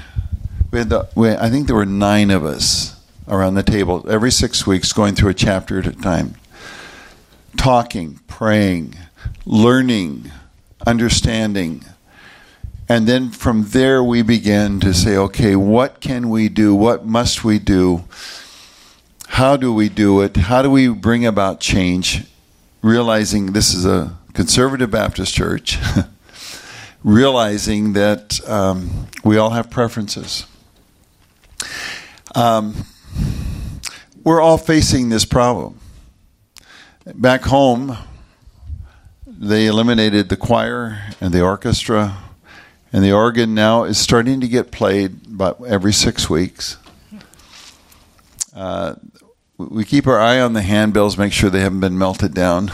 We 0.72 0.80
had 0.80 0.90
the, 0.90 1.08
we, 1.16 1.32
I 1.32 1.50
think 1.50 1.68
there 1.68 1.76
were 1.76 1.86
nine 1.86 2.32
of 2.32 2.44
us 2.44 3.00
around 3.28 3.56
the 3.56 3.64
table 3.64 4.06
every 4.10 4.32
six 4.32 4.66
weeks 4.66 4.92
going 4.92 5.16
through 5.16 5.30
a 5.30 5.36
chapter 5.36 5.80
at 5.80 5.88
a 5.88 5.92
time, 5.92 6.36
talking, 7.56 8.20
praying, 8.28 8.96
learning, 9.46 10.32
understanding. 10.86 11.86
And 12.90 13.08
then 13.08 13.30
from 13.30 13.66
there, 13.70 14.04
we 14.04 14.24
began 14.24 14.80
to 14.82 14.94
say, 14.94 15.16
okay, 15.16 15.56
what 15.56 16.02
can 16.02 16.30
we 16.30 16.50
do? 16.50 16.76
What 16.76 17.06
must 17.06 17.44
we 17.44 17.60
do? 17.60 18.04
How 19.34 19.58
do 19.58 19.74
we 19.74 19.90
do 19.90 20.22
it? 20.22 20.38
How 20.38 20.62
do 20.62 20.70
we 20.70 20.90
bring 20.90 21.26
about 21.26 21.60
change? 21.60 22.24
Realizing 22.84 23.54
this 23.54 23.74
is 23.74 23.84
a 23.84 24.16
conservative 24.34 24.92
Baptist 24.92 25.34
church, 25.34 25.80
realizing 27.04 27.94
that 27.94 28.48
um, 28.48 29.08
we 29.24 29.38
all 29.38 29.50
have 29.50 29.72
preferences. 29.72 30.46
Um, 32.36 32.76
we're 34.24 34.40
all 34.40 34.60
facing 34.60 35.10
this 35.10 35.26
problem. 35.26 35.80
Back 37.16 37.42
home, 37.42 37.98
they 39.26 39.66
eliminated 39.66 40.30
the 40.30 40.38
choir 40.38 41.08
and 41.20 41.34
the 41.34 41.42
orchestra, 41.42 42.18
and 42.94 43.04
the 43.04 43.14
organ 43.14 43.56
now 43.56 43.84
is 43.84 43.98
starting 43.98 44.42
to 44.42 44.48
get 44.48 44.72
played 44.72 45.26
about 45.26 45.60
every 45.66 45.92
six 45.92 46.30
weeks. 46.30 46.78
Uh, 48.56 48.94
we 49.58 49.86
keep 49.86 50.08
our 50.08 50.20
eye 50.20 50.40
on 50.40 50.54
the 50.54 50.62
handbills, 50.62 51.18
make 51.18 51.34
sure 51.34 51.50
they 51.50 51.62
haven't 51.62 51.80
been 51.80 51.98
melted 51.98 52.34
down. 52.34 52.72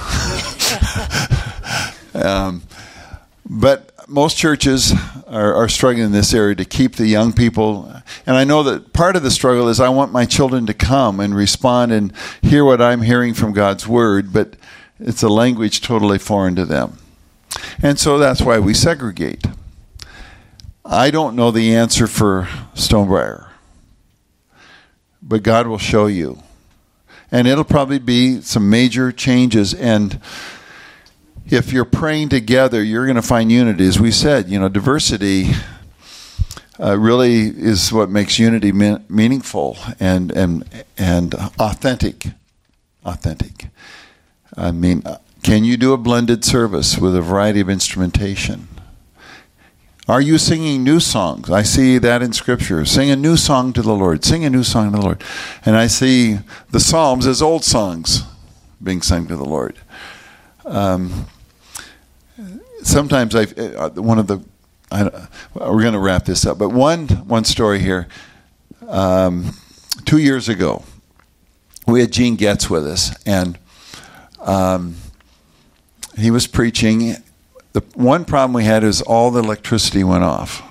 um, 2.14 2.62
but 3.50 3.92
most 4.08 4.38
churches 4.38 4.94
are, 5.28 5.54
are, 5.54 5.70
struggling 5.70 6.06
in 6.06 6.12
this 6.12 6.34
area 6.34 6.56
to 6.56 6.66
keep 6.66 6.96
the 6.96 7.06
young 7.06 7.34
people. 7.34 7.92
And 8.26 8.36
I 8.36 8.44
know 8.44 8.64
that 8.64 8.94
part 8.94 9.16
of 9.16 9.24
the 9.24 9.32
struggle 9.32 9.68
is 9.68 9.80
I 9.80 9.90
want 9.90 10.12
my 10.12 10.26
children 10.26 10.66
to 10.66 10.74
come 10.74 11.20
and 11.20 11.36
respond 11.36 11.92
and 11.92 12.14
hear 12.42 12.66
what 12.66 12.82
I'm 12.82 13.02
hearing 13.02 13.34
from 13.34 13.54
God's 13.54 13.88
Word, 13.88 14.34
but 14.34 14.56
it's 15.00 15.22
a 15.22 15.30
language 15.30 15.82
totally 15.82 16.18
foreign 16.18 16.56
to 16.56 16.66
them. 16.66 16.98
And 17.82 18.00
so 18.00 18.18
that's 18.18 18.42
why 18.42 18.60
we 18.60 18.74
segregate. 18.74 19.46
I 20.86 21.12
don't 21.12 21.36
know 21.36 21.52
the 21.52 21.76
answer 21.76 22.08
for 22.08 22.48
Stonebriar, 22.74 23.50
but 25.22 25.44
God 25.44 25.68
will 25.68 25.78
show 25.78 26.08
you 26.08 26.42
and 27.32 27.48
it'll 27.48 27.64
probably 27.64 28.00
be 28.00 28.42
some 28.42 28.70
major 28.70 29.12
changes. 29.12 29.74
And 29.74 30.20
if 31.46 31.74
you're 31.74 31.86
praying 31.86 32.30
together, 32.30 32.84
you're 32.84 33.06
going 33.06 33.16
to 33.16 33.22
find 33.22 33.52
unity. 33.52 33.86
As 33.86 34.00
we 34.00 34.12
said, 34.12 34.50
you 34.50 34.60
know, 34.60 34.70
diversity 34.70 35.52
uh, 36.80 36.98
really 36.98 37.48
is 37.48 37.92
what 37.92 38.10
makes 38.10 38.40
unity 38.40 38.72
me- 38.72 39.00
meaningful 39.10 39.78
and 40.00 40.32
and 40.32 40.64
and 40.98 41.34
authentic. 41.60 42.28
Authentic. 43.06 43.68
I 44.56 44.72
mean, 44.72 45.04
can 45.44 45.64
you 45.64 45.78
do 45.78 45.94
a 45.94 45.98
blended 45.98 46.46
service 46.46 46.98
with 46.98 47.16
a 47.16 47.22
variety 47.22 47.60
of 47.60 47.70
instrumentation? 47.70 48.69
Are 50.10 50.22
you 50.22 50.40
singing 50.40 50.84
new 50.84 51.00
songs? 51.00 51.52
I 51.52 51.62
see 51.62 52.00
that 52.00 52.24
in 52.24 52.34
Scripture. 52.34 52.84
Sing 52.84 53.12
a 53.12 53.16
new 53.16 53.38
song 53.38 53.74
to 53.74 53.84
the 53.84 53.94
Lord. 53.94 54.26
Sing 54.26 54.44
a 54.44 54.50
new 54.50 54.64
song 54.64 54.92
to 54.92 54.98
the 54.98 55.04
Lord. 55.04 55.24
And 55.64 55.76
I 55.78 55.86
see 55.86 56.40
the 56.72 56.80
Psalms 56.80 57.28
as 57.28 57.44
old 57.44 57.64
songs 57.64 58.24
being 58.82 59.04
sung 59.04 59.28
to 59.28 59.36
the 59.36 59.46
Lord. 59.46 59.78
Um, 60.66 61.28
sometimes 62.82 63.36
I, 63.36 63.44
uh, 63.44 63.90
one 63.92 64.18
of 64.18 64.26
the, 64.26 64.44
I, 64.92 65.04
we're 65.54 65.82
going 65.82 65.94
to 65.94 66.00
wrap 66.00 66.26
this 66.26 66.44
up, 66.44 66.58
but 66.58 66.70
one 66.70 67.08
one 67.28 67.44
story 67.44 67.78
here. 67.78 68.08
Um, 68.88 69.52
two 70.06 70.18
years 70.18 70.50
ago, 70.50 70.84
we 71.86 72.02
had 72.02 72.12
Gene 72.12 72.36
Getz 72.36 72.68
with 72.68 72.88
us, 72.88 73.16
and 73.28 73.60
um, 74.40 74.96
he 76.18 76.32
was 76.32 76.48
preaching, 76.48 77.16
the 77.74 77.82
one 77.94 78.26
problem 78.26 78.54
we 78.54 78.64
had 78.64 78.84
is 78.84 79.02
all 79.02 79.32
the 79.32 79.42
electricity 79.42 80.04
went 80.04 80.24
off. 80.24 80.62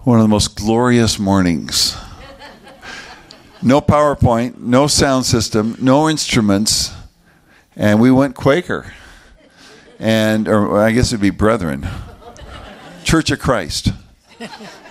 One 0.00 0.18
of 0.18 0.24
the 0.24 0.28
most 0.28 0.56
glorious 0.56 1.18
mornings. 1.18 1.96
No 3.62 3.80
PowerPoint, 3.80 4.58
no 4.58 4.86
sound 4.86 5.26
system, 5.26 5.76
no 5.80 6.08
instruments, 6.08 6.92
and 7.76 8.00
we 8.00 8.10
went 8.10 8.34
Quaker. 8.34 8.92
And, 9.98 10.48
or 10.48 10.78
I 10.78 10.92
guess 10.92 11.08
it'd 11.08 11.20
be 11.20 11.30
Brethren. 11.30 11.86
Church 13.04 13.30
of 13.30 13.38
Christ. 13.40 13.92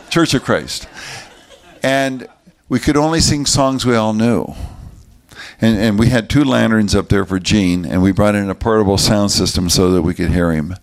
Church 0.10 0.34
of 0.34 0.44
Christ. 0.44 0.88
And 1.82 2.28
we 2.68 2.80
could 2.80 2.98
only 2.98 3.22
sing 3.22 3.46
songs 3.46 3.86
we 3.86 3.96
all 3.96 4.14
knew. 4.14 4.54
And, 5.60 5.78
and 5.78 6.00
we 6.00 6.10
had 6.10 6.30
two 6.30 6.44
lanterns 6.44 6.94
up 6.94 7.10
there 7.10 7.26
for 7.26 7.40
Gene, 7.40 7.86
and 7.86 8.02
we 8.02 8.12
brought 8.12 8.36
in 8.36 8.50
a 8.50 8.56
portable 8.56 8.98
sound 8.98 9.32
system 9.32 9.70
so 9.70 9.92
that 9.92 10.04
we 10.04 10.14
could 10.14 10.30
hear 10.30 10.52
him. 10.52 10.76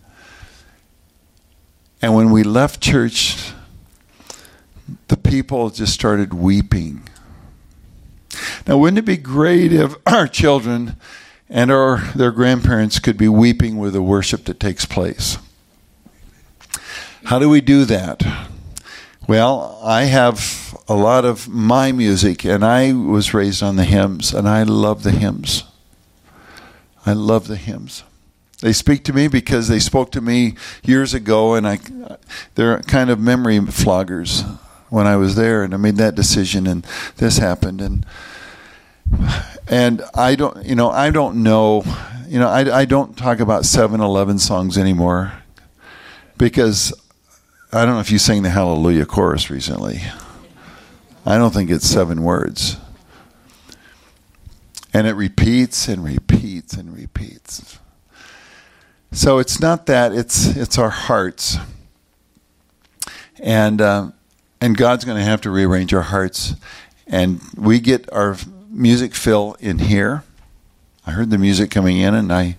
And 2.02 2.14
when 2.14 2.30
we 2.30 2.42
left 2.42 2.80
church, 2.80 3.52
the 5.08 5.16
people 5.16 5.70
just 5.70 5.94
started 5.94 6.34
weeping. 6.34 7.08
Now, 8.66 8.78
wouldn't 8.78 8.98
it 8.98 9.04
be 9.04 9.16
great 9.16 9.72
if 9.72 9.94
our 10.06 10.26
children 10.26 10.96
and 11.48 11.70
or 11.70 11.98
their 12.14 12.32
grandparents 12.32 12.98
could 12.98 13.16
be 13.16 13.28
weeping 13.28 13.76
with 13.76 13.92
the 13.92 14.02
worship 14.02 14.44
that 14.44 14.58
takes 14.58 14.84
place. 14.84 15.38
How 17.24 17.38
do 17.38 17.48
we 17.48 17.60
do 17.60 17.84
that? 17.84 18.22
Well, 19.26 19.80
I 19.82 20.04
have 20.04 20.76
a 20.86 20.94
lot 20.94 21.24
of 21.24 21.48
my 21.48 21.92
music, 21.92 22.44
and 22.44 22.62
I 22.62 22.92
was 22.92 23.32
raised 23.32 23.62
on 23.62 23.76
the 23.76 23.84
hymns, 23.84 24.34
and 24.34 24.46
I 24.46 24.64
love 24.64 25.02
the 25.02 25.12
hymns. 25.12 25.64
I 27.06 27.14
love 27.14 27.48
the 27.48 27.56
hymns. 27.56 28.02
They 28.60 28.74
speak 28.74 29.02
to 29.04 29.14
me 29.14 29.28
because 29.28 29.68
they 29.68 29.78
spoke 29.78 30.12
to 30.12 30.20
me 30.20 30.56
years 30.82 31.14
ago, 31.14 31.54
and 31.54 31.66
I, 31.66 31.78
they're 32.54 32.82
kind 32.82 33.08
of 33.08 33.18
memory 33.18 33.58
floggers 33.60 34.42
when 34.90 35.06
I 35.06 35.16
was 35.16 35.36
there, 35.36 35.62
and 35.62 35.72
I 35.72 35.78
made 35.78 35.96
that 35.96 36.14
decision, 36.14 36.66
and 36.66 36.86
this 37.16 37.38
happened, 37.38 37.80
and 37.80 38.04
and 39.68 40.02
I 40.14 40.34
don't, 40.34 40.66
you 40.66 40.74
know, 40.74 40.90
I 40.90 41.08
don't 41.08 41.42
know, 41.42 41.82
you 42.28 42.38
know, 42.38 42.48
I, 42.48 42.80
I 42.80 42.84
don't 42.84 43.16
talk 43.16 43.40
about 43.40 43.62
7-Eleven 43.62 44.38
songs 44.38 44.76
anymore 44.76 45.32
because 46.36 46.92
I 47.74 47.84
don't 47.84 47.94
know 47.94 48.00
if 48.00 48.12
you 48.12 48.20
sang 48.20 48.44
the 48.44 48.50
Hallelujah 48.50 49.04
chorus 49.04 49.50
recently. 49.50 50.00
I 51.26 51.36
don't 51.36 51.52
think 51.52 51.72
it's 51.72 51.88
seven 51.88 52.22
words. 52.22 52.76
And 54.92 55.08
it 55.08 55.14
repeats 55.14 55.88
and 55.88 56.04
repeats 56.04 56.74
and 56.74 56.94
repeats. 56.94 57.80
So 59.10 59.40
it's 59.40 59.58
not 59.58 59.86
that, 59.86 60.12
it's, 60.12 60.54
it's 60.54 60.78
our 60.78 60.90
hearts. 60.90 61.56
And, 63.42 63.80
uh, 63.80 64.12
and 64.60 64.76
God's 64.76 65.04
going 65.04 65.18
to 65.18 65.24
have 65.24 65.40
to 65.40 65.50
rearrange 65.50 65.92
our 65.92 66.02
hearts. 66.02 66.54
And 67.08 67.40
we 67.56 67.80
get 67.80 68.08
our 68.12 68.36
music 68.70 69.16
fill 69.16 69.56
in 69.58 69.80
here. 69.80 70.22
I 71.04 71.10
heard 71.10 71.30
the 71.30 71.38
music 71.38 71.72
coming 71.72 71.96
in, 71.96 72.14
and 72.14 72.32
I, 72.32 72.56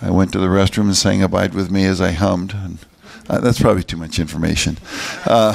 I 0.00 0.10
went 0.10 0.32
to 0.32 0.38
the 0.38 0.46
restroom 0.46 0.84
and 0.84 0.96
sang 0.96 1.22
Abide 1.22 1.52
With 1.52 1.70
Me 1.70 1.84
as 1.84 2.00
I 2.00 2.12
hummed. 2.12 2.54
And 2.54 2.78
uh, 3.28 3.40
that's 3.40 3.60
probably 3.60 3.82
too 3.82 3.96
much 3.96 4.18
information. 4.18 4.78
Uh, 5.26 5.54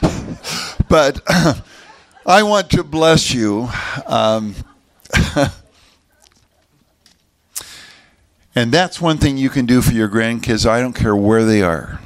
but 0.88 1.20
I 2.26 2.42
want 2.42 2.70
to 2.70 2.84
bless 2.84 3.32
you. 3.32 3.68
Um, 4.06 4.54
and 8.54 8.72
that's 8.72 9.00
one 9.00 9.18
thing 9.18 9.36
you 9.36 9.50
can 9.50 9.66
do 9.66 9.82
for 9.82 9.92
your 9.92 10.08
grandkids. 10.08 10.68
I 10.68 10.80
don't 10.80 10.92
care 10.92 11.16
where 11.16 11.44
they 11.44 11.62
are. 11.62 12.00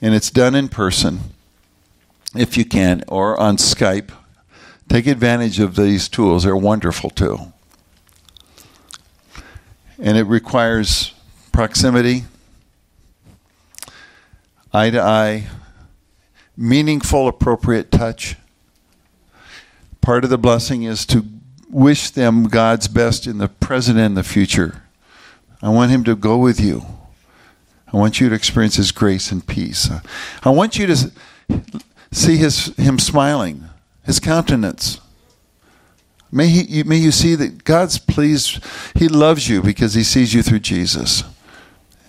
And 0.00 0.14
it's 0.14 0.30
done 0.30 0.54
in 0.54 0.68
person, 0.68 1.20
if 2.34 2.56
you 2.56 2.64
can, 2.64 3.02
or 3.08 3.38
on 3.38 3.56
Skype. 3.56 4.10
Take 4.88 5.06
advantage 5.06 5.58
of 5.58 5.74
these 5.74 6.08
tools, 6.08 6.44
they're 6.44 6.56
wonderful 6.56 7.10
too. 7.10 7.52
And 9.98 10.16
it 10.16 10.24
requires 10.24 11.12
proximity, 11.56 12.24
eye 14.74 14.90
to 14.90 15.00
eye, 15.00 15.46
meaningful, 16.54 17.28
appropriate 17.28 17.90
touch. 17.90 18.36
Part 20.02 20.22
of 20.22 20.28
the 20.28 20.36
blessing 20.36 20.82
is 20.82 21.06
to 21.06 21.24
wish 21.70 22.10
them 22.10 22.48
God's 22.48 22.88
best 22.88 23.26
in 23.26 23.38
the 23.38 23.48
present 23.48 23.98
and 23.98 24.18
the 24.18 24.22
future. 24.22 24.82
I 25.62 25.70
want 25.70 25.90
Him 25.90 26.04
to 26.04 26.14
go 26.14 26.36
with 26.36 26.60
you. 26.60 26.84
I 27.90 27.96
want 27.96 28.20
you 28.20 28.28
to 28.28 28.34
experience 28.34 28.76
His 28.76 28.92
grace 28.92 29.32
and 29.32 29.46
peace. 29.46 29.88
I 30.42 30.50
want 30.50 30.78
you 30.78 30.86
to 30.88 31.10
see 32.12 32.36
his, 32.36 32.66
Him 32.76 32.98
smiling, 32.98 33.64
His 34.04 34.20
countenance. 34.20 35.00
May, 36.30 36.48
he, 36.48 36.82
may 36.82 36.98
you 36.98 37.12
see 37.12 37.34
that 37.34 37.64
God's 37.64 37.96
pleased. 37.96 38.62
He 38.94 39.08
loves 39.08 39.48
you 39.48 39.62
because 39.62 39.94
He 39.94 40.02
sees 40.02 40.34
you 40.34 40.42
through 40.42 40.58
Jesus. 40.58 41.24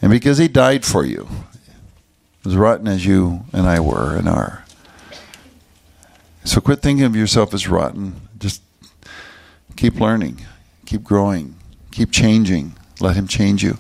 And 0.02 0.11
because 0.11 0.38
he 0.38 0.48
died 0.48 0.86
for 0.86 1.06
you, 1.06 1.28
as 2.45 2.56
rotten 2.56 2.88
as 2.88 3.06
you 3.06 3.45
and 3.52 3.68
I 3.68 3.80
were 3.80 4.15
and 4.15 4.30
are. 4.30 4.64
So 6.45 6.61
quit 6.61 6.82
thinking 6.82 7.06
of 7.06 7.15
yourself 7.15 7.53
as 7.53 7.68
rotten. 7.68 8.22
Just 8.38 8.61
keep 9.76 9.99
learning, 9.99 10.45
keep 10.86 11.03
growing, 11.03 11.56
keep 11.91 12.11
changing. 12.11 12.76
Let 12.99 13.15
him 13.15 13.28
change 13.28 13.64
you. 13.64 13.78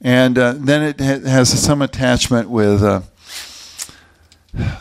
And 0.00 0.38
uh, 0.38 0.54
then 0.56 0.82
it 0.82 1.00
ha- 1.00 1.28
has 1.28 1.48
some 1.60 1.82
attachment 1.82 2.48
with 2.48 2.82
uh, 2.82 3.00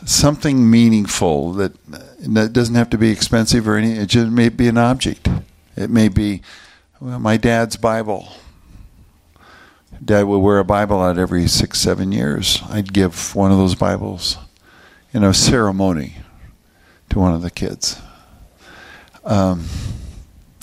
something 0.06 0.70
meaningful 0.70 1.54
that, 1.54 1.74
that 2.20 2.54
doesn't 2.54 2.76
have 2.76 2.90
to 2.92 2.98
be 2.98 3.10
expensive 3.10 3.68
or 3.68 3.76
anything. 3.78 4.02
It 4.02 4.08
just 4.08 4.32
may 4.32 4.50
be 4.50 4.68
an 4.68 4.78
object. 4.78 5.28
It 5.76 5.90
may 5.90 6.08
be 6.08 6.44
well, 7.02 7.20
my 7.20 7.36
dad's 7.36 7.76
Bible 7.76 8.32
Dad 10.04 10.24
would 10.24 10.40
wear 10.40 10.60
a 10.60 10.66
Bible 10.66 11.02
out 11.02 11.18
every 11.18 11.48
six, 11.48 11.80
seven 11.80 12.12
years. 12.12 12.62
I'd 12.70 12.94
give 12.94 13.36
one 13.36 13.52
of 13.52 13.58
those 13.58 13.76
Bibles 13.76 14.38
in 15.14 15.24
a 15.24 15.34
ceremony 15.34 16.18
to 17.10 17.20
one 17.20 17.34
of 17.34 17.42
the 17.42 17.50
kids. 17.50 18.02
Um, 19.24 19.66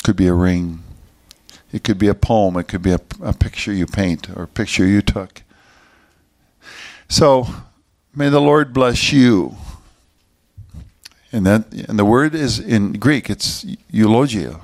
could 0.04 0.16
be 0.16 0.26
a 0.26 0.34
ring. 0.34 0.82
It 1.72 1.82
could 1.82 1.98
be 1.98 2.08
a 2.08 2.14
poem. 2.14 2.56
It 2.56 2.68
could 2.68 2.82
be 2.82 2.92
a, 2.92 3.00
a 3.22 3.32
picture 3.32 3.72
you 3.72 3.86
paint 3.86 4.28
or 4.36 4.42
a 4.42 4.48
picture 4.48 4.86
you 4.86 5.00
took. 5.00 5.42
So, 7.08 7.46
may 8.14 8.28
the 8.28 8.40
Lord 8.40 8.72
bless 8.72 9.12
you. 9.12 9.56
And 11.32 11.46
that, 11.46 11.72
and 11.72 11.98
the 11.98 12.04
word 12.04 12.34
is 12.34 12.58
in 12.58 12.92
Greek. 12.94 13.30
It's 13.30 13.64
eulogia. 13.90 14.60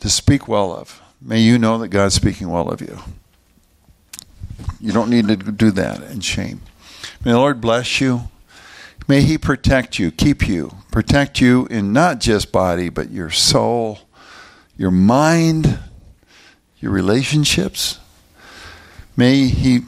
To 0.00 0.08
speak 0.08 0.46
well 0.46 0.72
of. 0.72 1.02
May 1.26 1.40
you 1.40 1.58
know 1.58 1.76
that 1.78 1.88
God's 1.88 2.14
speaking 2.14 2.50
well 2.50 2.68
of 2.68 2.80
you. 2.80 3.00
You 4.80 4.92
don't 4.92 5.10
need 5.10 5.26
to 5.26 5.36
do 5.36 5.72
that 5.72 6.00
in 6.04 6.20
shame. 6.20 6.60
May 7.24 7.32
the 7.32 7.38
Lord 7.38 7.60
bless 7.60 8.00
you. 8.00 8.28
May 9.08 9.22
He 9.22 9.36
protect 9.36 9.98
you, 9.98 10.12
keep 10.12 10.46
you, 10.46 10.70
protect 10.92 11.40
you 11.40 11.66
in 11.66 11.92
not 11.92 12.20
just 12.20 12.52
body, 12.52 12.90
but 12.90 13.10
your 13.10 13.30
soul, 13.30 13.98
your 14.76 14.92
mind, 14.92 15.80
your 16.78 16.92
relationships. 16.92 17.98
May 19.16 19.48
He 19.48 19.80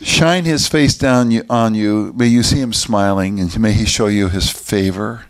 shine 0.00 0.44
His 0.44 0.68
face 0.68 0.96
down 0.96 1.32
on 1.50 1.74
you. 1.74 2.12
May 2.16 2.28
you 2.28 2.44
see 2.44 2.60
Him 2.60 2.72
smiling, 2.72 3.40
and 3.40 3.58
may 3.58 3.72
He 3.72 3.84
show 3.84 4.06
you 4.06 4.28
His 4.28 4.48
favor. 4.48 5.24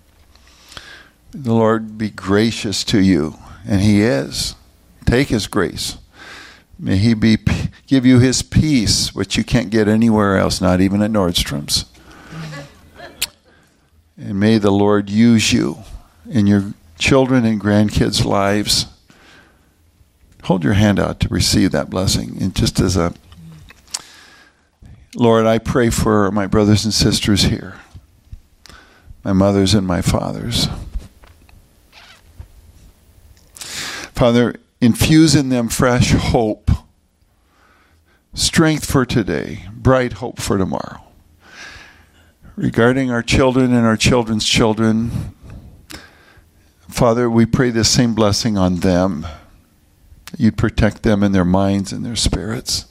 The 1.30 1.54
Lord 1.54 1.96
be 1.96 2.10
gracious 2.10 2.84
to 2.84 3.00
you, 3.00 3.38
and 3.66 3.80
He 3.80 4.02
is. 4.02 4.54
Take 5.08 5.28
His 5.28 5.46
grace. 5.46 5.96
May 6.78 6.98
He 6.98 7.14
be 7.14 7.38
give 7.86 8.04
you 8.04 8.18
His 8.18 8.42
peace, 8.42 9.14
which 9.14 9.38
you 9.38 9.42
can't 9.42 9.70
get 9.70 9.88
anywhere 9.88 10.36
else, 10.36 10.60
not 10.60 10.82
even 10.82 11.00
at 11.00 11.10
Nordstrom's. 11.10 11.86
And 14.18 14.38
may 14.38 14.58
the 14.58 14.70
Lord 14.70 15.08
use 15.08 15.50
you 15.50 15.78
in 16.28 16.46
your 16.46 16.74
children 16.98 17.46
and 17.46 17.58
grandkids' 17.58 18.22
lives. 18.22 18.84
Hold 20.42 20.62
your 20.62 20.74
hand 20.74 21.00
out 21.00 21.20
to 21.20 21.28
receive 21.28 21.70
that 21.70 21.88
blessing. 21.88 22.36
And 22.38 22.54
just 22.54 22.78
as 22.78 22.94
a 22.94 23.14
Lord, 25.14 25.46
I 25.46 25.56
pray 25.56 25.88
for 25.88 26.30
my 26.30 26.46
brothers 26.46 26.84
and 26.84 26.92
sisters 26.92 27.44
here, 27.44 27.76
my 29.24 29.32
mothers 29.32 29.72
and 29.72 29.86
my 29.86 30.02
fathers. 30.02 30.68
Father, 34.12 34.56
infuse 34.80 35.34
in 35.34 35.48
them 35.48 35.68
fresh 35.68 36.12
hope, 36.12 36.70
strength 38.34 38.84
for 38.84 39.04
today, 39.04 39.66
bright 39.72 40.14
hope 40.14 40.40
for 40.40 40.58
tomorrow. 40.58 41.02
Regarding 42.56 43.10
our 43.10 43.22
children 43.22 43.72
and 43.72 43.86
our 43.86 43.96
children's 43.96 44.44
children, 44.44 45.34
Father, 46.88 47.30
we 47.30 47.46
pray 47.46 47.70
this 47.70 47.90
same 47.90 48.14
blessing 48.14 48.58
on 48.58 48.76
them. 48.76 49.26
You'd 50.36 50.56
protect 50.56 51.02
them 51.02 51.22
in 51.22 51.32
their 51.32 51.44
minds 51.44 51.92
and 51.92 52.04
their 52.04 52.16
spirits. 52.16 52.86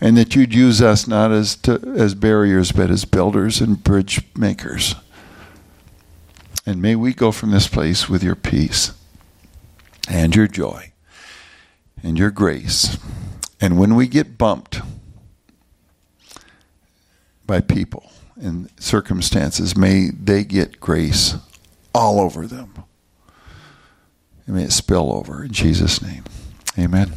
And 0.00 0.16
that 0.16 0.34
you'd 0.34 0.54
use 0.54 0.80
us 0.80 1.06
not 1.06 1.30
as, 1.30 1.56
to, 1.56 1.80
as 1.96 2.14
barriers, 2.14 2.72
but 2.72 2.90
as 2.90 3.04
builders 3.04 3.60
and 3.60 3.82
bridge 3.84 4.22
makers. 4.34 4.94
And 6.64 6.80
may 6.80 6.96
we 6.96 7.12
go 7.12 7.30
from 7.30 7.50
this 7.50 7.68
place 7.68 8.08
with 8.08 8.22
your 8.22 8.34
peace 8.34 8.92
and 10.08 10.34
your 10.34 10.46
joy 10.46 10.89
and 12.02 12.18
your 12.18 12.30
grace. 12.30 12.98
And 13.60 13.78
when 13.78 13.94
we 13.94 14.06
get 14.06 14.38
bumped 14.38 14.80
by 17.46 17.60
people 17.60 18.10
and 18.40 18.70
circumstances, 18.78 19.76
may 19.76 20.10
they 20.10 20.44
get 20.44 20.80
grace 20.80 21.34
all 21.94 22.20
over 22.20 22.46
them. 22.46 22.84
And 24.46 24.56
may 24.56 24.64
it 24.64 24.72
spill 24.72 25.12
over 25.12 25.44
in 25.44 25.52
Jesus' 25.52 26.00
name. 26.00 26.24
Amen. 26.78 27.12